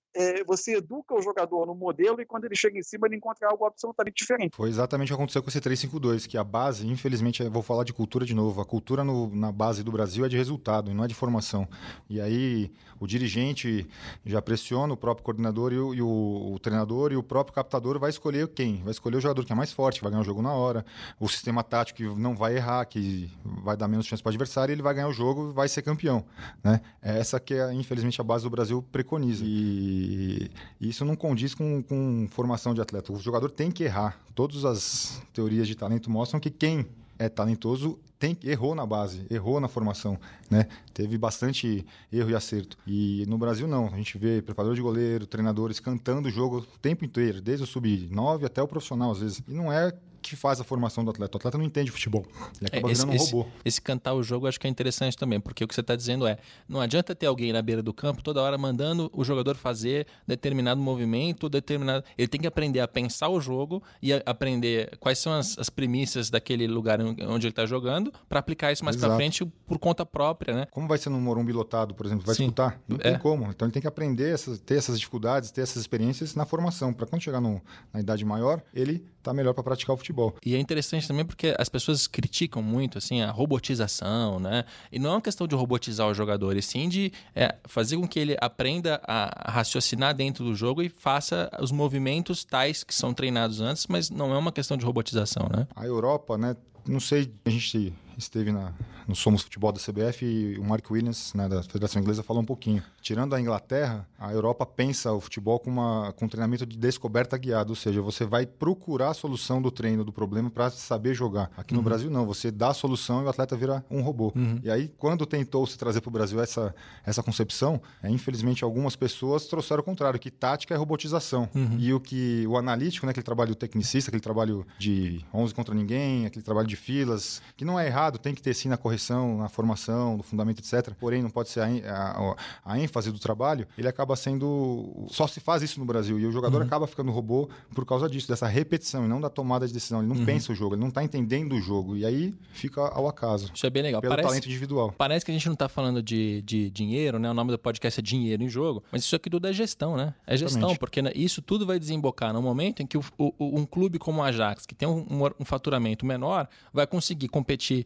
você 0.45 0.77
educa 0.77 1.13
o 1.13 1.21
jogador 1.21 1.65
no 1.65 1.75
modelo 1.75 2.21
e 2.21 2.25
quando 2.25 2.45
ele 2.45 2.55
chega 2.55 2.77
em 2.77 2.83
cima 2.83 3.07
ele 3.07 3.15
encontra 3.15 3.52
algo 3.53 3.65
absolutamente 3.65 4.17
diferente. 4.17 4.55
Foi 4.55 4.69
exatamente 4.69 5.11
o 5.11 5.15
que 5.15 5.21
aconteceu 5.21 5.41
com 5.41 5.49
esse 5.49 5.61
352, 5.61 6.27
que 6.27 6.37
a 6.37 6.43
base, 6.43 6.85
infelizmente, 6.87 7.43
vou 7.49 7.63
falar 7.63 7.83
de 7.83 7.93
cultura 7.93 8.25
de 8.25 8.33
novo, 8.33 8.61
a 8.61 8.65
cultura 8.65 9.03
no, 9.03 9.33
na 9.33 9.51
base 9.51 9.83
do 9.83 9.91
Brasil 9.91 10.25
é 10.25 10.29
de 10.29 10.37
resultado 10.37 10.91
e 10.91 10.93
não 10.93 11.03
é 11.03 11.07
de 11.07 11.13
formação. 11.13 11.67
E 12.09 12.19
aí 12.19 12.71
o 12.99 13.07
dirigente 13.07 13.87
já 14.25 14.41
pressiona 14.41 14.93
o 14.93 14.97
próprio 14.97 15.23
coordenador 15.23 15.73
e 15.73 15.79
o, 15.79 15.93
e 15.93 16.01
o, 16.01 16.53
o 16.53 16.59
treinador 16.59 17.11
e 17.11 17.15
o 17.15 17.23
próprio 17.23 17.53
captador 17.53 17.99
vai 17.99 18.09
escolher 18.09 18.47
quem? 18.49 18.81
Vai 18.83 18.91
escolher 18.91 19.17
o 19.17 19.21
jogador 19.21 19.45
que 19.45 19.51
é 19.51 19.55
mais 19.55 19.71
forte, 19.71 19.99
que 19.99 20.03
vai 20.03 20.11
ganhar 20.11 20.21
o 20.21 20.25
jogo 20.25 20.41
na 20.41 20.53
hora, 20.53 20.85
o 21.19 21.27
sistema 21.27 21.63
tático 21.63 21.97
que 21.97 22.03
não 22.19 22.35
vai 22.35 22.55
errar, 22.55 22.85
que 22.85 23.31
vai 23.43 23.77
dar 23.77 23.87
menos 23.87 24.05
chance 24.05 24.21
para 24.21 24.29
o 24.29 24.31
adversário, 24.31 24.71
ele 24.71 24.81
vai 24.81 24.93
ganhar 24.93 25.07
o 25.07 25.13
jogo 25.13 25.53
vai 25.53 25.67
ser 25.67 25.81
campeão. 25.81 26.25
Né? 26.63 26.81
É 27.01 27.19
essa 27.19 27.39
que 27.39 27.53
é, 27.53 27.73
infelizmente, 27.73 28.19
a 28.19 28.23
base 28.23 28.43
do 28.43 28.49
Brasil 28.49 28.81
preconiza. 28.91 29.43
E, 29.45 30.49
e 30.79 30.89
isso 30.89 31.05
não 31.05 31.15
condiz 31.15 31.53
com, 31.53 31.81
com 31.83 32.27
formação 32.29 32.73
de 32.73 32.81
atleta. 32.81 33.11
O 33.13 33.19
jogador 33.19 33.42
tem 33.49 33.71
que 33.71 33.83
errar. 33.83 34.19
Todas 34.35 34.65
as 34.65 35.21
teorias 35.33 35.67
de 35.67 35.75
talento 35.75 36.09
mostram 36.09 36.39
que 36.39 36.49
quem 36.49 36.87
é 37.19 37.29
talentoso 37.29 37.99
tem, 38.17 38.37
errou 38.43 38.73
na 38.73 38.85
base, 38.85 39.25
errou 39.29 39.59
na 39.59 39.67
formação, 39.67 40.17
né? 40.49 40.67
Teve 40.93 41.17
bastante 41.17 41.85
erro 42.11 42.29
e 42.29 42.35
acerto. 42.35 42.77
E 42.87 43.25
no 43.27 43.37
Brasil 43.37 43.67
não, 43.67 43.87
a 43.87 43.97
gente 43.97 44.17
vê 44.17 44.41
preparador 44.41 44.75
de 44.75 44.81
goleiro, 44.81 45.25
treinadores 45.27 45.79
cantando 45.79 46.29
o 46.29 46.31
jogo 46.31 46.59
o 46.59 46.79
tempo 46.79 47.03
inteiro, 47.03 47.41
desde 47.41 47.65
o 47.65 47.67
sub-9 47.67 48.45
até 48.45 48.61
o 48.61 48.67
profissional 48.67 49.11
às 49.11 49.19
vezes. 49.19 49.43
E 49.47 49.53
não 49.53 49.71
é 49.71 49.91
que 50.29 50.35
faz 50.35 50.59
a 50.59 50.63
formação 50.63 51.03
do 51.03 51.11
atleta. 51.11 51.35
O 51.35 51.37
atleta 51.37 51.57
não 51.57 51.65
entende 51.65 51.91
futebol. 51.91 52.25
Ele 52.59 52.67
acaba 52.67 52.89
é, 52.89 52.91
esse, 52.91 53.05
virando 53.05 53.21
um 53.21 53.25
robô. 53.25 53.47
Esse, 53.63 53.81
cantar 53.81 54.13
o 54.13 54.23
jogo 54.23 54.45
eu 54.45 54.49
acho 54.49 54.59
que 54.59 54.67
é 54.67 54.69
interessante 54.69 55.17
também, 55.17 55.39
porque 55.39 55.63
o 55.63 55.67
que 55.67 55.73
você 55.73 55.81
está 55.81 55.95
dizendo 55.95 56.25
é: 56.25 56.37
não 56.67 56.79
adianta 56.81 57.13
ter 57.13 57.25
alguém 57.25 57.51
na 57.51 57.61
beira 57.61 57.81
do 57.81 57.93
campo 57.93 58.23
toda 58.23 58.41
hora 58.41 58.57
mandando 58.57 59.09
o 59.13 59.23
jogador 59.23 59.55
fazer 59.55 60.07
determinado 60.27 60.81
movimento, 60.81 61.49
determinado. 61.49 62.03
Ele 62.17 62.27
tem 62.27 62.41
que 62.41 62.47
aprender 62.47 62.79
a 62.79 62.87
pensar 62.87 63.29
o 63.29 63.39
jogo 63.39 63.83
e 64.01 64.13
aprender 64.25 64.97
quais 64.99 65.19
são 65.19 65.33
as, 65.33 65.57
as 65.57 65.69
premissas 65.69 66.29
daquele 66.29 66.67
lugar 66.67 66.99
onde 67.01 67.47
ele 67.47 67.51
está 67.51 67.65
jogando 67.65 68.11
para 68.27 68.39
aplicar 68.39 68.71
isso 68.71 68.83
mais 68.83 68.95
para 68.95 69.15
frente 69.15 69.45
por 69.45 69.77
conta 69.77 70.05
própria, 70.05 70.55
né? 70.55 70.67
Como 70.71 70.87
vai 70.87 70.97
ser 70.97 71.09
no 71.09 71.19
Morumbi 71.19 71.51
lotado, 71.51 71.93
por 71.93 72.05
exemplo? 72.05 72.25
Vai 72.25 72.35
Sim. 72.35 72.43
disputar? 72.43 72.79
Não 72.87 72.97
é. 72.97 73.11
tem 73.11 73.19
como. 73.19 73.49
Então 73.49 73.65
ele 73.65 73.73
tem 73.73 73.81
que 73.81 73.87
aprender, 73.87 74.33
essas, 74.33 74.59
ter 74.59 74.75
essas 74.75 74.97
dificuldades, 74.97 75.51
ter 75.51 75.61
essas 75.61 75.77
experiências 75.77 76.35
na 76.35 76.45
formação, 76.45 76.93
para 76.93 77.05
quando 77.05 77.21
chegar 77.21 77.41
no, 77.41 77.61
na 77.91 77.99
idade 77.99 78.23
maior, 78.23 78.61
ele 78.73 79.05
tá 79.23 79.33
melhor 79.33 79.53
para 79.53 79.63
praticar 79.63 79.93
o 79.95 79.97
futebol. 79.97 80.35
E 80.45 80.55
é 80.55 80.59
interessante 80.59 81.07
também 81.07 81.25
porque 81.25 81.55
as 81.57 81.69
pessoas 81.69 82.05
criticam 82.05 82.61
muito 82.61 82.97
assim 82.97 83.21
a 83.21 83.31
robotização, 83.31 84.39
né? 84.39 84.65
E 84.91 84.99
não 84.99 85.11
é 85.11 85.13
uma 85.13 85.21
questão 85.21 85.47
de 85.47 85.55
robotizar 85.55 86.07
o 86.07 86.13
jogador, 86.13 86.55
e 86.57 86.61
sim 86.61 86.89
de 86.89 87.11
é, 87.33 87.55
fazer 87.65 87.97
com 87.97 88.07
que 88.07 88.19
ele 88.19 88.35
aprenda 88.41 89.01
a 89.07 89.51
raciocinar 89.51 90.13
dentro 90.13 90.43
do 90.43 90.53
jogo 90.53 90.81
e 90.81 90.89
faça 90.89 91.49
os 91.59 91.71
movimentos 91.71 92.43
tais 92.43 92.83
que 92.83 92.93
são 92.93 93.13
treinados 93.13 93.61
antes, 93.61 93.87
mas 93.87 94.09
não 94.09 94.33
é 94.33 94.37
uma 94.37 94.51
questão 94.51 94.75
de 94.75 94.85
robotização, 94.85 95.49
né? 95.49 95.67
A 95.75 95.85
Europa, 95.85 96.37
né? 96.37 96.55
Não 96.85 96.99
sei, 96.99 97.31
a 97.45 97.49
gente 97.49 97.93
esteve 98.17 98.51
na, 98.51 98.73
no 99.07 99.15
Somos 99.15 99.41
Futebol 99.41 99.71
da 99.71 99.79
CBF 99.79 100.25
e 100.25 100.59
o 100.59 100.63
Mark 100.63 100.89
Williams, 100.89 101.33
né, 101.33 101.47
da 101.47 101.63
Federação 101.63 102.01
Inglesa, 102.01 102.23
falou 102.23 102.41
um 102.41 102.45
pouquinho. 102.45 102.83
Tirando 103.01 103.35
a 103.35 103.41
Inglaterra, 103.41 104.07
a 104.17 104.31
Europa 104.31 104.65
pensa 104.65 105.11
o 105.11 105.19
futebol 105.19 105.59
com, 105.59 105.69
uma, 105.69 106.13
com 106.13 106.25
um 106.25 106.27
treinamento 106.27 106.65
de 106.65 106.77
descoberta 106.77 107.37
guiado, 107.37 107.71
ou 107.71 107.75
seja, 107.75 108.01
você 108.01 108.25
vai 108.25 108.45
procurar 108.45 109.09
a 109.09 109.13
solução 109.13 109.61
do 109.61 109.71
treino, 109.71 110.03
do 110.03 110.11
problema, 110.11 110.49
para 110.49 110.69
saber 110.69 111.13
jogar. 111.13 111.51
Aqui 111.57 111.73
no 111.73 111.79
uhum. 111.79 111.83
Brasil, 111.83 112.09
não. 112.09 112.25
Você 112.25 112.51
dá 112.51 112.69
a 112.69 112.73
solução 112.73 113.21
e 113.21 113.25
o 113.25 113.29
atleta 113.29 113.55
vira 113.55 113.83
um 113.89 114.01
robô. 114.01 114.31
Uhum. 114.35 114.59
E 114.63 114.69
aí, 114.69 114.91
quando 114.97 115.25
tentou 115.25 115.65
se 115.67 115.77
trazer 115.77 116.01
para 116.01 116.09
o 116.09 116.11
Brasil 116.11 116.41
essa, 116.41 116.73
essa 117.05 117.21
concepção, 117.23 117.81
é, 118.01 118.09
infelizmente, 118.09 118.63
algumas 118.63 118.95
pessoas 118.95 119.45
trouxeram 119.45 119.81
o 119.81 119.83
contrário, 119.83 120.19
que 120.19 120.31
tática 120.31 120.73
é 120.73 120.77
robotização. 120.77 121.49
Uhum. 121.53 121.77
E 121.79 121.93
o 121.93 121.99
que 121.99 122.45
o 122.47 122.57
analítico, 122.57 123.05
né, 123.05 123.11
aquele 123.11 123.23
trabalho 123.23 123.55
tecnicista, 123.55 124.09
aquele 124.09 124.21
trabalho 124.21 124.65
de 124.77 125.25
11 125.33 125.53
contra 125.53 125.73
ninguém, 125.73 126.25
aquele 126.25 126.43
trabalho 126.43 126.67
de 126.67 126.75
filas, 126.75 127.41
que 127.55 127.65
não 127.65 127.79
é 127.79 127.87
errado, 127.87 128.02
errado, 128.03 128.17
tem 128.17 128.35
que 128.35 128.41
ter 128.41 128.53
sim 128.53 128.69
na 128.69 128.77
correção, 128.77 129.37
na 129.37 129.49
formação, 129.49 130.17
no 130.17 130.23
fundamento, 130.23 130.59
etc. 130.59 130.93
Porém, 130.99 131.21
não 131.21 131.29
pode 131.29 131.49
ser 131.49 131.61
a, 131.61 132.35
a, 132.65 132.73
a 132.73 132.79
ênfase 132.79 133.11
do 133.11 133.19
trabalho, 133.19 133.67
ele 133.77 133.87
acaba 133.87 134.15
sendo. 134.15 135.05
Só 135.09 135.27
se 135.27 135.39
faz 135.39 135.61
isso 135.61 135.79
no 135.79 135.85
Brasil. 135.85 136.19
E 136.19 136.25
o 136.25 136.31
jogador 136.31 136.59
uhum. 136.59 136.67
acaba 136.67 136.87
ficando 136.87 137.11
robô 137.11 137.49
por 137.73 137.85
causa 137.85 138.09
disso, 138.09 138.27
dessa 138.27 138.47
repetição, 138.47 139.05
e 139.05 139.07
não 139.07 139.21
da 139.21 139.29
tomada 139.29 139.67
de 139.67 139.73
decisão. 139.73 139.99
Ele 139.99 140.09
não 140.09 140.17
uhum. 140.17 140.25
pensa 140.25 140.51
o 140.51 140.55
jogo, 140.55 140.75
ele 140.75 140.81
não 140.81 140.89
está 140.89 141.03
entendendo 141.03 141.53
o 141.53 141.61
jogo. 141.61 141.95
E 141.95 142.05
aí 142.05 142.33
fica 142.51 142.81
ao 142.81 143.07
acaso. 143.07 143.51
Isso 143.53 143.65
é 143.65 143.69
bem 143.69 143.83
legal. 143.83 144.01
Pelo 144.01 144.11
parece, 144.11 144.27
talento 144.27 144.45
individual. 144.45 144.93
Parece 144.97 145.25
que 145.25 145.31
a 145.31 145.33
gente 145.33 145.45
não 145.45 145.53
está 145.53 145.69
falando 145.69 146.01
de, 146.01 146.41
de 146.41 146.69
dinheiro, 146.69 147.19
né? 147.19 147.29
O 147.29 147.33
nome 147.33 147.51
do 147.51 147.59
podcast 147.59 147.99
é 147.99 148.03
Dinheiro 148.03 148.43
em 148.43 148.49
Jogo, 148.49 148.83
mas 148.91 149.03
isso 149.03 149.15
aqui 149.15 149.29
tudo 149.29 149.47
é 149.47 149.53
gestão, 149.53 149.95
né? 149.95 150.13
É 150.27 150.35
gestão, 150.35 150.69
Exatamente. 150.71 150.79
porque 150.79 151.01
isso 151.15 151.41
tudo 151.41 151.65
vai 151.65 151.79
desembocar 151.79 152.33
no 152.33 152.41
momento 152.41 152.81
em 152.81 152.85
que 152.85 152.97
o, 152.97 153.03
o, 153.17 153.33
um 153.39 153.65
clube 153.65 153.97
como 153.97 154.21
o 154.21 154.23
Ajax, 154.23 154.65
que 154.65 154.75
tem 154.75 154.87
um, 154.87 155.05
um, 155.09 155.29
um 155.39 155.45
faturamento 155.45 156.05
menor, 156.05 156.47
vai 156.73 156.85
conseguir 156.85 157.27
competir 157.27 157.85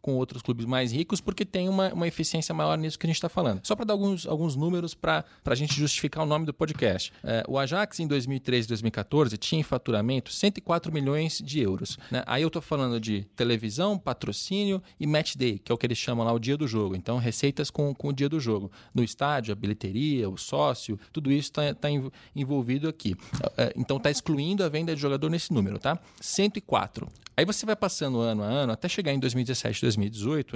com 0.01 0.15
outros 0.15 0.41
clubes 0.41 0.65
mais 0.65 0.91
ricos, 0.91 1.21
porque 1.21 1.45
tem 1.45 1.69
uma, 1.69 1.93
uma 1.93 2.07
eficiência 2.07 2.53
maior 2.53 2.77
nisso 2.77 2.97
que 2.97 3.05
a 3.05 3.09
gente 3.09 3.17
está 3.17 3.29
falando. 3.29 3.61
Só 3.63 3.75
para 3.75 3.85
dar 3.85 3.93
alguns, 3.93 4.25
alguns 4.25 4.55
números 4.55 4.93
para 4.93 5.23
a 5.45 5.55
gente 5.55 5.75
justificar 5.75 6.23
o 6.23 6.25
nome 6.25 6.45
do 6.45 6.53
podcast. 6.53 7.13
É, 7.23 7.43
o 7.47 7.57
Ajax, 7.57 7.99
em 7.99 8.07
2013 8.07 8.65
e 8.65 8.69
2014, 8.69 9.37
tinha 9.37 9.59
em 9.59 9.63
faturamento 9.63 10.31
104 10.31 10.91
milhões 10.91 11.41
de 11.43 11.59
euros. 11.59 11.97
Né? 12.09 12.23
Aí 12.25 12.41
eu 12.41 12.47
estou 12.47 12.61
falando 12.61 12.99
de 12.99 13.23
televisão, 13.35 13.97
patrocínio 13.97 14.81
e 14.99 15.05
match 15.05 15.35
day, 15.35 15.59
que 15.59 15.71
é 15.71 15.75
o 15.75 15.77
que 15.77 15.85
eles 15.85 15.97
chamam 15.97 16.25
lá 16.25 16.33
o 16.33 16.39
dia 16.39 16.57
do 16.57 16.67
jogo. 16.67 16.95
Então, 16.95 17.17
receitas 17.17 17.69
com, 17.69 17.93
com 17.93 18.09
o 18.09 18.13
dia 18.13 18.27
do 18.27 18.39
jogo. 18.39 18.71
No 18.93 19.03
estádio, 19.03 19.51
a 19.51 19.55
bilheteria, 19.55 20.29
o 20.29 20.37
sócio, 20.37 20.99
tudo 21.11 21.31
isso 21.31 21.49
está 21.49 21.73
tá 21.73 21.87
envolvido 22.35 22.87
aqui. 22.87 23.15
É, 23.57 23.73
então, 23.75 23.97
está 23.97 24.09
excluindo 24.09 24.63
a 24.63 24.69
venda 24.69 24.95
de 24.95 25.01
jogador 25.01 25.29
nesse 25.29 25.53
número, 25.53 25.77
tá? 25.77 25.99
104. 26.19 27.07
Aí 27.35 27.45
você 27.45 27.65
vai 27.65 27.75
passando 27.75 28.19
ano 28.19 28.43
a 28.43 28.45
ano, 28.45 28.73
até 28.73 28.87
chegar 28.87 29.13
em 29.13 29.19
2017, 29.19 29.81
2018, 29.81 29.90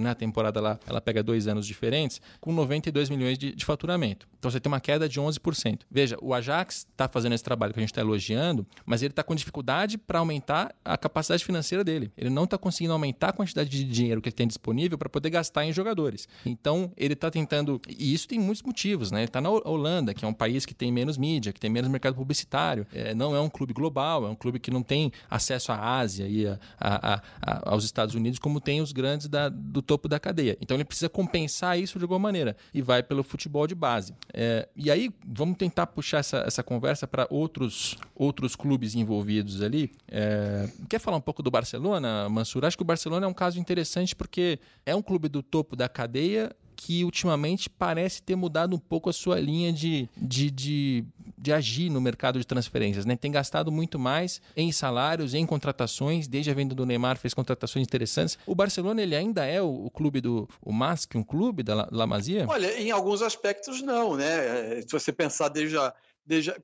né? 0.01 0.11
A 0.11 0.15
temporada 0.15 0.59
lá, 0.59 0.79
ela 0.87 1.01
pega 1.01 1.23
dois 1.23 1.47
anos 1.47 1.65
diferentes, 1.65 2.21
com 2.39 2.51
92 2.51 3.09
milhões 3.09 3.37
de, 3.37 3.53
de 3.53 3.65
faturamento. 3.65 4.27
Então 4.37 4.51
você 4.51 4.59
tem 4.59 4.71
uma 4.71 4.79
queda 4.79 5.07
de 5.09 5.19
11%. 5.19 5.81
Veja, 5.89 6.17
o 6.21 6.33
Ajax 6.33 6.87
está 6.91 7.07
fazendo 7.07 7.33
esse 7.33 7.43
trabalho 7.43 7.73
que 7.73 7.79
a 7.79 7.81
gente 7.81 7.91
está 7.91 8.01
elogiando, 8.01 8.65
mas 8.85 9.01
ele 9.01 9.11
está 9.11 9.23
com 9.23 9.33
dificuldade 9.35 9.97
para 9.97 10.19
aumentar 10.19 10.73
a 10.83 10.97
capacidade 10.97 11.43
financeira 11.43 11.83
dele. 11.83 12.11
Ele 12.17 12.29
não 12.29 12.43
está 12.43 12.57
conseguindo 12.57 12.93
aumentar 12.93 13.29
a 13.29 13.33
quantidade 13.33 13.69
de 13.69 13.83
dinheiro 13.83 14.21
que 14.21 14.29
ele 14.29 14.35
tem 14.35 14.47
disponível 14.47 14.97
para 14.97 15.09
poder 15.09 15.29
gastar 15.29 15.65
em 15.65 15.73
jogadores. 15.73 16.27
Então 16.45 16.91
ele 16.95 17.13
está 17.13 17.31
tentando. 17.31 17.81
E 17.87 18.13
isso 18.13 18.27
tem 18.27 18.39
muitos 18.39 18.63
motivos, 18.63 19.11
né? 19.11 19.19
Ele 19.19 19.25
está 19.27 19.41
na 19.41 19.49
Holanda, 19.49 20.13
que 20.13 20.23
é 20.23 20.27
um 20.27 20.33
país 20.33 20.65
que 20.65 20.73
tem 20.73 20.91
menos 20.91 21.17
mídia, 21.17 21.51
que 21.51 21.59
tem 21.59 21.69
menos 21.69 21.89
mercado 21.89 22.15
publicitário. 22.15 22.85
É, 22.93 23.13
não 23.13 23.35
é 23.35 23.41
um 23.41 23.49
clube 23.49 23.73
global, 23.73 24.25
é 24.25 24.29
um 24.29 24.35
clube 24.35 24.59
que 24.59 24.71
não 24.71 24.83
tem 24.83 25.11
acesso 25.29 25.71
à 25.71 25.97
Ásia 25.97 26.27
e 26.27 26.47
a, 26.47 26.59
a, 26.79 27.21
a, 27.41 27.71
aos 27.71 27.83
Estados 27.83 28.15
Unidos 28.15 28.39
como 28.39 28.59
tem 28.59 28.81
os 28.81 28.91
grandes 28.91 29.24
da, 29.29 29.49
do 29.49 29.81
topo 29.81 30.07
da 30.07 30.19
cadeia. 30.19 30.57
Então 30.61 30.75
ele 30.75 30.85
precisa 30.85 31.09
compensar 31.09 31.79
isso 31.79 31.97
de 31.97 32.03
alguma 32.03 32.19
maneira 32.19 32.55
e 32.73 32.81
vai 32.81 33.03
pelo 33.03 33.23
futebol 33.23 33.67
de 33.67 33.75
base. 33.75 34.13
É, 34.33 34.67
e 34.75 34.89
aí 34.91 35.11
vamos 35.25 35.57
tentar 35.57 35.87
puxar 35.87 36.19
essa, 36.19 36.43
essa 36.45 36.63
conversa 36.63 37.07
para 37.07 37.27
outros, 37.29 37.97
outros 38.15 38.55
clubes 38.55 38.95
envolvidos 38.95 39.61
ali. 39.61 39.91
É, 40.07 40.69
quer 40.89 40.99
falar 40.99 41.17
um 41.17 41.21
pouco 41.21 41.41
do 41.41 41.51
Barcelona, 41.51 42.29
Mansur? 42.29 42.65
Acho 42.65 42.77
que 42.77 42.83
o 42.83 42.85
Barcelona 42.85 43.25
é 43.25 43.29
um 43.29 43.33
caso 43.33 43.59
interessante 43.59 44.15
porque 44.15 44.59
é 44.85 44.95
um 44.95 45.01
clube 45.01 45.27
do 45.27 45.41
topo 45.41 45.75
da 45.75 45.89
cadeia 45.89 46.51
que 46.75 47.03
ultimamente 47.03 47.69
parece 47.69 48.21
ter 48.21 48.35
mudado 48.35 48.75
um 48.75 48.79
pouco 48.79 49.09
a 49.09 49.13
sua 49.13 49.39
linha 49.39 49.71
de, 49.71 50.09
de, 50.17 50.51
de, 50.51 51.05
de 51.37 51.53
agir 51.53 51.89
no 51.89 52.01
mercado 52.01 52.39
de 52.39 52.45
transferências, 52.45 53.05
né? 53.05 53.15
Tem 53.15 53.31
gastado 53.31 53.71
muito 53.71 53.97
mais 53.97 54.41
em 54.55 54.71
salários, 54.71 55.33
em 55.33 55.45
contratações, 55.45 56.27
desde 56.27 56.51
a 56.51 56.53
venda 56.53 56.75
do 56.75 56.85
Neymar 56.85 57.17
fez 57.17 57.33
contratações 57.33 57.85
interessantes. 57.85 58.37
O 58.45 58.55
Barcelona 58.55 59.01
ele 59.01 59.15
ainda 59.15 59.45
é 59.45 59.61
o, 59.61 59.85
o 59.85 59.89
clube 59.89 60.21
do 60.21 60.47
o 60.61 60.71
MASC, 60.71 61.15
um 61.15 61.23
clube 61.23 61.63
da 61.63 61.75
La, 61.75 61.89
La? 61.91 62.05
Olha, 62.47 62.79
em 62.79 62.91
alguns 62.91 63.21
aspectos 63.21 63.81
não, 63.81 64.15
né? 64.15 64.81
Se 64.81 64.91
você 64.91 65.11
pensar 65.11 65.49
desde 65.49 65.77
a 65.77 65.93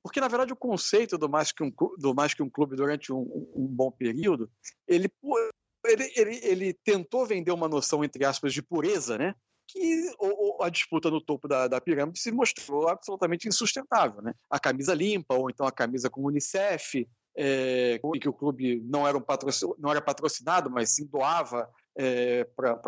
porque, 0.01 0.19
na 0.19 0.27
verdade, 0.27 0.51
o 0.51 0.55
conceito 0.55 1.17
do 1.17 1.29
mais 1.29 1.51
que 1.51 1.63
um, 1.63 1.71
do 1.97 2.15
mais 2.15 2.33
que 2.33 2.41
um 2.41 2.49
clube 2.49 2.75
durante 2.75 3.13
um, 3.13 3.21
um 3.55 3.67
bom 3.67 3.91
período, 3.91 4.49
ele, 4.87 5.11
ele, 5.85 6.11
ele, 6.15 6.39
ele, 6.43 6.73
tentou 6.73 7.25
vender 7.27 7.51
uma 7.51 7.67
noção, 7.67 8.03
entre 8.03 8.25
aspas, 8.25 8.53
de 8.53 8.61
pureza, 8.61 9.17
né? 9.17 9.35
Que 9.71 10.11
a 10.61 10.69
disputa 10.69 11.09
no 11.09 11.21
topo 11.21 11.47
da, 11.47 11.67
da, 11.67 11.81
pirâmide 11.81 12.19
se 12.19 12.31
mostrou 12.31 12.87
absolutamente 12.87 13.47
insustentável. 13.47 14.21
Né? 14.21 14.33
A 14.49 14.59
camisa 14.59 14.93
limpa, 14.93 15.35
ou 15.35 15.49
então 15.49 15.65
a 15.65 15.71
camisa 15.71 16.09
com 16.09 16.25
Unicef, 16.25 17.07
é, 17.35 17.99
que 18.19 18.29
o 18.29 18.33
clube 18.33 18.81
não 18.83 19.07
era, 19.07 19.17
um 19.17 19.23
não 19.79 19.91
era 19.91 20.01
patrocinado, 20.01 20.69
mas 20.69 20.95
sim 20.95 21.05
doava 21.05 21.69
é, 21.95 22.43
para 22.55 22.79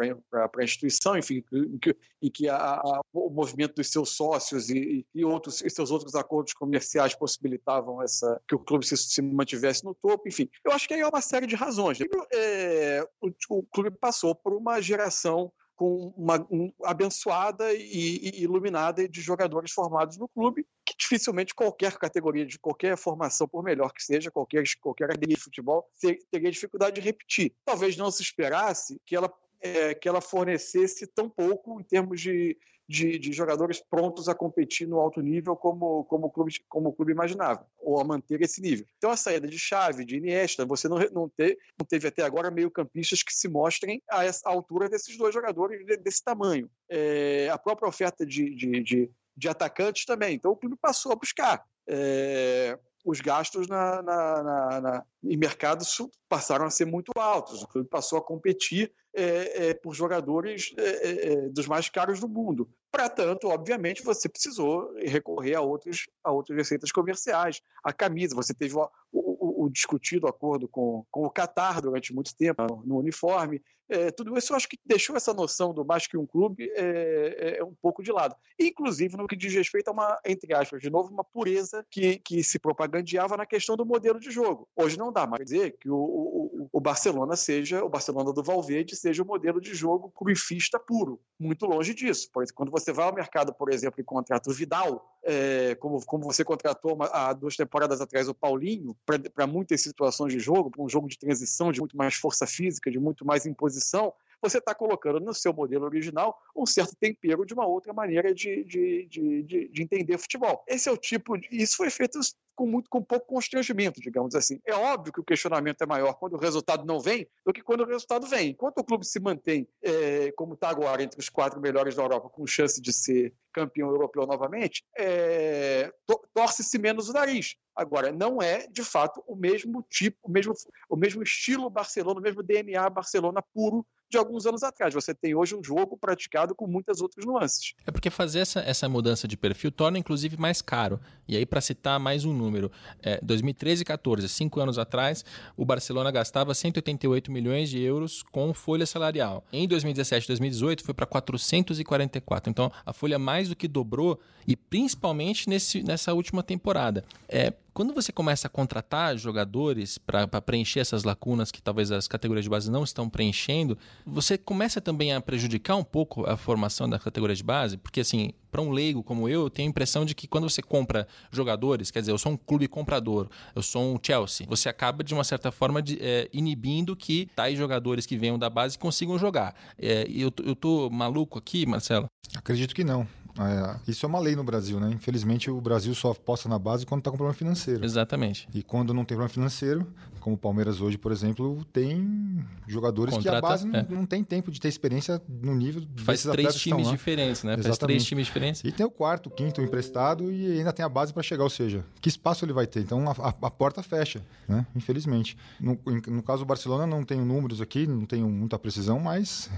a 0.57 0.63
instituição, 0.63 1.17
enfim, 1.17 1.43
em 1.51 1.77
que, 1.77 1.95
em 2.21 2.31
que 2.31 2.49
a, 2.49 2.75
a, 2.75 3.01
o 3.13 3.29
movimento 3.29 3.75
dos 3.75 3.91
seus 3.91 4.09
sócios 4.15 4.69
e, 4.69 5.05
e, 5.13 5.25
outros, 5.25 5.61
e 5.61 5.69
seus 5.69 5.91
outros 5.91 6.15
acordos 6.15 6.53
comerciais 6.53 7.15
possibilitavam 7.15 8.01
essa, 8.01 8.41
que 8.47 8.55
o 8.55 8.59
clube 8.59 8.85
se, 8.85 8.95
se 8.97 9.21
mantivesse 9.21 9.83
no 9.83 9.93
topo, 9.95 10.27
enfim. 10.27 10.49
Eu 10.63 10.71
acho 10.71 10.87
que 10.87 10.93
aí 10.93 11.01
é 11.01 11.07
uma 11.07 11.21
série 11.21 11.47
de 11.47 11.55
razões. 11.55 11.99
É, 12.33 13.05
o, 13.21 13.29
o 13.49 13.63
clube 13.63 13.91
passou 13.91 14.35
por 14.35 14.53
uma 14.53 14.81
geração 14.81 15.51
com 15.75 16.13
uma 16.15 16.45
um, 16.51 16.71
abençoada 16.83 17.73
e, 17.73 18.29
e, 18.29 18.43
iluminada 18.43 19.07
de 19.07 19.21
jogadores 19.21 19.71
formados 19.71 20.17
no 20.17 20.27
clube, 20.27 20.65
que 20.85 20.95
dificilmente 20.97 21.53
qualquer 21.53 21.97
categoria 21.97 22.45
de 22.45 22.59
qualquer 22.59 22.97
formação, 22.97 23.47
por 23.47 23.63
melhor 23.63 23.91
que 23.91 24.03
seja, 24.03 24.31
qualquer, 24.31 24.63
qualquer 24.81 25.17
de 25.17 25.35
futebol, 25.35 25.89
teria 26.31 26.51
dificuldade 26.51 26.95
de 26.95 27.01
repetir. 27.01 27.53
Talvez 27.65 27.97
não 27.97 28.11
se 28.11 28.21
esperasse 28.21 29.01
que 29.05 29.15
ela, 29.15 29.31
é, 29.61 29.93
que 29.93 30.07
ela 30.07 30.21
fornecesse 30.21 31.07
tão 31.07 31.29
pouco 31.29 31.79
em 31.79 31.83
termos 31.83 32.21
de, 32.21 32.57
de, 32.93 33.17
de, 33.17 33.33
jogadores 33.33 33.81
prontos 33.81 34.29
a 34.29 34.35
competir 34.35 34.87
no 34.87 34.99
alto 34.99 35.19
nível 35.19 35.55
como, 35.55 36.03
como, 36.03 36.27
o 36.27 36.29
clube, 36.29 36.53
como 36.69 36.89
o 36.89 36.93
clube 36.93 37.11
imaginava, 37.11 37.65
ou 37.79 37.99
a 37.99 38.03
manter 38.03 38.39
esse 38.43 38.61
nível. 38.61 38.85
Então, 38.97 39.09
a 39.09 39.17
saída 39.17 39.47
de 39.47 39.57
Chave, 39.57 40.05
de 40.05 40.17
Iniesta, 40.17 40.63
você 40.63 40.87
não, 40.87 40.99
não, 41.11 41.27
te, 41.27 41.57
não 41.79 41.87
teve 41.87 42.07
até 42.07 42.21
agora 42.21 42.51
meio-campistas 42.51 43.23
que 43.23 43.33
se 43.33 43.47
mostrem 43.47 43.99
a 44.11 44.23
essa 44.23 44.47
altura 44.47 44.87
desses 44.87 45.17
dois 45.17 45.33
jogadores 45.33 45.83
desse 46.03 46.23
tamanho. 46.23 46.69
É, 46.87 47.49
a 47.51 47.57
própria 47.57 47.89
oferta 47.89 48.23
de, 48.23 48.53
de, 48.53 48.83
de, 48.83 49.11
de, 49.35 49.49
atacantes 49.49 50.05
também. 50.05 50.35
Então, 50.35 50.51
o 50.51 50.55
clube 50.55 50.77
passou 50.79 51.11
a 51.11 51.15
buscar. 51.15 51.65
É, 51.87 52.77
os 53.05 53.19
gastos 53.19 53.67
na, 53.67 54.01
na, 54.01 54.43
na, 54.43 54.81
na, 54.81 55.05
em 55.23 55.35
mercados 55.35 55.97
passaram 56.29 56.65
a 56.65 56.69
ser 56.69 56.85
muito 56.85 57.11
altos. 57.17 57.61
O 57.61 57.67
clube 57.67 57.89
passou 57.89 58.17
a 58.17 58.23
competir 58.23 58.93
é, 59.13 59.69
é, 59.69 59.73
por 59.73 59.93
jogadores 59.93 60.73
é, 60.77 61.49
dos 61.49 61.67
mais 61.67 61.89
caros 61.89 62.19
do 62.21 62.29
mundo. 62.29 62.69
Para 62.89 63.09
tanto, 63.09 63.49
obviamente, 63.49 64.03
você 64.03 64.29
precisou 64.29 64.93
recorrer 64.97 65.55
a, 65.55 65.61
outros, 65.61 66.07
a 66.23 66.31
outras 66.31 66.57
receitas 66.57 66.91
comerciais. 66.91 67.61
A 67.83 67.91
camisa, 67.91 68.35
você 68.35 68.53
teve 68.53 68.75
o, 68.75 68.89
o, 69.11 69.65
o 69.65 69.69
discutido 69.69 70.27
acordo 70.27 70.67
com, 70.67 71.05
com 71.11 71.25
o 71.25 71.31
Qatar 71.31 71.81
durante 71.81 72.13
muito 72.13 72.35
tempo 72.35 72.81
no 72.85 72.97
uniforme. 72.97 73.61
É, 73.89 74.11
tudo 74.11 74.37
isso 74.37 74.53
eu 74.53 74.57
acho 74.57 74.67
que 74.67 74.77
deixou 74.85 75.15
essa 75.15 75.33
noção 75.33 75.73
do 75.73 75.85
mais 75.85 76.07
que 76.07 76.17
um 76.17 76.25
clube 76.25 76.71
é, 76.75 77.57
é, 77.59 77.63
um 77.63 77.73
pouco 77.73 78.01
de 78.01 78.11
lado. 78.11 78.35
Inclusive 78.59 79.17
no 79.17 79.27
que 79.27 79.35
diz 79.35 79.53
respeito 79.53 79.89
a 79.89 79.91
uma, 79.91 80.19
entre 80.25 80.53
aspas, 80.55 80.81
de 80.81 80.89
novo, 80.89 81.11
uma 81.11 81.23
pureza 81.23 81.85
que, 81.89 82.17
que 82.19 82.43
se 82.43 82.59
propagandeava 82.59 83.37
na 83.37 83.45
questão 83.45 83.75
do 83.75 83.85
modelo 83.85 84.19
de 84.19 84.31
jogo. 84.31 84.67
Hoje 84.75 84.97
não 84.97 85.11
dá 85.11 85.27
mais 85.27 85.43
dizer 85.45 85.77
que 85.79 85.89
o, 85.89 85.95
o, 85.95 86.69
o 86.71 86.79
Barcelona 86.79 87.35
seja, 87.35 87.83
o 87.83 87.89
Barcelona 87.89 88.31
do 88.31 88.43
Valverde 88.43 88.95
seja 88.95 89.21
o 89.21 89.25
modelo 89.25 89.59
de 89.59 89.73
jogo 89.73 90.11
cruifista 90.11 90.79
puro. 90.79 91.19
Muito 91.39 91.65
longe 91.65 91.93
disso. 91.93 92.29
Por 92.31 92.43
exemplo, 92.43 92.57
quando 92.57 92.71
você 92.71 92.91
vai 92.91 93.05
ao 93.05 93.13
mercado, 93.13 93.53
por 93.53 93.71
exemplo, 93.71 93.99
e 93.99 94.03
contrata 94.03 94.49
o 94.49 94.53
Vidal, 94.53 95.13
é, 95.23 95.75
como, 95.75 96.03
como 96.05 96.23
você 96.23 96.43
contratou 96.43 96.95
uma, 96.95 97.05
há 97.07 97.33
duas 97.33 97.55
temporadas 97.55 98.01
atrás 98.01 98.27
o 98.27 98.33
Paulinho, 98.33 98.95
para 99.33 99.47
muitas 99.47 99.81
situações 99.81 100.33
de 100.33 100.39
jogo, 100.39 100.69
para 100.69 100.83
um 100.83 100.89
jogo 100.89 101.07
de 101.07 101.17
transição, 101.17 101.71
de 101.71 101.79
muito 101.79 101.95
mais 101.95 102.15
força 102.15 102.45
física, 102.45 102.91
de 102.91 102.99
muito 102.99 103.25
mais 103.25 103.45
imposição, 103.45 103.72
posição, 103.73 104.13
você 104.43 104.57
está 104.57 104.75
colocando 104.75 105.21
no 105.21 105.33
seu 105.33 105.53
modelo 105.53 105.85
original 105.85 106.37
um 106.53 106.65
certo 106.65 106.95
tempero 106.95 107.45
de 107.45 107.53
uma 107.53 107.65
outra 107.65 107.93
maneira 107.93 108.33
de, 108.33 108.63
de, 108.65 109.05
de, 109.05 109.43
de, 109.43 109.67
de 109.69 109.81
entender 109.81 110.17
futebol. 110.17 110.63
Esse 110.67 110.89
é 110.89 110.91
o 110.91 110.97
tipo. 110.97 111.37
De, 111.37 111.47
isso 111.51 111.77
foi 111.77 111.89
feito 111.89 112.19
com 112.55 112.67
muito 112.67 112.89
com 112.89 113.01
pouco 113.01 113.25
constrangimento, 113.25 114.01
digamos 114.01 114.35
assim. 114.35 114.59
É 114.65 114.75
óbvio 114.75 115.13
que 115.13 115.19
o 115.19 115.23
questionamento 115.23 115.81
é 115.81 115.85
maior 115.85 116.13
quando 116.15 116.33
o 116.33 116.39
resultado 116.39 116.85
não 116.85 116.99
vem 116.99 117.27
do 117.45 117.53
que 117.53 117.63
quando 117.63 117.81
o 117.81 117.87
resultado 117.87 118.27
vem. 118.27 118.49
Enquanto 118.49 118.79
o 118.79 118.83
clube 118.83 119.05
se 119.05 119.19
mantém, 119.19 119.67
é, 119.81 120.31
como 120.33 120.53
está 120.53 120.69
agora, 120.69 121.01
entre 121.01 121.19
os 121.19 121.29
quatro 121.29 121.59
melhores 121.59 121.95
da 121.95 122.03
Europa, 122.03 122.29
com 122.29 122.45
chance 122.45 122.81
de 122.81 122.91
ser 122.91 123.33
campeão 123.51 123.89
europeu 123.89 124.25
novamente, 124.27 124.83
é, 124.97 125.91
torce-se 126.33 126.77
menos 126.77 127.09
o 127.09 127.13
nariz. 127.13 127.55
Agora, 127.75 128.11
não 128.11 128.41
é, 128.41 128.67
de 128.67 128.83
fato, 128.83 129.23
o 129.25 129.35
mesmo 129.35 129.83
tipo, 129.89 130.17
o 130.23 130.29
mesmo, 130.29 130.53
o 130.89 130.95
mesmo 130.95 131.23
estilo 131.23 131.69
Barcelona, 131.69 132.19
o 132.19 132.23
mesmo 132.23 132.43
DNA 132.43 132.87
Barcelona 132.89 133.41
puro 133.53 133.85
de 134.13 134.17
alguns 134.17 134.45
anos 134.45 134.63
atrás. 134.63 134.93
Você 134.93 135.13
tem 135.13 135.35
hoje 135.35 135.55
um 135.55 135.63
jogo 135.63 135.97
praticado 135.97 136.53
com 136.55 136.67
muitas 136.67 137.01
outras 137.01 137.25
nuances. 137.25 137.73
É 137.85 137.91
porque 137.91 138.09
fazer 138.09 138.39
essa, 138.39 138.59
essa 138.61 138.87
mudança 138.87 139.27
de 139.27 139.35
perfil 139.35 139.71
torna, 139.71 139.97
inclusive, 139.97 140.37
mais 140.37 140.61
caro. 140.61 140.99
E 141.27 141.35
aí, 141.35 141.45
para 141.45 141.59
citar 141.59 141.99
mais 141.99 142.23
um 142.23 142.33
número, 142.33 142.71
é, 143.01 143.19
2013 143.23 143.81
e 143.81 143.85
14, 143.85 144.29
cinco 144.29 144.59
anos 144.59 144.77
atrás, 144.77 145.25
o 145.57 145.65
Barcelona 145.65 146.11
gastava 146.11 146.53
188 146.53 147.31
milhões 147.31 147.69
de 147.69 147.81
euros 147.81 148.23
com 148.23 148.53
folha 148.53 148.85
salarial. 148.85 149.43
Em 149.51 149.67
2017 149.67 150.25
e 150.25 150.27
2018 150.27 150.83
foi 150.83 150.93
para 150.93 151.05
444. 151.05 152.49
Então, 152.49 152.71
a 152.85 152.93
folha 152.93 153.17
mais 153.17 153.49
do 153.49 153.55
que 153.55 153.67
dobrou 153.67 154.19
e 154.47 154.55
principalmente 154.55 155.49
nesse, 155.49 155.81
nessa 155.81 156.13
última 156.13 156.43
temporada. 156.43 157.03
É, 157.27 157.53
quando 157.73 157.93
você 157.93 158.11
começa 158.11 158.47
a 158.47 158.49
contratar 158.49 159.17
jogadores 159.17 159.97
para 159.97 160.27
preencher 160.41 160.79
essas 160.79 161.03
lacunas 161.03 161.51
que 161.51 161.61
talvez 161.61 161.91
as 161.91 162.07
categorias 162.07 162.43
de 162.45 162.49
base 162.49 162.69
não 162.69 162.83
estão 162.83 163.09
preenchendo, 163.09 163.77
você 164.05 164.37
começa 164.37 164.79
também 164.79 165.13
a 165.13 165.19
prejudicar 165.19 165.75
um 165.75 165.83
pouco 165.83 166.25
a 166.25 166.37
formação 166.37 166.87
da 166.87 166.99
categoria 166.99 167.35
de 167.35 167.43
base, 167.43 167.77
porque 167.77 168.01
assim, 168.01 168.31
para 168.51 168.61
um 168.61 168.69
leigo 168.69 169.01
como 169.01 169.27
eu, 169.27 169.41
eu 169.41 169.49
tenho 169.49 169.67
a 169.67 169.71
impressão 169.71 170.05
de 170.05 170.13
que 170.13 170.27
quando 170.27 170.47
você 170.47 170.61
compra 170.61 171.07
jogadores, 171.31 171.89
quer 171.89 172.01
dizer, 172.01 172.11
eu 172.11 172.17
sou 172.17 172.33
um 172.33 172.37
clube 172.37 172.67
comprador, 172.67 173.27
eu 173.55 173.63
sou 173.63 173.95
um 173.95 173.99
Chelsea, 174.01 174.45
você 174.47 174.69
acaba 174.69 175.03
de 175.03 175.13
uma 175.13 175.23
certa 175.23 175.51
forma 175.51 175.81
de, 175.81 175.97
é, 175.99 176.29
inibindo 176.31 176.95
que 176.95 177.27
tais 177.35 177.57
jogadores 177.57 178.05
que 178.05 178.15
venham 178.15 178.37
da 178.37 178.49
base 178.49 178.77
consigam 178.77 179.17
jogar. 179.17 179.55
É, 179.79 180.05
eu, 180.09 180.31
eu 180.43 180.55
tô 180.55 180.89
maluco 180.89 181.39
aqui, 181.39 181.65
Marcelo? 181.65 182.05
Acredito 182.35 182.75
que 182.75 182.83
não. 182.83 183.07
É, 183.39 183.79
isso 183.89 184.05
é 184.05 184.09
uma 184.09 184.19
lei 184.19 184.35
no 184.35 184.43
Brasil, 184.43 184.79
né? 184.79 184.91
Infelizmente 184.91 185.49
o 185.49 185.59
Brasil 185.59 185.93
só 185.95 186.11
aposta 186.11 186.47
na 186.47 186.59
base 186.59 186.85
quando 186.85 186.99
está 186.99 187.09
com 187.09 187.17
problema 187.17 187.33
financeiro. 187.33 187.83
Exatamente. 187.83 188.47
E 188.53 188.61
quando 188.61 188.93
não 188.93 189.03
tem 189.03 189.17
problema 189.17 189.29
financeiro, 189.29 189.87
como 190.23 190.37
o 190.37 190.39
Palmeiras 190.39 190.79
hoje, 190.79 190.97
por 190.97 191.11
exemplo, 191.11 191.65
tem 191.73 192.45
jogadores 192.65 193.13
Contrata, 193.13 193.41
que 193.41 193.45
a 193.45 193.49
base 193.49 193.67
é. 193.67 193.85
não, 193.89 193.97
não, 193.99 194.05
tem 194.05 194.23
tempo 194.23 194.49
de 194.49 194.59
ter 194.59 194.69
experiência 194.69 195.21
no 195.27 195.53
nível 195.53 195.83
Faz 195.97 196.23
três 196.23 196.55
times 196.55 196.87
diferentes, 196.87 197.43
né? 197.43 197.55
Exatamente. 197.55 197.67
Faz 197.67 197.77
três 197.77 198.05
times 198.05 198.25
diferentes. 198.27 198.63
E 198.63 198.71
tem 198.71 198.85
o 198.85 198.89
quarto, 198.89 199.29
quinto 199.29 199.61
emprestado 199.61 200.31
e 200.31 200.59
ainda 200.59 200.71
tem 200.71 200.85
a 200.85 200.87
base 200.87 201.13
para 201.13 201.21
chegar, 201.21 201.43
ou 201.43 201.49
seja, 201.49 201.85
que 201.99 202.07
espaço 202.07 202.45
ele 202.45 202.53
vai 202.53 202.65
ter? 202.65 202.79
Então 202.79 203.05
a, 203.09 203.11
a, 203.11 203.47
a 203.47 203.51
porta 203.51 203.83
fecha, 203.83 204.21
né? 204.47 204.65
Infelizmente. 204.73 205.37
No, 205.59 205.77
no, 206.07 206.23
caso 206.23 206.43
do 206.43 206.47
Barcelona, 206.47 206.87
não 206.87 207.03
tenho 207.03 207.25
números 207.25 207.59
aqui, 207.59 207.85
não 207.85 208.05
tenho 208.05 208.29
muita 208.29 208.57
precisão, 208.57 208.99
mas 208.99 209.49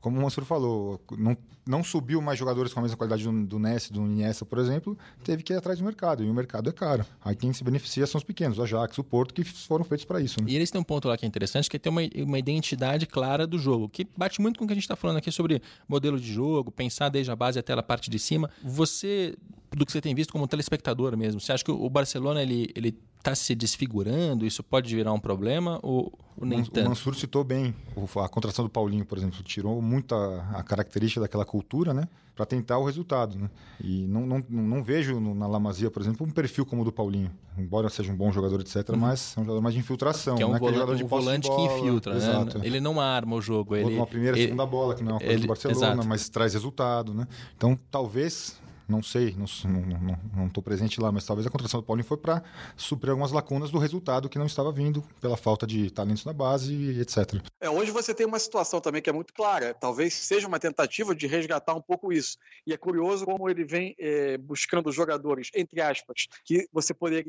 como 0.00 0.18
o 0.18 0.22
Mansur 0.22 0.46
falou, 0.46 0.98
não, 1.18 1.36
não 1.66 1.84
subiu 1.84 2.22
mais 2.22 2.38
jogadores 2.38 2.72
com 2.72 2.80
a 2.80 2.82
mesma 2.82 2.96
qualidade 2.96 3.24
do, 3.24 3.44
do 3.44 3.58
Ness, 3.58 3.90
do 3.90 4.00
Iniesta, 4.06 4.46
por 4.46 4.58
exemplo, 4.58 4.96
teve 5.22 5.42
que 5.42 5.52
ir 5.52 5.56
atrás 5.56 5.78
do 5.80 5.84
mercado. 5.84 6.22
E 6.22 6.30
o 6.30 6.32
mercado 6.32 6.70
é 6.70 6.72
caro. 6.72 7.04
Aí 7.22 7.34
quem 7.34 7.52
se 7.52 7.64
beneficia 7.64 8.06
são 8.06 8.18
os 8.18 8.24
pequenos, 8.24 8.58
o 8.58 8.62
Ajax, 8.62 8.96
o 8.98 9.04
Porto, 9.04 9.34
que 9.34 9.44
foram 9.66 9.84
feitos 9.84 10.04
para 10.04 10.20
isso. 10.20 10.40
Né? 10.42 10.50
E 10.50 10.56
eles 10.56 10.70
têm 10.70 10.80
um 10.80 10.84
ponto 10.84 11.08
lá 11.08 11.16
que 11.16 11.24
é 11.24 11.28
interessante, 11.28 11.68
que 11.68 11.76
é 11.76 11.78
ter 11.78 11.88
uma, 11.88 12.00
uma 12.18 12.38
identidade 12.38 13.06
clara 13.06 13.46
do 13.46 13.58
jogo, 13.58 13.88
que 13.88 14.06
bate 14.16 14.40
muito 14.40 14.58
com 14.58 14.64
o 14.64 14.66
que 14.66 14.72
a 14.72 14.76
gente 14.76 14.84
está 14.84 14.96
falando 14.96 15.18
aqui 15.18 15.30
sobre 15.30 15.60
modelo 15.88 16.18
de 16.18 16.32
jogo, 16.32 16.70
pensar 16.70 17.08
desde 17.08 17.30
a 17.30 17.36
base 17.36 17.58
até 17.58 17.72
a 17.72 17.82
parte 17.82 18.08
de 18.08 18.18
cima. 18.18 18.50
Você, 18.62 19.36
do 19.70 19.84
que 19.84 19.92
você 19.92 20.00
tem 20.00 20.14
visto 20.14 20.32
como 20.32 20.46
telespectador 20.46 21.16
mesmo, 21.16 21.40
você 21.40 21.52
acha 21.52 21.64
que 21.64 21.70
o 21.70 21.90
Barcelona 21.90 22.42
ele, 22.42 22.70
ele 22.74 22.98
está 23.26 23.34
se 23.34 23.54
desfigurando? 23.54 24.46
Isso 24.46 24.62
pode 24.62 24.94
virar 24.94 25.12
um 25.12 25.18
problema 25.18 25.80
ou, 25.82 26.12
ou 26.36 26.46
nem 26.46 26.60
o, 26.60 26.66
tanto? 26.66 26.86
O 26.86 26.88
Mansur 26.90 27.14
citou 27.16 27.42
bem 27.42 27.74
a 28.22 28.28
contratação 28.28 28.64
do 28.64 28.70
Paulinho, 28.70 29.04
por 29.04 29.18
exemplo, 29.18 29.42
tirou 29.42 29.82
muito 29.82 30.14
a, 30.14 30.50
a 30.54 30.62
característica 30.62 31.20
daquela 31.20 31.44
cultura, 31.44 31.92
né? 31.92 32.08
Para 32.34 32.44
tentar 32.44 32.76
o 32.76 32.84
resultado, 32.84 33.38
né? 33.38 33.48
E 33.82 34.06
não, 34.06 34.26
não, 34.26 34.44
não 34.48 34.84
vejo 34.84 35.18
na 35.18 35.46
Lamazia, 35.46 35.90
por 35.90 36.02
exemplo, 36.02 36.26
um 36.26 36.30
perfil 36.30 36.66
como 36.66 36.82
o 36.82 36.84
do 36.84 36.92
Paulinho. 36.92 37.30
Embora 37.56 37.88
seja 37.88 38.12
um 38.12 38.16
bom 38.16 38.30
jogador, 38.30 38.60
etc., 38.60 38.90
uhum. 38.90 38.98
mas 38.98 39.34
é 39.36 39.40
um 39.40 39.44
jogador 39.44 39.62
mais 39.62 39.74
de 39.74 39.80
infiltração. 39.80 40.36
Que 40.36 40.42
é 40.42 40.46
um, 40.46 40.52
né? 40.52 40.58
volante, 40.58 40.78
jogador 40.78 40.96
de 40.96 41.04
um 41.04 41.06
volante 41.06 41.48
bola, 41.48 41.68
que 41.68 41.74
infiltra, 41.74 42.12
né? 42.12 42.18
Exato. 42.18 42.60
Ele 42.62 42.78
não 42.78 43.00
arma 43.00 43.36
o 43.36 43.40
jogo. 43.40 43.74
Ele, 43.74 43.96
uma 43.96 44.06
primeira 44.06 44.38
e 44.38 44.42
segunda 44.42 44.66
bola, 44.66 44.94
que 44.94 45.02
não 45.02 45.12
é 45.12 45.14
uma 45.14 45.20
coisa 45.20 45.32
ele, 45.32 45.42
do 45.42 45.48
Barcelona, 45.48 45.86
exato. 45.86 46.08
mas 46.08 46.28
traz 46.28 46.52
resultado, 46.52 47.14
né? 47.14 47.26
Então, 47.56 47.78
talvez 47.90 48.60
não 48.88 49.02
sei, 49.02 49.34
não 49.36 49.44
estou 49.44 49.70
não, 49.70 49.80
não, 49.80 50.18
não 50.34 50.48
presente 50.48 51.00
lá, 51.00 51.10
mas 51.10 51.24
talvez 51.24 51.46
a 51.46 51.50
contratação 51.50 51.80
do 51.80 51.86
Paulinho 51.86 52.06
foi 52.06 52.16
para 52.16 52.42
suprir 52.76 53.10
algumas 53.10 53.32
lacunas 53.32 53.70
do 53.70 53.78
resultado 53.78 54.28
que 54.28 54.38
não 54.38 54.46
estava 54.46 54.70
vindo 54.72 55.02
pela 55.20 55.36
falta 55.36 55.66
de 55.66 55.90
talentos 55.90 56.24
na 56.24 56.32
base, 56.32 57.00
etc. 57.00 57.42
É, 57.60 57.68
hoje 57.68 57.90
você 57.90 58.14
tem 58.14 58.26
uma 58.26 58.38
situação 58.38 58.80
também 58.80 59.02
que 59.02 59.10
é 59.10 59.12
muito 59.12 59.32
clara, 59.32 59.74
talvez 59.74 60.14
seja 60.14 60.46
uma 60.46 60.58
tentativa 60.58 61.14
de 61.14 61.26
resgatar 61.26 61.74
um 61.74 61.80
pouco 61.80 62.12
isso. 62.12 62.38
E 62.66 62.72
é 62.72 62.76
curioso 62.76 63.24
como 63.24 63.48
ele 63.48 63.64
vem 63.64 63.94
é, 63.98 64.38
buscando 64.38 64.90
jogadores, 64.92 65.50
entre 65.54 65.80
aspas, 65.80 66.26
que 66.44 66.68
você 66.72 66.94
poderia 66.94 67.24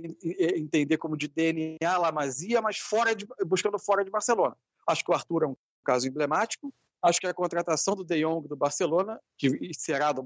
entender 0.55 0.97
como 0.97 1.17
de 1.17 1.27
DNA 1.27 1.97
Lamazia, 1.97 2.61
mas 2.61 2.77
fora 2.77 3.15
de, 3.15 3.27
buscando 3.45 3.79
fora 3.79 4.03
de 4.03 4.11
Barcelona. 4.11 4.55
Acho 4.87 5.03
que 5.03 5.11
o 5.11 5.13
Arthur 5.13 5.43
é 5.43 5.47
um 5.47 5.55
caso 5.83 6.07
emblemático. 6.07 6.73
Acho 7.01 7.19
que 7.19 7.27
a 7.27 7.33
contratação 7.33 7.95
do 7.95 8.03
De 8.03 8.21
Jong 8.21 8.47
do 8.47 8.55
Barcelona, 8.55 9.19
que 9.37 9.71
será 9.73 10.11
do, 10.11 10.23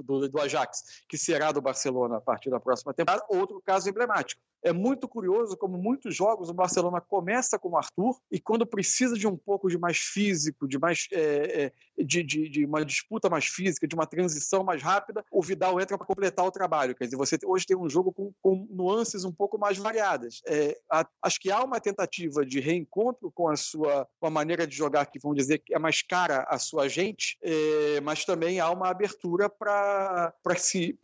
do, 0.00 0.28
do 0.28 0.40
Ajax, 0.40 1.04
que 1.08 1.18
será 1.18 1.52
do 1.52 1.60
Barcelona 1.60 2.16
a 2.18 2.20
partir 2.20 2.50
da 2.50 2.60
próxima 2.60 2.94
temporada, 2.94 3.24
outro 3.28 3.60
caso 3.60 3.88
emblemático. 3.88 4.40
É 4.62 4.72
muito 4.72 5.08
curioso 5.08 5.56
como 5.56 5.76
muitos 5.76 6.14
jogos 6.14 6.48
o 6.48 6.54
Barcelona 6.54 7.00
começa 7.00 7.58
com 7.58 7.70
o 7.70 7.76
Arthur 7.76 8.16
e 8.30 8.40
quando 8.40 8.64
precisa 8.64 9.16
de 9.16 9.26
um 9.26 9.36
pouco 9.36 9.68
de 9.68 9.76
mais 9.76 9.98
físico, 9.98 10.68
de 10.68 10.78
mais 10.78 11.08
é, 11.12 11.72
é, 11.98 12.04
de, 12.04 12.22
de, 12.22 12.48
de, 12.48 12.64
uma 12.64 12.84
disputa 12.84 13.28
mais 13.28 13.46
física, 13.46 13.88
de 13.88 13.94
uma 13.94 14.06
transição 14.06 14.62
mais 14.62 14.82
rápida, 14.82 15.24
o 15.30 15.42
Vidal 15.42 15.80
entra 15.80 15.98
para 15.98 16.06
completar 16.06 16.44
o 16.46 16.50
trabalho. 16.50 16.94
Quer 16.94 17.04
dizer, 17.04 17.16
você 17.16 17.36
hoje 17.44 17.66
tem 17.66 17.76
um 17.76 17.88
jogo 17.88 18.12
com, 18.12 18.32
com 18.40 18.66
nuances 18.70 19.24
um 19.24 19.32
pouco 19.32 19.58
mais 19.58 19.78
variadas. 19.78 20.40
É, 20.46 20.78
a, 20.90 21.06
acho 21.22 21.40
que 21.40 21.50
há 21.50 21.62
uma 21.62 21.80
tentativa 21.80 22.46
de 22.46 22.60
reencontro 22.60 23.32
com 23.32 23.48
a 23.48 23.56
sua 23.56 24.06
com 24.20 24.26
a 24.26 24.30
maneira 24.30 24.66
de 24.66 24.76
jogar 24.76 25.06
que 25.06 25.18
vão 25.18 25.34
dizer 25.34 25.58
que 25.58 25.74
é 25.74 25.78
mais 25.78 26.02
cara 26.02 26.46
a 26.48 26.58
sua 26.58 26.88
gente, 26.88 27.36
é, 27.42 28.00
mas 28.00 28.24
também 28.24 28.60
há 28.60 28.70
uma 28.70 28.88
abertura 28.88 29.48
para 29.48 30.32
para 30.42 30.56
si, 30.56 30.98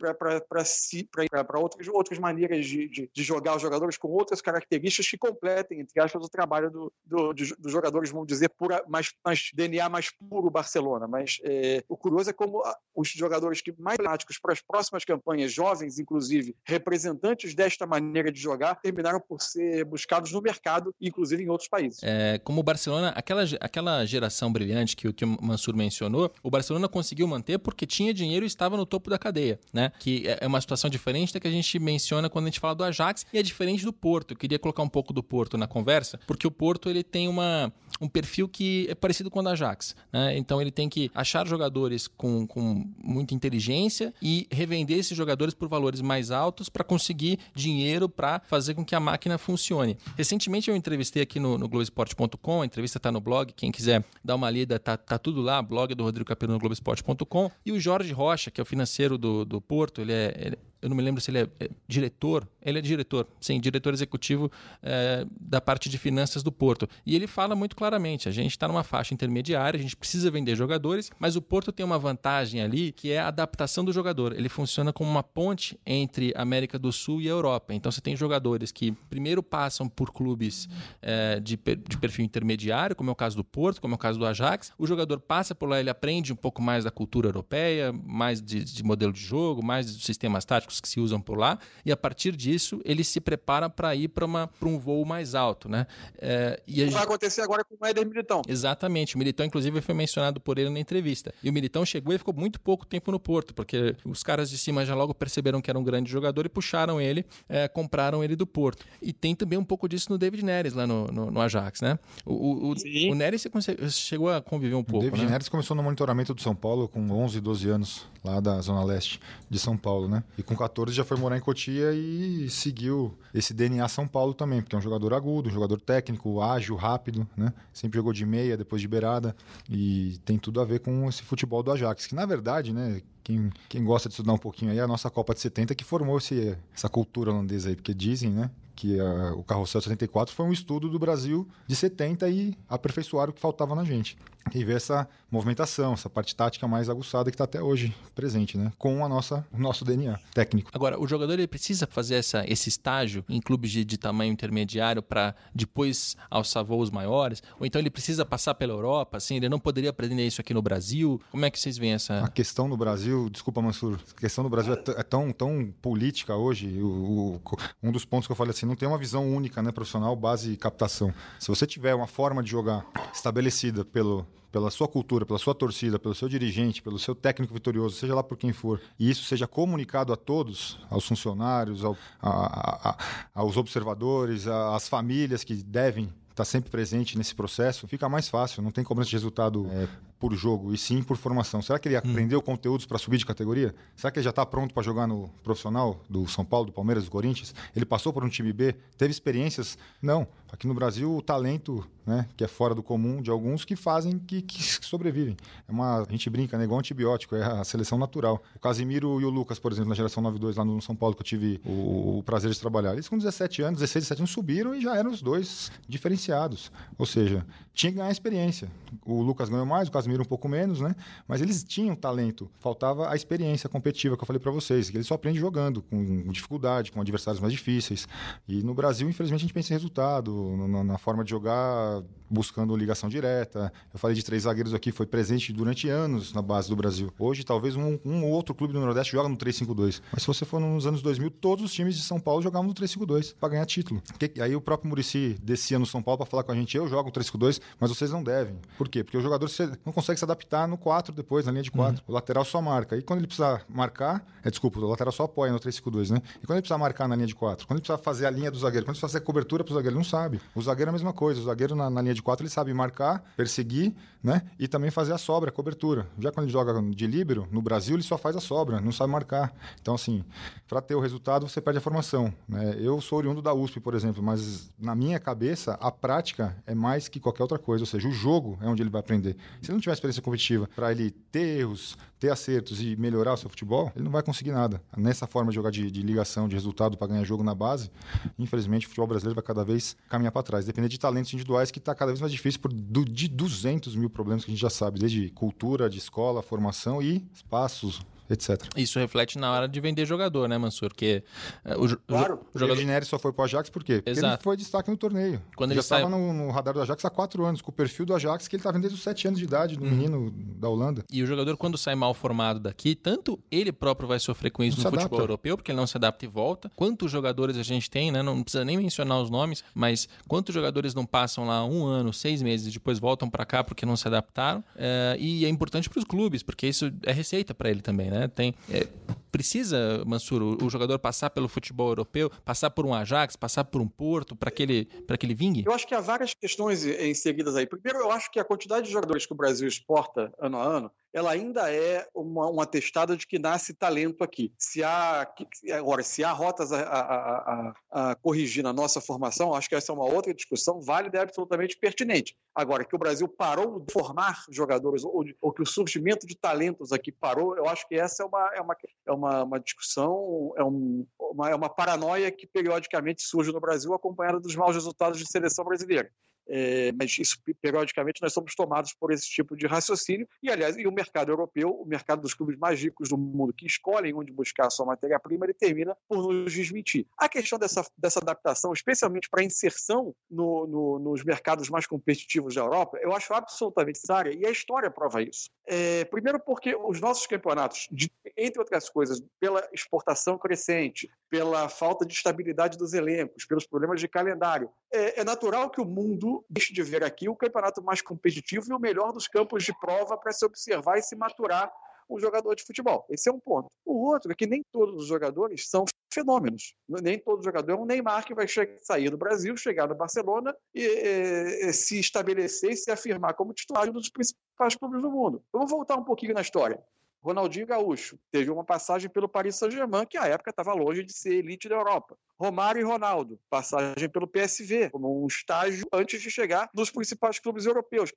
para 0.47 0.65
si, 0.65 1.09
para 1.11 1.59
outras 1.59 1.87
outras 1.87 2.19
maneiras 2.19 2.65
de, 2.65 2.87
de, 2.87 3.09
de 3.13 3.23
jogar 3.23 3.48
os 3.55 3.61
jogadores 3.61 3.97
com 3.97 4.09
outras 4.09 4.41
características 4.41 5.09
que 5.09 5.17
completem, 5.17 5.79
entre 5.79 6.01
aspas, 6.01 6.23
o 6.23 6.29
trabalho 6.29 6.69
do, 6.69 6.93
do, 7.05 7.33
dos 7.33 7.71
jogadores, 7.71 8.09
vamos 8.09 8.27
dizer, 8.27 8.49
pura, 8.49 8.83
mais, 8.87 9.13
mais 9.23 9.49
DNA 9.53 9.87
mais 9.89 10.09
puro 10.09 10.49
Barcelona. 10.49 11.07
Mas 11.07 11.39
é, 11.43 11.83
o 11.87 11.95
curioso 11.95 12.29
é 12.29 12.33
como 12.33 12.61
os 12.95 13.09
jogadores 13.09 13.61
que 13.61 13.73
mais 13.77 13.97
emblemáticos 13.99 14.37
para 14.37 14.53
as 14.53 14.61
próximas 14.61 15.05
campanhas, 15.05 15.51
jovens, 15.51 15.99
inclusive, 15.99 16.55
representantes 16.63 17.53
desta 17.53 17.85
maneira 17.85 18.31
de 18.31 18.39
jogar, 18.39 18.75
terminaram 18.75 19.19
por 19.19 19.41
ser 19.41 19.85
buscados 19.85 20.31
no 20.31 20.41
mercado, 20.41 20.93
inclusive 20.99 21.43
em 21.43 21.49
outros 21.49 21.69
países. 21.69 21.99
É, 22.03 22.39
como 22.39 22.61
o 22.61 22.63
Barcelona, 22.63 23.09
aquela, 23.15 23.43
aquela 23.59 24.05
geração 24.05 24.51
brilhante 24.51 24.95
que, 24.95 25.11
que 25.13 25.25
o 25.25 25.37
Mansur 25.41 25.75
mencionou, 25.75 26.31
o 26.43 26.49
Barcelona 26.49 26.87
conseguiu 26.87 27.27
manter 27.27 27.59
porque 27.59 27.85
tinha 27.85 28.13
dinheiro 28.13 28.45
e 28.45 28.47
estava 28.47 28.75
no 28.77 28.85
topo 28.85 29.09
da 29.09 29.17
cadeia, 29.17 29.59
né? 29.73 29.91
Que 29.99 30.27
é, 30.27 30.39
é 30.41 30.47
uma 30.47 30.61
situação 30.61 30.89
diferente 30.89 31.33
da 31.33 31.39
que 31.39 31.47
a 31.47 31.51
gente 31.51 31.79
menciona 31.79 32.29
quando 32.29 32.45
a 32.45 32.47
gente 32.49 32.59
fala 32.59 32.75
do 32.75 32.83
Ajax, 32.83 33.25
e 33.31 33.38
é 33.39 33.43
diferente 33.43 33.83
do 33.83 33.93
Porto. 33.93 34.31
Eu 34.31 34.37
queria 34.37 34.59
colocar 34.59 34.83
um 34.83 34.89
pouco 34.89 35.13
do 35.13 35.23
Porto 35.23 35.57
na 35.57 35.67
conversa, 35.67 36.19
porque 36.27 36.45
o 36.45 36.51
Porto 36.51 36.89
ele 36.89 37.03
tem 37.03 37.27
uma, 37.27 37.71
um 37.99 38.07
perfil 38.07 38.47
que 38.47 38.87
é 38.89 38.95
parecido 38.95 39.29
com 39.29 39.39
o 39.39 39.43
da 39.43 39.51
Ajax. 39.51 39.95
Né? 40.11 40.37
Então 40.37 40.61
ele 40.61 40.71
tem 40.71 40.89
que 40.89 41.09
achar 41.13 41.47
jogadores 41.47 42.07
com, 42.07 42.45
com 42.45 42.85
muita 43.03 43.33
inteligência 43.33 44.13
e 44.21 44.47
revender 44.51 44.97
esses 44.97 45.15
jogadores 45.17 45.53
por 45.53 45.67
valores 45.67 46.01
mais 46.01 46.31
altos 46.31 46.69
para 46.69 46.83
conseguir 46.83 47.39
dinheiro 47.55 48.09
para 48.09 48.41
fazer 48.47 48.73
com 48.73 48.83
que 48.83 48.95
a 48.95 48.99
máquina 48.99 49.37
funcione. 49.37 49.97
Recentemente 50.17 50.69
eu 50.69 50.75
entrevistei 50.75 51.23
aqui 51.23 51.39
no, 51.39 51.57
no 51.57 51.67
Globoesporte.com, 51.67 52.61
a 52.61 52.65
entrevista 52.65 52.97
está 52.97 53.11
no 53.11 53.21
blog, 53.21 53.53
quem 53.53 53.71
quiser 53.71 54.03
dar 54.23 54.35
uma 54.35 54.49
lida, 54.49 54.79
tá, 54.79 54.97
tá 54.97 55.17
tudo 55.17 55.41
lá, 55.41 55.61
blog 55.61 55.93
do 55.95 56.03
Rodrigo 56.03 56.27
Capello 56.27 56.53
no 56.53 56.59
Globoesporte.com. 56.59 57.51
E 57.65 57.71
o 57.71 57.79
Jorge 57.79 58.11
Rocha, 58.11 58.51
que 58.51 58.59
é 58.59 58.63
o 58.63 58.65
financeiro 58.65 59.17
do, 59.17 59.45
do 59.45 59.61
Porto, 59.61 60.01
ele 60.01 60.13
é, 60.13 60.33
ele, 60.37 60.57
eu 60.81 60.89
não 60.89 60.95
me 60.95 61.03
lembro 61.03 61.21
se 61.21 61.29
ele 61.29 61.39
é, 61.39 61.47
é 61.59 61.69
diretor, 61.87 62.47
ele 62.61 62.79
é 62.79 62.81
diretor, 62.81 63.27
sim, 63.39 63.59
diretor 63.59 63.93
executivo 63.93 64.51
é, 64.81 65.25
da 65.39 65.59
parte 65.59 65.89
de 65.89 65.97
finanças 65.97 66.41
do 66.41 66.51
Porto. 66.51 66.87
E 67.05 67.15
ele 67.15 67.27
fala 67.27 67.55
muito 67.55 67.75
claramente: 67.75 68.29
a 68.29 68.31
gente 68.31 68.51
está 68.51 68.67
numa 68.67 68.83
faixa 68.83 69.13
intermediária, 69.13 69.77
a 69.77 69.81
gente 69.81 69.95
precisa 69.95 70.31
vender 70.31 70.55
jogadores, 70.55 71.11
mas 71.19 71.35
o 71.35 71.41
Porto 71.41 71.71
tem 71.71 71.85
uma 71.85 71.99
vantagem 71.99 72.61
ali 72.61 72.91
que 72.91 73.11
é 73.11 73.19
a 73.19 73.27
adaptação 73.27 73.83
do 73.83 73.91
jogador. 73.91 74.33
Ele 74.33 74.49
funciona 74.49 74.93
como 74.93 75.09
uma 75.09 75.23
ponte 75.23 75.79
entre 75.85 76.33
América 76.35 76.79
do 76.79 76.91
Sul 76.91 77.21
e 77.21 77.27
a 77.27 77.31
Europa. 77.31 77.73
Então 77.73 77.91
você 77.91 78.01
tem 78.01 78.15
jogadores 78.15 78.71
que 78.71 78.91
primeiro 79.09 79.43
passam 79.43 79.89
por 79.89 80.11
clubes 80.11 80.69
é, 81.01 81.39
de, 81.39 81.57
de 81.57 81.97
perfil 81.97 82.23
intermediário, 82.23 82.95
como 82.95 83.09
é 83.09 83.13
o 83.13 83.15
caso 83.15 83.35
do 83.35 83.43
Porto, 83.43 83.81
como 83.81 83.93
é 83.93 83.95
o 83.95 83.99
caso 83.99 84.17
do 84.17 84.25
Ajax. 84.25 84.71
O 84.77 84.87
jogador 84.87 85.19
passa 85.19 85.53
por 85.53 85.67
lá, 85.67 85.79
ele 85.79 85.89
aprende 85.89 86.31
um 86.31 86.35
pouco 86.35 86.61
mais 86.61 86.83
da 86.83 86.91
cultura 86.91 87.27
europeia, 87.27 87.91
mais 87.91 88.41
de, 88.41 88.63
de 88.63 88.83
modelo 88.83 89.11
de 89.11 89.19
jogo, 89.19 89.63
mais 89.63 89.85
dos 89.87 90.05
sistemas 90.05 90.45
táticos 90.45 90.68
que 90.79 90.87
se 90.87 90.99
usam 90.99 91.21
por 91.21 91.37
lá, 91.37 91.57
e 91.85 91.91
a 91.91 91.97
partir 91.97 92.35
disso 92.35 92.81
ele 92.83 93.03
se 93.03 93.19
prepara 93.21 93.69
para 93.69 93.95
ir 93.95 94.09
para 94.09 94.25
um 94.25 94.77
voo 94.77 95.05
mais 95.05 95.33
alto. 95.35 95.69
Né? 95.69 95.87
É, 96.17 96.61
e 96.67 96.85
Vai 96.85 97.03
acontecer 97.03 97.41
agora 97.41 97.63
com 97.63 97.75
o 97.79 97.85
Éder 97.85 98.05
Militão. 98.05 98.41
Exatamente, 98.47 99.15
o 99.15 99.17
Militão, 99.17 99.45
inclusive, 99.45 99.79
foi 99.81 99.95
mencionado 99.95 100.39
por 100.39 100.57
ele 100.57 100.69
na 100.69 100.79
entrevista. 100.79 101.33
E 101.41 101.49
o 101.49 101.53
Militão 101.53 101.85
chegou 101.85 102.13
e 102.13 102.17
ficou 102.17 102.33
muito 102.33 102.59
pouco 102.59 102.85
tempo 102.85 103.11
no 103.11 103.19
Porto, 103.19 103.53
porque 103.53 103.95
os 104.03 104.23
caras 104.23 104.49
de 104.49 104.57
cima 104.57 104.85
já 104.85 104.95
logo 104.95 105.13
perceberam 105.13 105.61
que 105.61 105.69
era 105.69 105.79
um 105.79 105.83
grande 105.83 106.11
jogador 106.11 106.45
e 106.45 106.49
puxaram 106.49 106.99
ele, 106.99 107.25
é, 107.47 107.67
compraram 107.67 108.23
ele 108.23 108.35
do 108.35 108.45
Porto. 108.45 108.85
E 109.01 109.13
tem 109.13 109.35
também 109.35 109.57
um 109.57 109.63
pouco 109.63 109.87
disso 109.87 110.11
no 110.11 110.17
David 110.17 110.43
Neres 110.43 110.73
lá 110.73 110.85
no, 110.85 111.07
no, 111.07 111.31
no 111.31 111.41
Ajax, 111.41 111.81
né? 111.81 111.97
O, 112.25 112.71
o, 112.71 112.75
o, 113.11 113.15
Neres 113.15 113.47
chegou 113.91 114.29
a 114.29 114.41
conviver 114.41 114.75
um 114.75 114.83
pouco. 114.83 115.05
O 115.05 115.09
David 115.09 115.25
né? 115.25 115.31
Neres 115.31 115.49
começou 115.49 115.75
no 115.75 115.83
monitoramento 115.83 116.33
do 116.33 116.41
São 116.41 116.55
Paulo 116.55 116.87
com 116.87 116.99
11, 117.09 117.39
12 117.39 117.69
anos, 117.69 118.07
lá 118.23 118.39
da 118.39 118.59
Zona 118.61 118.83
Leste 118.83 119.19
de 119.49 119.59
São 119.59 119.77
Paulo, 119.77 120.07
né? 120.07 120.23
E 120.37 120.43
com 120.43 120.55
14 120.59 120.93
já 120.93 121.05
foi 121.05 121.15
morar 121.15 121.37
em 121.37 121.39
Cotia 121.39 121.93
e 121.93 122.49
seguiu 122.49 123.17
esse 123.33 123.53
DNA 123.53 123.87
São 123.87 124.05
Paulo 124.05 124.33
também, 124.33 124.61
porque 124.61 124.75
é 124.75 124.79
um 124.79 124.81
jogador 124.81 125.13
agudo, 125.13 125.47
um 125.47 125.51
jogador 125.51 125.79
técnico, 125.79 126.41
ágil, 126.41 126.75
rápido, 126.75 127.25
né? 127.35 127.53
Sempre 127.71 127.97
jogou 127.97 128.11
de 128.11 128.25
meia, 128.25 128.57
depois 128.57 128.81
de 128.81 128.87
beirada 128.87 129.33
e 129.69 130.19
tem 130.25 130.37
tudo 130.37 130.59
a 130.59 130.65
ver 130.65 130.79
com 130.79 131.07
esse 131.07 131.23
futebol 131.23 131.63
do 131.63 131.71
Ajax, 131.71 132.07
que 132.07 132.15
na 132.15 132.25
verdade, 132.25 132.73
né, 132.73 133.01
quem, 133.23 133.49
quem 133.69 133.83
gosta 133.83 134.09
de 134.09 134.13
estudar 134.13 134.33
um 134.33 134.37
pouquinho 134.37 134.71
aí, 134.71 134.79
é 134.79 134.81
a 134.81 134.87
nossa 134.87 135.09
Copa 135.09 135.33
de 135.33 135.39
70 135.39 135.73
que 135.75 135.85
formou 135.85 136.17
esse, 136.17 136.57
essa 136.75 136.89
cultura 136.89 137.31
holandesa 137.31 137.69
aí, 137.69 137.75
porque 137.75 137.93
dizem, 137.93 138.31
né, 138.31 138.51
que 138.75 138.99
a, 138.99 139.33
o 139.33 139.43
Carrossel 139.43 139.81
74 139.81 140.35
foi 140.35 140.45
um 140.45 140.51
estudo 140.51 140.89
do 140.89 140.99
Brasil 140.99 141.47
de 141.67 141.75
70 141.75 142.29
e 142.29 142.57
aperfeiçoaram 142.67 143.31
o 143.31 143.33
que 143.33 143.39
faltava 143.41 143.75
na 143.75 143.85
gente 143.85 144.17
e 144.53 144.63
ver 144.63 144.77
essa 144.77 145.07
movimentação, 145.31 145.93
essa 145.93 146.09
parte 146.09 146.35
tática 146.35 146.67
mais 146.67 146.89
aguçada 146.89 147.29
que 147.29 147.35
está 147.35 147.43
até 147.43 147.61
hoje 147.61 147.95
presente, 148.15 148.57
né? 148.57 148.71
Com 148.77 149.05
a 149.05 149.09
nossa, 149.09 149.45
o 149.51 149.59
nosso 149.59 149.85
DNA 149.85 150.19
técnico. 150.33 150.69
Agora, 150.73 150.99
o 150.99 151.07
jogador 151.07 151.33
ele 151.33 151.47
precisa 151.47 151.87
fazer 151.87 152.15
essa, 152.15 152.43
esse 152.47 152.69
estágio 152.69 153.23
em 153.29 153.39
clubes 153.39 153.71
de, 153.71 153.85
de 153.85 153.97
tamanho 153.97 154.31
intermediário 154.31 155.01
para 155.01 155.35
depois 155.53 156.15
alçar 156.29 156.63
voos 156.63 156.89
maiores? 156.89 157.41
Ou 157.59 157.65
então 157.65 157.79
ele 157.79 157.89
precisa 157.89 158.25
passar 158.25 158.55
pela 158.55 158.73
Europa? 158.73 159.17
Assim, 159.17 159.35
ele 159.35 159.49
não 159.49 159.59
poderia 159.59 159.89
aprender 159.89 160.25
isso 160.25 160.41
aqui 160.41 160.53
no 160.53 160.61
Brasil? 160.61 161.21
Como 161.31 161.45
é 161.45 161.49
que 161.49 161.59
vocês 161.59 161.77
veem 161.77 161.93
essa... 161.93 162.23
A 162.23 162.29
questão 162.29 162.67
no 162.67 162.77
Brasil, 162.77 163.29
desculpa 163.29 163.61
Mansur, 163.61 163.99
a 164.17 164.19
questão 164.19 164.43
no 164.43 164.49
Brasil 164.49 164.73
é, 164.73 164.99
é 164.99 165.03
tão, 165.03 165.31
tão 165.31 165.73
política 165.81 166.35
hoje, 166.35 166.81
o, 166.81 167.35
o, 167.35 167.57
um 167.83 167.91
dos 167.91 168.05
pontos 168.05 168.27
que 168.27 168.31
eu 168.31 168.35
falei 168.35 168.51
assim, 168.51 168.65
não 168.65 168.75
tem 168.75 168.87
uma 168.87 168.97
visão 168.97 169.27
única, 169.27 169.61
né, 169.61 169.71
profissional, 169.71 170.15
base 170.15 170.53
e 170.53 170.57
captação. 170.57 171.13
Se 171.39 171.47
você 171.47 171.65
tiver 171.65 171.93
uma 171.93 172.07
forma 172.07 172.41
de 172.43 172.49
jogar 172.49 172.85
estabelecida 173.13 173.85
pelo 173.85 174.25
pela 174.51 174.71
sua 174.71 174.87
cultura, 174.87 175.25
pela 175.25 175.39
sua 175.39 175.53
torcida, 175.53 175.99
pelo 175.99 176.15
seu 176.15 176.27
dirigente, 176.27 176.81
pelo 176.81 176.97
seu 176.97 177.13
técnico 177.13 177.53
vitorioso, 177.53 177.95
seja 177.95 178.15
lá 178.15 178.23
por 178.23 178.37
quem 178.37 178.51
for, 178.51 178.81
e 178.99 179.09
isso 179.09 179.23
seja 179.23 179.47
comunicado 179.47 180.11
a 180.11 180.15
todos, 180.15 180.79
aos 180.89 181.05
funcionários, 181.05 181.83
ao, 181.83 181.95
a, 182.21 182.89
a, 182.89 182.97
aos 183.33 183.57
observadores, 183.57 184.47
às 184.47 184.87
famílias 184.87 185.43
que 185.43 185.55
devem 185.55 186.11
estar 186.29 186.45
sempre 186.45 186.69
presente 186.69 187.17
nesse 187.17 187.35
processo, 187.35 187.87
fica 187.87 188.07
mais 188.07 188.27
fácil, 188.27 188.63
não 188.63 188.71
tem 188.71 188.83
cobrança 188.83 189.09
de 189.09 189.15
resultado 189.15 189.67
é, 189.71 189.87
por 190.19 190.35
jogo, 190.35 190.73
e 190.73 190.77
sim 190.77 191.01
por 191.01 191.15
formação. 191.15 191.61
Será 191.61 191.79
que 191.79 191.87
ele 191.87 191.95
hum. 191.95 191.99
aprendeu 191.99 192.41
conteúdos 192.41 192.85
para 192.85 192.97
subir 192.97 193.17
de 193.17 193.25
categoria? 193.25 193.73
Será 193.95 194.11
que 194.11 194.19
ele 194.19 194.23
já 194.23 194.31
está 194.31 194.45
pronto 194.45 194.73
para 194.73 194.83
jogar 194.83 195.07
no 195.07 195.29
profissional 195.43 196.01
do 196.09 196.27
São 196.27 196.43
Paulo, 196.43 196.67
do 196.67 196.73
Palmeiras, 196.73 197.05
do 197.05 197.11
Corinthians? 197.11 197.55
Ele 197.75 197.85
passou 197.85 198.11
por 198.11 198.23
um 198.23 198.29
time 198.29 198.51
B? 198.51 198.75
Teve 198.97 199.11
experiências? 199.11 199.77
Não. 200.01 200.27
Aqui 200.51 200.67
no 200.67 200.73
Brasil, 200.73 201.15
o 201.15 201.21
talento, 201.21 201.85
né, 202.05 202.27
que 202.35 202.43
é 202.43 202.47
fora 202.47 202.73
do 202.73 202.81
comum 202.81 203.21
de 203.21 203.29
alguns 203.29 203.63
que 203.63 203.75
fazem 203.75 204.17
que, 204.17 204.41
que 204.41 204.63
sobrevivem. 204.83 205.37
É 205.67 205.71
uma, 205.71 206.01
a 206.01 206.11
gente 206.11 206.27
brinca, 206.29 206.57
né, 206.57 206.63
igual 206.63 206.77
um 206.77 206.79
antibiótico, 206.79 207.35
é 207.35 207.43
a 207.43 207.63
seleção 207.63 207.99
natural. 207.99 208.41
O 208.55 208.59
Casimiro 208.59 209.21
e 209.21 209.25
o 209.25 209.29
Lucas, 209.29 209.59
por 209.59 209.71
exemplo, 209.71 209.89
na 209.89 209.95
geração 209.95 210.23
92 210.23 210.57
lá 210.57 210.65
no 210.65 210.81
São 210.81 210.95
Paulo, 210.95 211.15
que 211.15 211.21
eu 211.21 211.25
tive 211.25 211.61
o, 211.63 212.17
o 212.17 212.23
prazer 212.23 212.51
de 212.51 212.59
trabalhar. 212.59 212.93
Eles 212.93 213.07
com 213.07 213.17
17 213.17 213.61
anos, 213.61 213.79
16, 213.79 214.05
17 214.05 214.21
anos 214.21 214.31
subiram 214.31 214.73
e 214.73 214.81
já 214.81 214.97
eram 214.97 215.11
os 215.11 215.21
dois 215.21 215.71
diferenciados. 215.87 216.71
Ou 216.97 217.05
seja, 217.05 217.45
tinha 217.71 217.91
que 217.91 217.97
ganhar 217.99 218.11
experiência. 218.11 218.67
O 219.05 219.21
Lucas 219.21 219.49
ganhou 219.49 219.65
mais, 219.67 219.87
o 219.87 219.91
Casimiro 219.91 220.08
Casemiro 220.09 220.23
um 220.23 220.25
pouco 220.25 220.49
menos, 220.49 220.81
né? 220.81 220.95
Mas 221.27 221.41
eles 221.41 221.63
tinham 221.63 221.95
talento. 221.95 222.49
Faltava 222.59 223.11
a 223.11 223.15
experiência 223.15 223.69
competitiva 223.69 224.17
que 224.17 224.23
eu 224.23 224.27
falei 224.27 224.39
para 224.39 224.51
vocês, 224.51 224.89
que 224.89 224.97
eles 224.97 225.07
só 225.07 225.13
aprendem 225.13 225.39
jogando, 225.39 225.81
com 225.83 226.31
dificuldade, 226.31 226.91
com 226.91 226.99
adversários 226.99 227.39
mais 227.39 227.53
difíceis. 227.53 228.07
E 228.47 228.63
no 228.63 228.73
Brasil, 228.73 229.07
infelizmente, 229.07 229.41
a 229.41 229.43
gente 229.43 229.53
pensa 229.53 229.73
em 229.73 229.75
resultado, 229.75 230.55
na, 230.67 230.83
na 230.83 230.97
forma 230.97 231.23
de 231.23 231.29
jogar, 231.29 232.01
buscando 232.29 232.75
ligação 232.75 233.09
direta. 233.09 233.71
Eu 233.93 233.99
falei 233.99 234.15
de 234.15 234.23
três 234.23 234.43
zagueiros 234.43 234.73
aqui, 234.73 234.91
foi 234.91 235.05
presente 235.05 235.51
durante 235.51 235.89
anos 235.89 236.33
na 236.33 236.41
base 236.41 236.69
do 236.69 236.75
Brasil. 236.75 237.11
Hoje, 237.17 237.43
talvez 237.43 237.75
um, 237.75 237.99
um 238.05 238.23
ou 238.23 238.31
outro 238.31 238.53
clube 238.53 238.73
do 238.73 238.79
Nordeste 238.79 239.13
joga 239.13 239.27
no 239.27 239.37
3-5-2. 239.37 240.01
Mas 240.11 240.21
se 240.21 240.27
você 240.27 240.45
for 240.45 240.59
nos 240.59 240.85
anos 240.85 241.01
2000, 241.01 241.31
todos 241.31 241.65
os 241.65 241.73
times 241.73 241.95
de 241.95 242.03
São 242.03 242.19
Paulo 242.19 242.41
jogavam 242.41 242.67
no 242.67 242.73
3-5-2 242.73 243.35
para 243.39 243.49
ganhar 243.49 243.65
título. 243.65 244.01
Que, 244.17 244.41
aí 244.41 244.55
o 244.55 244.61
próprio 244.61 244.89
Murici 244.89 245.37
descia 245.41 245.79
no 245.79 245.85
São 245.85 246.01
Paulo 246.01 246.17
para 246.17 246.27
falar 246.27 246.43
com 246.43 246.51
a 246.51 246.55
gente: 246.55 246.75
eu 246.77 246.87
jogo 246.87 247.11
3-5-2, 247.11 247.59
mas 247.79 247.89
vocês 247.89 248.11
não 248.11 248.23
devem. 248.23 248.57
Por 248.77 248.87
quê? 248.87 249.03
Porque 249.03 249.17
o 249.17 249.21
jogador 249.21 249.49
não 249.85 249.93
consegue 249.99 250.17
se 250.17 250.25
adaptar 250.25 250.67
no 250.67 250.77
4 250.77 251.13
depois, 251.13 251.45
na 251.45 251.51
linha 251.51 251.63
de 251.63 251.71
4. 251.71 251.95
Uhum. 251.95 252.03
O 252.07 252.11
lateral 252.13 252.45
só 252.45 252.61
marca. 252.61 252.95
E 252.97 253.01
quando 253.01 253.19
ele 253.19 253.27
precisa 253.27 253.61
marcar, 253.67 254.25
é 254.43 254.49
desculpa, 254.49 254.79
o 254.79 254.87
lateral 254.87 255.11
só 255.11 255.23
apoia 255.23 255.51
no 255.51 255.59
3-5-2, 255.59 256.11
né? 256.11 256.21
E 256.41 256.45
quando 256.45 256.57
ele 256.57 256.61
precisa 256.61 256.77
marcar 256.77 257.07
na 257.07 257.15
linha 257.15 257.27
de 257.27 257.35
4, 257.35 257.67
quando 257.67 257.77
ele 257.77 257.81
precisa 257.81 258.01
fazer 258.01 258.25
a 258.25 258.29
linha 258.29 258.49
do 258.49 258.57
zagueiro, 258.57 258.85
quando 258.85 258.95
ele 258.95 258.99
precisa 258.99 259.07
fazer 259.07 259.17
a 259.17 259.21
cobertura 259.21 259.63
pro 259.63 259.73
zagueiro, 259.73 259.95
ele 259.95 260.03
não 260.03 260.09
sabe. 260.09 260.39
O 260.55 260.61
zagueiro 260.61 260.89
é 260.89 260.91
a 260.91 260.93
mesma 260.93 261.13
coisa. 261.13 261.39
O 261.41 261.43
zagueiro 261.43 261.75
na, 261.75 261.89
na 261.89 262.01
linha 262.01 262.13
de 262.13 262.21
4 262.21 262.43
ele 262.43 262.49
sabe 262.49 262.73
marcar, 262.73 263.23
perseguir, 263.35 263.93
né? 264.23 264.43
E 264.57 264.67
também 264.67 264.91
fazer 264.91 265.13
a 265.13 265.17
sobra, 265.17 265.49
a 265.49 265.51
cobertura. 265.51 266.07
Já 266.19 266.31
quando 266.31 266.45
ele 266.45 266.53
joga 266.53 266.81
de 266.81 267.07
líbero, 267.07 267.47
no 267.51 267.61
Brasil 267.61 267.95
ele 267.95 268.03
só 268.03 268.17
faz 268.17 268.35
a 268.35 268.41
sobra, 268.41 268.79
não 268.79 268.91
sabe 268.91 269.11
marcar. 269.11 269.53
Então, 269.81 269.95
assim, 269.95 270.23
para 270.67 270.81
ter 270.81 270.95
o 270.95 270.99
resultado, 270.99 271.47
você 271.47 271.61
perde 271.61 271.79
a 271.79 271.81
formação. 271.81 272.33
Né? 272.47 272.75
Eu 272.79 272.99
sou 273.01 273.17
oriundo 273.17 273.41
da 273.41 273.53
USP, 273.53 273.79
por 273.79 273.93
exemplo, 273.93 274.21
mas 274.21 274.69
na 274.79 274.93
minha 274.95 275.19
cabeça, 275.19 275.77
a 275.81 275.91
prática 275.91 276.55
é 276.65 276.75
mais 276.75 277.07
que 277.07 277.19
qualquer 277.19 277.43
outra 277.43 277.57
coisa. 277.57 277.83
Ou 277.83 277.87
seja, 277.87 278.07
o 278.07 278.11
jogo 278.11 278.57
é 278.61 278.67
onde 278.67 278.83
ele 278.83 278.89
vai 278.89 278.99
aprender. 278.99 279.35
Se 279.61 279.69
ele 279.69 279.73
não 279.73 279.81
tiver 279.81 279.88
experiência 279.93 280.21
competitiva 280.21 280.69
para 280.75 280.91
ele 280.91 281.11
ter 281.11 281.59
erros, 281.59 281.97
ter 282.19 282.31
acertos 282.31 282.81
e 282.81 282.95
melhorar 282.95 283.33
o 283.33 283.37
seu 283.37 283.49
futebol, 283.49 283.91
ele 283.95 284.03
não 284.03 284.11
vai 284.11 284.21
conseguir 284.21 284.51
nada. 284.51 284.81
Nessa 284.97 285.25
forma 285.25 285.51
de 285.51 285.55
jogar 285.55 285.71
de, 285.71 285.89
de 285.89 286.01
ligação, 286.01 286.47
de 286.47 286.55
resultado 286.55 286.97
para 286.97 287.07
ganhar 287.07 287.23
jogo 287.23 287.43
na 287.43 287.55
base, 287.55 287.91
infelizmente 288.37 288.85
o 288.85 288.89
futebol 288.89 289.07
brasileiro 289.07 289.35
vai 289.35 289.43
cada 289.43 289.63
vez 289.63 289.95
caminhar 290.09 290.31
para 290.31 290.43
trás. 290.43 290.65
Depender 290.65 290.89
de 290.89 290.99
talentos 290.99 291.33
individuais 291.33 291.71
que 291.71 291.79
está 291.79 291.95
cada 291.95 292.11
vez 292.11 292.19
mais 292.19 292.31
difícil 292.31 292.59
por 292.59 292.71
do, 292.71 293.05
de 293.05 293.27
200 293.27 293.95
mil 293.95 294.09
problemas 294.09 294.43
que 294.43 294.51
a 294.51 294.53
gente 294.53 294.61
já 294.61 294.69
sabe, 294.69 294.99
desde 294.99 295.29
cultura, 295.29 295.89
de 295.89 295.97
escola, 295.97 296.41
formação 296.41 297.01
e 297.01 297.27
espaços 297.33 298.01
etc. 298.29 298.61
Isso 298.75 298.99
reflete 298.99 299.37
na 299.37 299.51
hora 299.51 299.67
de 299.67 299.79
vender 299.79 300.05
jogador, 300.05 300.47
né, 300.47 300.57
Mansur? 300.57 300.89
Porque 300.89 301.23
uh, 301.65 301.83
o, 301.83 301.97
claro. 301.97 302.39
o 302.53 302.59
jogador... 302.59 302.79
O 302.81 303.05
só 303.05 303.17
foi 303.17 303.31
pro 303.33 303.43
Ajax 303.43 303.69
por 303.69 303.83
quê? 303.83 303.95
Porque 303.95 304.09
Exato. 304.11 304.35
ele 304.35 304.43
foi 304.43 304.57
destaque 304.57 304.89
no 304.89 304.97
torneio. 304.97 305.41
Quando 305.55 305.71
ele, 305.71 305.77
já 305.77 305.81
estava 305.81 306.09
sai... 306.09 306.11
no, 306.11 306.33
no, 306.33 306.51
radar 306.51 306.73
do 306.73 306.81
Ajax 306.81 307.03
há 307.05 307.09
quatro 307.09 307.45
anos, 307.45 307.61
com 307.61 307.71
o 307.71 307.73
perfil 307.73 308.05
do 308.05 308.13
Ajax 308.13 308.47
que 308.47 308.55
ele 308.55 308.61
estava 308.61 308.77
desde 308.79 308.97
os 308.97 309.03
sete 309.03 309.27
anos 309.27 309.39
de 309.39 309.45
idade, 309.45 309.75
do 309.75 309.83
uhum. 309.83 309.91
menino 309.91 310.31
da 310.31 310.69
Holanda. 310.69 311.03
E 311.11 311.23
o 311.23 311.27
jogador, 311.27 311.55
quando 311.57 311.77
sai 311.77 311.95
mal 311.95 312.13
formado 312.13 312.59
daqui, 312.59 312.95
tanto 312.95 313.39
ele 313.51 313.71
próprio 313.71 314.07
vai 314.07 314.19
sofrer 314.19 314.49
com 314.51 314.63
isso 314.63 314.77
não 314.77 314.85
no 314.85 314.89
futebol 314.89 315.05
adapta. 315.05 315.23
europeu, 315.23 315.57
porque 315.57 315.71
ele 315.71 315.79
não 315.79 315.87
se 315.87 315.97
adapta 315.97 316.25
e 316.25 316.27
volta. 316.27 316.71
Quantos 316.75 317.11
jogadores 317.11 317.57
a 317.57 317.63
gente 317.63 317.89
tem, 317.89 318.11
né? 318.11 318.21
Não 318.21 318.41
precisa 318.43 318.65
nem 318.65 318.77
mencionar 318.77 319.21
os 319.21 319.29
nomes, 319.29 319.63
mas 319.73 320.07
quantos 320.27 320.53
jogadores 320.53 320.93
não 320.93 321.05
passam 321.05 321.45
lá 321.45 321.65
um 321.65 321.85
ano, 321.85 322.13
seis 322.13 322.41
meses 322.41 322.67
e 322.67 322.71
depois 322.71 322.99
voltam 322.99 323.29
para 323.29 323.45
cá 323.45 323.63
porque 323.63 323.85
não 323.85 323.95
se 323.95 324.07
adaptaram? 324.07 324.63
É, 324.75 325.17
e 325.19 325.45
é 325.45 325.49
importante 325.49 325.89
para 325.89 325.99
os 325.99 326.05
clubes, 326.05 326.43
porque 326.43 326.67
isso 326.67 326.91
é 327.03 327.11
receita 327.11 327.53
para 327.53 327.69
ele 327.69 327.81
também, 327.81 328.09
né? 328.09 328.18
Tem. 328.27 328.53
É, 328.71 328.85
precisa, 329.31 330.03
Mansur, 330.05 330.41
o, 330.41 330.65
o, 330.65 330.69
jogador 330.69 330.99
passar 330.99 331.29
pelo 331.29 331.47
futebol 331.47 331.89
europeu, 331.89 332.29
passar 332.43 332.69
por 332.69 332.85
um 332.85 332.93
Ajax, 332.93 333.35
passar 333.35 333.63
por 333.65 333.81
um 333.81 333.87
Porto, 333.87 334.35
para 334.35 334.51
que, 334.51 334.63
ele, 334.63 334.85
que 334.85 335.25
ele 335.25 335.33
vingue? 335.33 335.63
Eu 335.65 335.73
acho 335.73 335.87
que 335.87 335.95
há 335.95 336.01
várias 336.01 336.33
questões 336.33 336.85
inseridas 336.85 337.55
aí. 337.55 337.65
Primeiro, 337.65 337.99
eu 337.99 338.11
acho 338.11 338.31
que 338.31 338.39
a 338.39 338.43
quantidade 338.43 338.87
de 338.87 338.91
jogadores 338.91 339.25
que 339.25 339.33
o 339.33 339.37
Brasil 339.37 339.67
exporta 339.67 340.31
ano 340.39 340.57
a 340.57 340.63
ano 340.63 340.91
ela 341.13 341.31
ainda 341.31 341.71
é 341.73 342.07
uma, 342.13 342.49
um 342.49 342.61
atestado 342.61 343.17
de 343.17 343.25
que 343.25 343.39
nasce 343.39 343.73
talento 343.73 344.23
aqui. 344.23 344.53
Se 344.57 344.83
há, 344.83 345.27
agora, 345.73 346.03
se 346.03 346.23
há 346.23 346.31
rotas 346.31 346.71
a, 346.71 346.81
a, 346.81 347.01
a, 347.01 347.73
a, 347.91 348.15
corrigir 348.15 348.63
na 348.63 348.71
nossa 348.71 349.01
formação, 349.01 349.53
acho 349.53 349.67
que 349.67 349.75
essa 349.75 349.91
é 349.91 349.95
uma 349.95 350.05
outra 350.05 350.33
discussão 350.33 350.81
válida 350.81 351.17
e 351.17 351.21
absolutamente 351.21 351.77
pertinente. 351.77 352.35
Agora, 352.53 352.85
que 352.85 352.95
o 352.95 352.99
Brasil 352.99 353.27
parou 353.27 353.79
de 353.79 353.91
formar 353.91 354.43
jogadores, 354.51 355.03
ou, 355.03 355.25
ou 355.41 355.51
que 355.51 355.61
o 355.61 355.65
surgimento 355.65 356.27
de 356.27 356.35
talentos 356.35 356.91
aqui 356.91 357.11
parou, 357.11 357.57
eu 357.57 357.67
acho 357.67 357.87
que 357.87 357.95
essa 357.95 358.23
é 358.23 358.25
uma, 358.25 358.51
é 358.53 358.61
uma, 358.61 358.77
é 359.07 359.11
uma, 359.11 359.18
uma 359.19 359.59
discussão, 359.59 360.53
é, 360.57 360.63
um, 360.63 361.05
uma, 361.19 361.49
é 361.49 361.55
uma 361.55 361.69
paranoia 361.69 362.31
que 362.31 362.47
periodicamente 362.47 363.21
surge 363.21 363.51
no 363.51 363.59
Brasil 363.59 363.93
acompanhada 363.93 364.39
dos 364.39 364.55
maus 364.55 364.75
resultados 364.75 365.19
de 365.19 365.29
seleção 365.29 365.65
brasileira. 365.65 366.09
É, 366.49 366.91
mas 366.93 367.17
isso 367.19 367.37
periodicamente 367.61 368.21
nós 368.21 368.33
somos 368.33 368.55
tomados 368.55 368.93
por 368.93 369.11
esse 369.11 369.29
tipo 369.29 369.55
de 369.55 369.67
raciocínio. 369.67 370.27
E 370.41 370.49
aliás 370.49 370.77
e 370.77 370.87
o 370.87 370.91
mercado 370.91 371.31
europeu 371.31 371.69
o 371.69 371.85
mercado 371.85 372.21
dos 372.21 372.33
clubes 372.33 372.57
mais 372.57 372.81
ricos 372.81 373.09
do 373.09 373.17
mundo 373.17 373.53
que 373.53 373.65
escolhem 373.65 374.13
onde 374.13 374.31
buscar 374.31 374.67
a 374.67 374.69
sua 374.69 374.85
matéria-prima 374.85 375.45
ele 375.45 375.53
termina 375.53 375.95
por 376.07 376.33
nos 376.33 376.51
desmentir. 376.51 377.05
A 377.17 377.29
questão 377.29 377.59
dessa, 377.59 377.85
dessa 377.97 378.19
adaptação 378.19 378.73
especialmente 378.73 379.29
para 379.29 379.43
inserção 379.43 380.15
no, 380.29 380.65
no, 380.65 380.99
nos 380.99 381.23
mercados 381.23 381.69
mais 381.69 381.85
competitivos 381.85 382.55
da 382.55 382.61
Europa 382.61 382.97
eu 383.01 383.13
acho 383.13 383.33
absolutamente 383.33 383.99
necessária 383.99 384.33
e 384.35 384.45
a 384.45 384.49
história 384.49 384.89
prova 384.89 385.21
isso. 385.21 385.49
É, 385.67 386.05
primeiro 386.05 386.39
porque 386.39 386.75
os 386.75 386.99
nossos 386.99 387.27
campeonatos 387.27 387.87
de, 387.91 388.11
entre 388.35 388.59
outras 388.59 388.89
coisas 388.89 389.21
pela 389.39 389.67
exportação 389.71 390.37
crescente 390.37 391.09
pela 391.29 391.69
falta 391.69 392.05
de 392.05 392.13
estabilidade 392.13 392.77
dos 392.77 392.93
elencos 392.93 393.45
pelos 393.45 393.67
problemas 393.67 393.99
de 393.99 394.07
calendário 394.07 394.69
é, 394.91 395.21
é 395.21 395.23
natural 395.23 395.69
que 395.69 395.81
o 395.81 395.85
mundo 395.85 396.38
deixe 396.49 396.73
de 396.73 396.83
ver 396.83 397.03
aqui 397.03 397.27
o 397.27 397.35
campeonato 397.35 397.83
mais 397.83 398.01
competitivo 398.01 398.65
e 398.69 398.73
o 398.73 398.79
melhor 398.79 399.11
dos 399.11 399.27
campos 399.27 399.63
de 399.63 399.73
prova 399.79 400.17
para 400.17 400.31
se 400.31 400.45
observar 400.45 400.97
e 400.97 401.01
se 401.01 401.15
maturar 401.15 401.71
um 402.09 402.19
jogador 402.19 402.55
de 402.55 402.63
futebol. 402.63 403.05
Esse 403.09 403.29
é 403.29 403.31
um 403.31 403.39
ponto. 403.39 403.67
O 403.85 404.07
outro 404.07 404.31
é 404.31 404.35
que 404.35 404.47
nem 404.47 404.63
todos 404.71 405.03
os 405.03 405.07
jogadores 405.07 405.69
são 405.69 405.85
fenômenos. 406.11 406.73
Nem 406.87 407.19
todo 407.19 407.43
jogador 407.43 407.71
é 407.71 407.75
um 407.75 407.85
Neymar 407.85 408.25
que 408.25 408.33
vai 408.33 408.47
sair 408.81 409.09
do 409.09 409.17
Brasil, 409.17 409.55
chegar 409.55 409.87
no 409.87 409.95
Barcelona 409.95 410.55
e, 410.73 410.83
e, 410.83 411.69
e 411.69 411.73
se 411.73 411.99
estabelecer 411.99 412.71
e 412.71 412.77
se 412.77 412.91
afirmar 412.91 413.35
como 413.35 413.53
titular 413.53 413.83
de 413.83 413.91
um 413.91 413.93
dos 413.93 414.09
principais 414.09 414.75
clubes 414.75 415.01
do 415.01 415.11
mundo. 415.11 415.43
Vamos 415.53 415.69
voltar 415.69 415.95
um 415.97 416.03
pouquinho 416.03 416.33
na 416.33 416.41
história. 416.41 416.81
Ronaldinho 417.21 417.67
Gaúcho 417.67 418.17
teve 418.31 418.49
uma 418.49 418.63
passagem 418.63 419.09
pelo 419.09 419.27
Paris 419.27 419.55
Saint-Germain, 419.57 420.05
que 420.05 420.17
à 420.17 420.25
época 420.27 420.51
estava 420.51 420.73
longe 420.73 421.03
de 421.03 421.13
ser 421.13 421.33
elite 421.33 421.67
da 421.67 421.75
Europa. 421.75 422.17
Romário 422.39 422.79
e 422.79 422.83
Ronaldo, 422.83 423.37
passagem 423.49 424.07
pelo 424.09 424.25
PSV, 424.25 424.89
como 424.89 425.21
um 425.21 425.27
estágio 425.27 425.85
antes 425.91 426.21
de 426.21 426.31
chegar 426.31 426.69
nos 426.73 426.89
principais 426.89 427.37
clubes 427.37 427.65
europeus. 427.65 428.13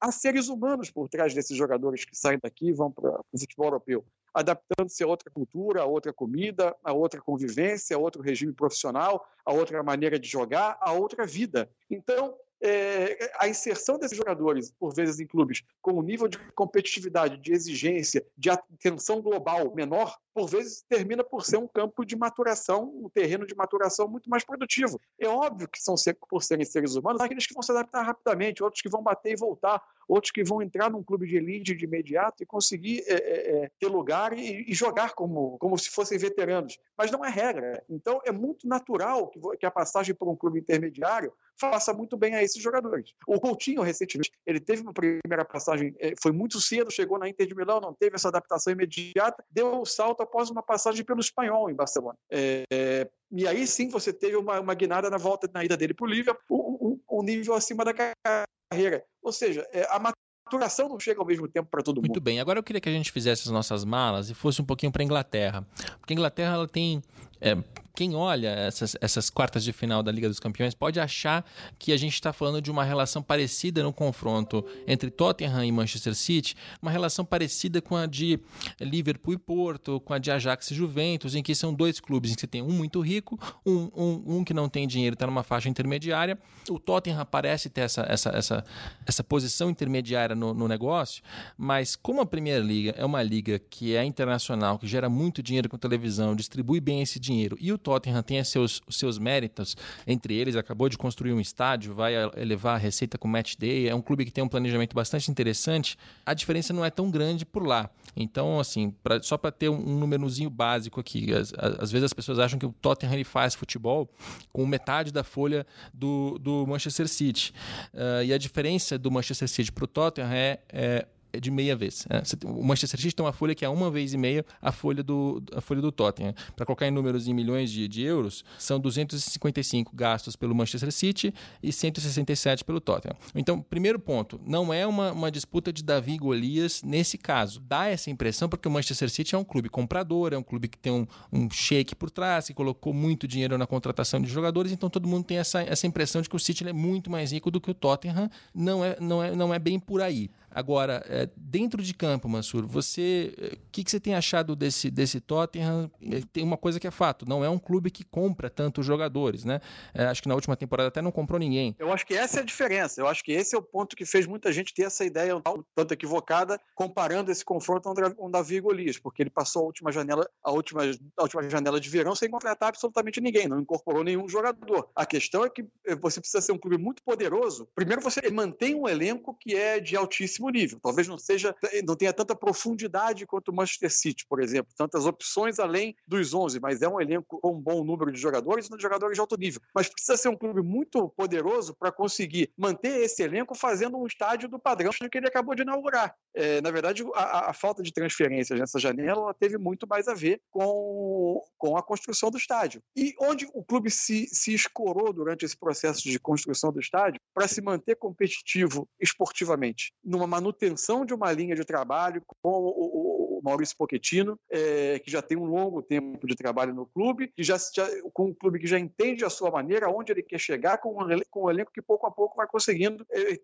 Há, 0.00 0.10
seres 0.10 0.48
humanos 0.48 0.90
por 0.90 1.08
trás 1.10 1.34
desses 1.34 1.54
jogadores 1.54 2.06
que 2.06 2.16
saem 2.16 2.38
daqui 2.42 2.68
e 2.68 2.72
vão 2.72 2.90
para 2.90 3.20
o 3.30 3.38
futebol 3.38 3.66
europeu, 3.66 4.06
adaptando-se 4.32 5.04
a 5.04 5.06
outra 5.06 5.30
cultura, 5.30 5.82
a 5.82 5.84
outra 5.84 6.14
comida, 6.14 6.74
a 6.82 6.94
outra 6.94 7.20
convivência, 7.20 7.94
a 7.94 7.98
outro 7.98 8.22
regime 8.22 8.54
profissional, 8.54 9.28
a 9.44 9.52
outra 9.52 9.82
maneira 9.82 10.18
de 10.18 10.26
jogar, 10.26 10.78
a 10.80 10.92
outra 10.92 11.26
vida. 11.26 11.70
Então, 11.90 12.34
é, 12.60 13.30
a 13.38 13.48
inserção 13.48 13.98
desses 13.98 14.16
jogadores, 14.16 14.72
por 14.78 14.94
vezes 14.94 15.20
em 15.20 15.26
clubes 15.26 15.62
com 15.80 15.92
um 15.92 16.02
nível 16.02 16.28
de 16.28 16.38
competitividade, 16.52 17.38
de 17.38 17.52
exigência, 17.52 18.24
de 18.36 18.50
atenção 18.50 19.20
global 19.22 19.74
menor, 19.74 20.18
por 20.38 20.48
vezes 20.48 20.84
termina 20.88 21.24
por 21.24 21.44
ser 21.44 21.56
um 21.56 21.66
campo 21.66 22.04
de 22.04 22.14
maturação, 22.14 22.84
um 22.94 23.08
terreno 23.08 23.44
de 23.44 23.56
maturação 23.56 24.06
muito 24.06 24.30
mais 24.30 24.44
produtivo. 24.44 25.00
É 25.18 25.26
óbvio 25.26 25.66
que 25.66 25.82
são, 25.82 25.96
por 26.30 26.44
serem 26.44 26.64
seres 26.64 26.94
humanos, 26.94 27.20
aqueles 27.20 27.44
que 27.44 27.54
vão 27.54 27.60
se 27.60 27.72
adaptar 27.72 28.02
rapidamente, 28.02 28.62
outros 28.62 28.80
que 28.80 28.88
vão 28.88 29.02
bater 29.02 29.32
e 29.32 29.36
voltar, 29.36 29.82
outros 30.06 30.30
que 30.30 30.44
vão 30.44 30.62
entrar 30.62 30.92
num 30.92 31.02
clube 31.02 31.26
de 31.26 31.38
elite 31.38 31.74
de 31.74 31.84
imediato 31.84 32.40
e 32.40 32.46
conseguir 32.46 33.02
é, 33.08 33.14
é, 33.14 33.64
é 33.64 33.70
ter 33.80 33.88
lugar 33.88 34.32
e, 34.32 34.64
e, 34.70 34.72
jogar 34.72 35.12
como, 35.14 35.58
como 35.58 35.76
se 35.76 35.90
fossem 35.90 36.16
veteranos. 36.16 36.78
Mas 36.96 37.10
não 37.10 37.24
é 37.24 37.28
regra. 37.28 37.82
Então 37.90 38.20
é 38.24 38.30
muito 38.30 38.68
natural 38.68 39.26
que, 39.26 39.40
que 39.58 39.66
a 39.66 39.72
passagem 39.72 40.14
por 40.14 40.28
um 40.28 40.36
clube 40.36 40.60
intermediário 40.60 41.32
faça 41.58 41.92
muito 41.92 42.16
bem 42.16 42.34
a 42.34 42.42
esses 42.42 42.62
jogadores. 42.62 43.12
O 43.26 43.40
Coutinho, 43.40 43.82
recentemente, 43.82 44.32
ele 44.46 44.60
teve 44.60 44.82
uma 44.82 44.92
primeira 44.92 45.44
passagem, 45.44 45.94
é, 45.98 46.14
foi 46.22 46.30
muito 46.30 46.60
cedo, 46.60 46.90
chegou 46.90 47.18
na 47.18 47.28
Inter 47.28 47.46
de 47.46 47.54
Milão, 47.54 47.80
não 47.80 47.92
teve 47.92 48.14
essa 48.14 48.28
adaptação 48.28 48.72
imediata, 48.72 49.44
deu 49.50 49.80
um 49.80 49.84
salto 49.84 50.22
após 50.28 50.50
uma 50.50 50.62
passagem 50.62 51.04
pelo 51.04 51.20
espanhol 51.20 51.70
em 51.70 51.74
Barcelona. 51.74 52.16
É, 52.30 53.08
e 53.32 53.46
aí 53.46 53.66
sim 53.66 53.88
você 53.88 54.12
teve 54.12 54.36
uma, 54.36 54.60
uma 54.60 54.74
guinada 54.74 55.10
na 55.10 55.16
volta, 55.16 55.50
na 55.52 55.64
ida 55.64 55.76
dele 55.76 55.94
para 55.94 56.06
o 56.06 56.10
Liverpool, 56.10 56.78
um, 56.80 56.86
um, 56.86 57.18
um 57.18 57.22
nível 57.22 57.54
acima 57.54 57.84
da 57.84 57.92
carreira. 57.92 59.04
Ou 59.22 59.32
seja, 59.32 59.66
é, 59.72 59.86
a 59.90 59.98
maturação 59.98 60.88
não 60.88 61.00
chega 61.00 61.20
ao 61.20 61.26
mesmo 61.26 61.48
tempo 61.48 61.68
para 61.70 61.82
todo 61.82 61.96
mundo. 61.96 62.06
Muito 62.06 62.20
bem. 62.20 62.40
Agora 62.40 62.58
eu 62.58 62.62
queria 62.62 62.80
que 62.80 62.88
a 62.88 62.92
gente 62.92 63.10
fizesse 63.10 63.42
as 63.42 63.50
nossas 63.50 63.84
malas 63.84 64.30
e 64.30 64.34
fosse 64.34 64.60
um 64.62 64.64
pouquinho 64.64 64.92
para 64.92 65.02
a 65.02 65.04
Inglaterra. 65.04 65.66
Porque 65.98 66.12
a 66.12 66.16
Inglaterra 66.16 66.54
ela 66.54 66.68
tem 66.68 67.02
é, 67.40 67.56
quem 67.98 68.14
olha 68.14 68.50
essas, 68.50 68.96
essas 69.00 69.28
quartas 69.28 69.64
de 69.64 69.72
final 69.72 70.04
da 70.04 70.12
Liga 70.12 70.28
dos 70.28 70.38
Campeões 70.38 70.72
pode 70.72 71.00
achar 71.00 71.44
que 71.76 71.92
a 71.92 71.96
gente 71.96 72.14
está 72.14 72.32
falando 72.32 72.62
de 72.62 72.70
uma 72.70 72.84
relação 72.84 73.20
parecida 73.20 73.82
no 73.82 73.92
confronto 73.92 74.64
entre 74.86 75.10
Tottenham 75.10 75.64
e 75.64 75.72
Manchester 75.72 76.14
City, 76.14 76.54
uma 76.80 76.92
relação 76.92 77.24
parecida 77.24 77.82
com 77.82 77.96
a 77.96 78.06
de 78.06 78.38
Liverpool 78.80 79.34
e 79.34 79.36
Porto, 79.36 79.98
com 79.98 80.14
a 80.14 80.18
de 80.18 80.30
Ajax 80.30 80.70
e 80.70 80.76
Juventus, 80.76 81.34
em 81.34 81.42
que 81.42 81.56
são 81.56 81.74
dois 81.74 81.98
clubes 81.98 82.30
em 82.30 82.34
que 82.36 82.42
você 82.42 82.46
tem 82.46 82.62
um 82.62 82.70
muito 82.70 83.00
rico, 83.00 83.36
um, 83.66 83.90
um, 83.92 84.36
um 84.36 84.44
que 84.44 84.54
não 84.54 84.68
tem 84.68 84.86
dinheiro 84.86 85.14
está 85.14 85.26
numa 85.26 85.42
faixa 85.42 85.68
intermediária. 85.68 86.38
O 86.70 86.78
Tottenham 86.78 87.26
parece 87.26 87.68
ter 87.68 87.80
essa, 87.80 88.02
essa, 88.08 88.30
essa, 88.30 88.64
essa 89.04 89.24
posição 89.24 89.70
intermediária 89.70 90.36
no, 90.36 90.54
no 90.54 90.68
negócio, 90.68 91.20
mas 91.56 91.96
como 91.96 92.20
a 92.20 92.26
Primeira 92.26 92.62
Liga 92.62 92.94
é 92.96 93.04
uma 93.04 93.24
liga 93.24 93.58
que 93.58 93.96
é 93.96 94.04
internacional, 94.04 94.78
que 94.78 94.86
gera 94.86 95.08
muito 95.08 95.42
dinheiro 95.42 95.68
com 95.68 95.76
televisão, 95.76 96.36
distribui 96.36 96.78
bem 96.80 97.02
esse 97.02 97.18
dinheiro, 97.18 97.27
e 97.32 97.72
o 97.72 97.78
Tottenham 97.78 98.22
tem 98.22 98.42
seus, 98.44 98.82
seus 98.88 99.18
méritos, 99.18 99.76
entre 100.06 100.34
eles 100.34 100.56
acabou 100.56 100.88
de 100.88 100.98
construir 100.98 101.32
um 101.32 101.40
estádio, 101.40 101.94
vai 101.94 102.14
elevar 102.36 102.74
a 102.74 102.78
receita 102.78 103.16
com 103.16 103.28
match 103.28 103.56
day, 103.56 103.88
é 103.88 103.94
um 103.94 104.02
clube 104.02 104.24
que 104.24 104.30
tem 104.30 104.42
um 104.42 104.48
planejamento 104.48 104.94
bastante 104.94 105.30
interessante, 105.30 105.96
a 106.24 106.34
diferença 106.34 106.72
não 106.72 106.84
é 106.84 106.90
tão 106.90 107.10
grande 107.10 107.44
por 107.44 107.66
lá. 107.66 107.90
Então, 108.16 108.58
assim, 108.58 108.90
pra, 109.02 109.22
só 109.22 109.36
para 109.36 109.52
ter 109.52 109.68
um, 109.68 109.76
um 109.76 109.98
númerozinho 109.98 110.50
básico 110.50 110.98
aqui, 110.98 111.28
às, 111.32 111.92
vezes 111.92 112.04
as 112.04 112.12
pessoas 112.12 112.38
acham 112.38 112.58
que 112.58 112.66
o 112.66 112.72
Tottenham 112.72 113.14
ele 113.14 113.24
faz 113.24 113.54
futebol 113.54 114.10
com 114.52 114.66
metade 114.66 115.12
da 115.12 115.22
folha 115.22 115.66
do, 115.94 116.38
do 116.38 116.66
Manchester 116.66 117.06
City. 117.06 117.52
Uh, 117.94 118.24
e 118.24 118.32
a 118.32 118.38
diferença 118.38 118.98
do 118.98 119.10
Manchester 119.10 119.48
City 119.48 119.70
para 119.70 119.84
o 119.84 119.86
Tottenham 119.86 120.32
é 120.32 120.58
é 120.70 121.06
de 121.40 121.50
meia 121.50 121.76
vez. 121.76 122.06
Né? 122.08 122.22
O 122.44 122.62
Manchester 122.62 123.00
City 123.00 123.14
tem 123.14 123.24
uma 123.24 123.32
folha 123.32 123.54
que 123.54 123.64
é 123.64 123.68
uma 123.68 123.90
vez 123.90 124.14
e 124.14 124.18
meia 124.18 124.44
a 124.60 124.72
folha 124.72 125.02
do, 125.02 125.42
a 125.54 125.60
folha 125.60 125.80
do 125.80 125.92
Tottenham. 125.92 126.34
Para 126.56 126.64
colocar 126.64 126.86
em 126.86 126.90
números 126.90 127.28
em 127.28 127.34
milhões 127.34 127.70
de, 127.70 127.86
de, 127.88 128.02
euros, 128.02 128.44
são 128.58 128.80
255 128.80 129.94
gastos 129.94 130.36
pelo 130.36 130.54
Manchester 130.54 130.92
City 130.92 131.34
e 131.62 131.72
167 131.72 132.64
pelo 132.64 132.80
Tottenham. 132.80 133.16
Então, 133.34 133.60
primeiro 133.60 133.98
ponto, 133.98 134.40
não 134.46 134.72
é 134.72 134.86
uma, 134.86 135.12
uma 135.12 135.30
disputa 135.30 135.72
de 135.72 135.82
Davi 135.82 136.14
e 136.14 136.18
Golias 136.18 136.82
nesse 136.82 137.18
caso. 137.18 137.60
Dá 137.60 137.86
essa 137.86 138.10
impressão 138.10 138.48
porque 138.48 138.68
o 138.68 138.70
Manchester 138.70 139.10
City 139.10 139.34
é 139.34 139.38
um 139.38 139.44
clube 139.44 139.68
comprador, 139.68 140.32
é 140.32 140.38
um 140.38 140.42
clube 140.42 140.68
que 140.68 140.78
tem 140.78 140.92
um, 140.92 141.06
um 141.32 141.50
shake 141.50 141.94
por 141.94 142.10
trás, 142.10 142.46
que 142.46 142.54
colocou 142.54 142.92
muito 142.92 143.26
dinheiro 143.26 143.58
na 143.58 143.66
contratação 143.66 144.20
de 144.20 144.28
jogadores, 144.28 144.72
então 144.72 144.88
todo 144.88 145.06
mundo 145.08 145.24
tem 145.24 145.38
essa, 145.38 145.62
essa 145.62 145.86
impressão 145.86 146.22
de 146.22 146.28
que 146.28 146.36
o 146.36 146.38
City 146.38 146.66
é 146.68 146.72
muito 146.72 147.10
mais 147.10 147.32
rico 147.32 147.50
do 147.50 147.60
que 147.60 147.70
o 147.70 147.74
Tottenham. 147.74 148.30
Não 148.54 148.84
é, 148.84 148.96
não 149.00 149.22
é, 149.22 149.34
não 149.34 149.54
é 149.54 149.58
bem 149.58 149.78
por 149.78 150.00
aí. 150.00 150.30
Agora, 150.50 151.04
é, 151.08 151.28
dentro 151.36 151.82
de 151.82 151.92
campo, 151.94 152.28
Mansur, 152.28 152.66
você, 152.66 153.34
o 153.38 153.44
é, 153.44 153.58
que, 153.70 153.84
que 153.84 153.90
você 153.90 154.00
tem 154.00 154.14
achado 154.14 154.56
desse, 154.56 154.90
desse 154.90 155.20
Tottenham? 155.20 155.90
É, 156.02 156.20
tem 156.32 156.42
uma 156.42 156.56
coisa 156.56 156.80
que 156.80 156.86
é 156.86 156.90
fato, 156.90 157.28
não 157.28 157.44
é 157.44 157.48
um 157.48 157.58
clube 157.58 157.90
que 157.90 158.04
compra 158.04 158.48
tantos 158.48 158.84
jogadores, 158.84 159.44
né? 159.44 159.60
Acho 159.94 160.22
que 160.22 160.28
na 160.28 160.34
última 160.34 160.56
temporada 160.56 160.88
até 160.88 161.02
não 161.02 161.12
comprou 161.12 161.38
ninguém. 161.38 161.74
Eu 161.78 161.92
acho 161.92 162.06
que 162.06 162.14
essa 162.14 162.38
é 162.38 162.42
a 162.42 162.44
diferença. 162.44 163.00
Eu 163.00 163.06
acho 163.06 163.22
que 163.22 163.32
esse 163.32 163.54
é 163.54 163.58
o 163.58 163.62
ponto 163.62 163.94
que 163.94 164.04
fez 164.04 164.26
muita 164.26 164.52
gente 164.52 164.72
ter 164.72 164.84
essa 164.84 165.04
ideia 165.04 165.34
tanto 165.74 165.94
equivocada, 165.94 166.60
comparando 166.74 167.30
esse 167.30 167.44
confronto 167.44 167.88
com 168.16 168.30
Davi 168.30 168.56
e 168.56 168.60
Golias, 168.60 168.98
porque 168.98 169.22
ele 169.22 169.30
passou 169.30 169.62
a 169.62 169.66
última 169.66 169.92
janela, 169.92 170.28
a 170.42 170.50
última, 170.50 170.82
a 171.16 171.22
última 171.22 171.48
janela 171.48 171.80
de 171.80 171.88
verão 171.88 172.14
sem 172.14 172.30
contratar 172.30 172.70
absolutamente 172.70 173.20
ninguém, 173.20 173.48
não 173.48 173.60
incorporou 173.60 174.02
nenhum 174.02 174.28
jogador. 174.28 174.88
A 174.94 175.04
questão 175.04 175.44
é 175.44 175.50
que 175.50 175.66
você 176.00 176.20
precisa 176.20 176.40
ser 176.40 176.52
um 176.52 176.58
clube 176.58 176.78
muito 176.78 177.02
poderoso. 177.02 177.68
Primeiro, 177.74 178.02
você 178.02 178.20
mantém 178.30 178.74
um 178.74 178.88
elenco 178.88 179.34
que 179.34 179.54
é 179.54 179.80
de 179.80 179.96
altíssimo 179.96 180.37
nível. 180.50 180.78
Talvez 180.82 181.08
não 181.08 181.18
seja, 181.18 181.54
não 181.84 181.96
tenha 181.96 182.12
tanta 182.12 182.34
profundidade 182.34 183.26
quanto 183.26 183.48
o 183.48 183.54
Manchester 183.54 183.92
City, 183.92 184.24
por 184.28 184.40
exemplo, 184.40 184.72
tantas 184.76 185.06
opções 185.06 185.58
além 185.58 185.94
dos 186.06 186.32
11, 186.32 186.60
mas 186.60 186.82
é 186.82 186.88
um 186.88 187.00
elenco 187.00 187.40
com 187.40 187.52
um 187.52 187.60
bom 187.60 187.84
número 187.84 188.12
de 188.12 188.20
jogadores 188.20 188.68
de 188.68 188.82
jogadores 188.82 189.14
de 189.14 189.20
alto 189.20 189.36
nível. 189.36 189.60
Mas 189.74 189.88
precisa 189.88 190.16
ser 190.16 190.28
um 190.28 190.36
clube 190.36 190.62
muito 190.62 191.08
poderoso 191.10 191.74
para 191.74 191.90
conseguir 191.90 192.52
manter 192.56 193.02
esse 193.02 193.22
elenco 193.22 193.54
fazendo 193.54 193.98
um 193.98 194.06
estádio 194.06 194.48
do 194.48 194.58
padrão 194.58 194.90
que 195.10 195.18
ele 195.18 195.28
acabou 195.28 195.54
de 195.54 195.62
inaugurar. 195.62 196.14
É, 196.34 196.60
na 196.60 196.70
verdade, 196.70 197.02
a, 197.14 197.50
a, 197.50 197.52
falta 197.52 197.82
de 197.82 197.92
transferências 197.92 198.58
nessa 198.58 198.78
janela 198.78 199.34
teve 199.34 199.58
muito 199.58 199.86
mais 199.88 200.06
a 200.06 200.14
ver 200.14 200.40
com, 200.50 201.42
com 201.56 201.76
a 201.76 201.82
construção 201.82 202.30
do 202.30 202.38
estádio. 202.38 202.80
E 202.96 203.14
onde 203.20 203.48
o 203.52 203.64
clube 203.64 203.90
se, 203.90 204.26
se 204.28 204.54
escorou 204.54 205.12
durante 205.12 205.44
esse 205.44 205.56
processo 205.56 206.02
de 206.02 206.18
construção 206.18 206.72
do 206.72 206.80
estádio 206.80 207.20
para 207.34 207.48
se 207.48 207.60
manter 207.60 207.96
competitivo 207.96 208.88
esportivamente? 209.00 209.92
Numa 210.04 210.26
manutenção 210.28 211.04
de 211.04 211.12
uma 211.12 211.32
linha 211.32 211.56
de 211.56 211.64
trabalho 211.64 212.22
com 212.26 212.50
o, 212.50 213.27
o 213.27 213.27
Maurício 213.42 213.76
Pochettino, 213.76 214.38
é, 214.50 214.98
que 214.98 215.10
já 215.10 215.22
tem 215.22 215.36
um 215.36 215.44
longo 215.44 215.82
tempo 215.82 216.26
de 216.26 216.34
trabalho 216.34 216.74
no 216.74 216.86
clube, 216.86 217.28
que 217.28 217.42
já, 217.42 217.56
já, 217.56 217.86
com 218.12 218.26
um 218.26 218.34
clube 218.34 218.58
que 218.58 218.66
já 218.66 218.78
entende 218.78 219.24
a 219.24 219.30
sua 219.30 219.50
maneira, 219.50 219.88
onde 219.88 220.12
ele 220.12 220.22
quer 220.22 220.38
chegar, 220.38 220.78
com 220.78 220.90
um, 220.90 221.20
com 221.30 221.44
um 221.44 221.50
elenco 221.50 221.72
que 221.72 221.82
pouco 221.82 222.06
a 222.06 222.10
pouco 222.10 222.36
vai 222.36 222.46
conseguindo 222.46 223.06
é, 223.10 223.32
é, 223.32 223.38